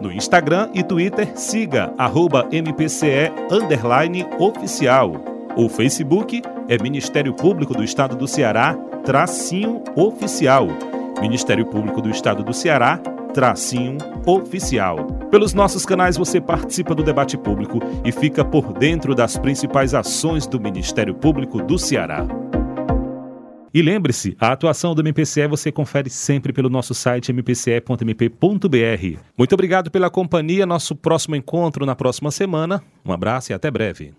No 0.00 0.12
Instagram 0.12 0.70
e 0.74 0.82
Twitter, 0.82 1.36
siga 1.36 1.92
arroba 1.96 2.46
MPCE 2.52 3.32
oficial. 4.38 5.12
O 5.56 5.68
Facebook 5.68 6.42
é 6.68 6.78
Ministério 6.82 7.32
Público 7.32 7.74
do 7.74 7.82
Estado 7.82 8.14
do 8.14 8.28
Ceará, 8.28 8.74
tracinho 9.04 9.82
oficial. 9.94 10.68
Ministério 11.20 11.64
Público 11.64 12.02
do 12.02 12.10
Estado 12.10 12.42
do 12.42 12.52
Ceará, 12.52 12.98
tracinho 13.32 13.96
oficial. 14.26 15.06
Pelos 15.30 15.54
nossos 15.54 15.86
canais 15.86 16.16
você 16.16 16.40
participa 16.40 16.94
do 16.94 17.02
debate 17.02 17.38
público 17.38 17.80
e 18.04 18.12
fica 18.12 18.44
por 18.44 18.72
dentro 18.74 19.14
das 19.14 19.38
principais 19.38 19.94
ações 19.94 20.46
do 20.46 20.60
Ministério 20.60 21.14
Público 21.14 21.62
do 21.62 21.78
Ceará. 21.78 22.26
E 23.76 23.82
lembre-se, 23.82 24.34
a 24.40 24.52
atuação 24.52 24.94
do 24.94 25.02
MPCE 25.02 25.46
você 25.46 25.70
confere 25.70 26.08
sempre 26.08 26.50
pelo 26.50 26.70
nosso 26.70 26.94
site 26.94 27.30
mpce.mp.br. 27.30 29.18
Muito 29.36 29.52
obrigado 29.52 29.90
pela 29.90 30.08
companhia. 30.08 30.64
Nosso 30.64 30.96
próximo 30.96 31.36
encontro 31.36 31.84
na 31.84 31.94
próxima 31.94 32.30
semana. 32.30 32.82
Um 33.04 33.12
abraço 33.12 33.52
e 33.52 33.54
até 33.54 33.70
breve. 33.70 34.14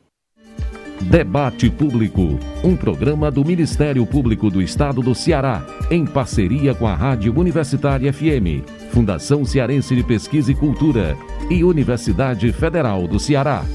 Debate 1.02 1.72
Público, 1.72 2.38
um 2.64 2.76
programa 2.76 3.32
do 3.32 3.44
Ministério 3.44 4.06
Público 4.06 4.52
do 4.52 4.62
Estado 4.62 5.02
do 5.02 5.16
Ceará, 5.16 5.66
em 5.90 6.06
parceria 6.06 6.76
com 6.76 6.86
a 6.86 6.94
Rádio 6.94 7.36
Universitária 7.36 8.14
FM, 8.14 8.62
Fundação 8.92 9.44
Cearense 9.44 9.96
de 9.96 10.04
Pesquisa 10.04 10.52
e 10.52 10.56
Cultura 10.56 11.18
e 11.50 11.64
Universidade 11.64 12.52
Federal 12.54 13.08
do 13.08 13.20
Ceará. 13.20 13.66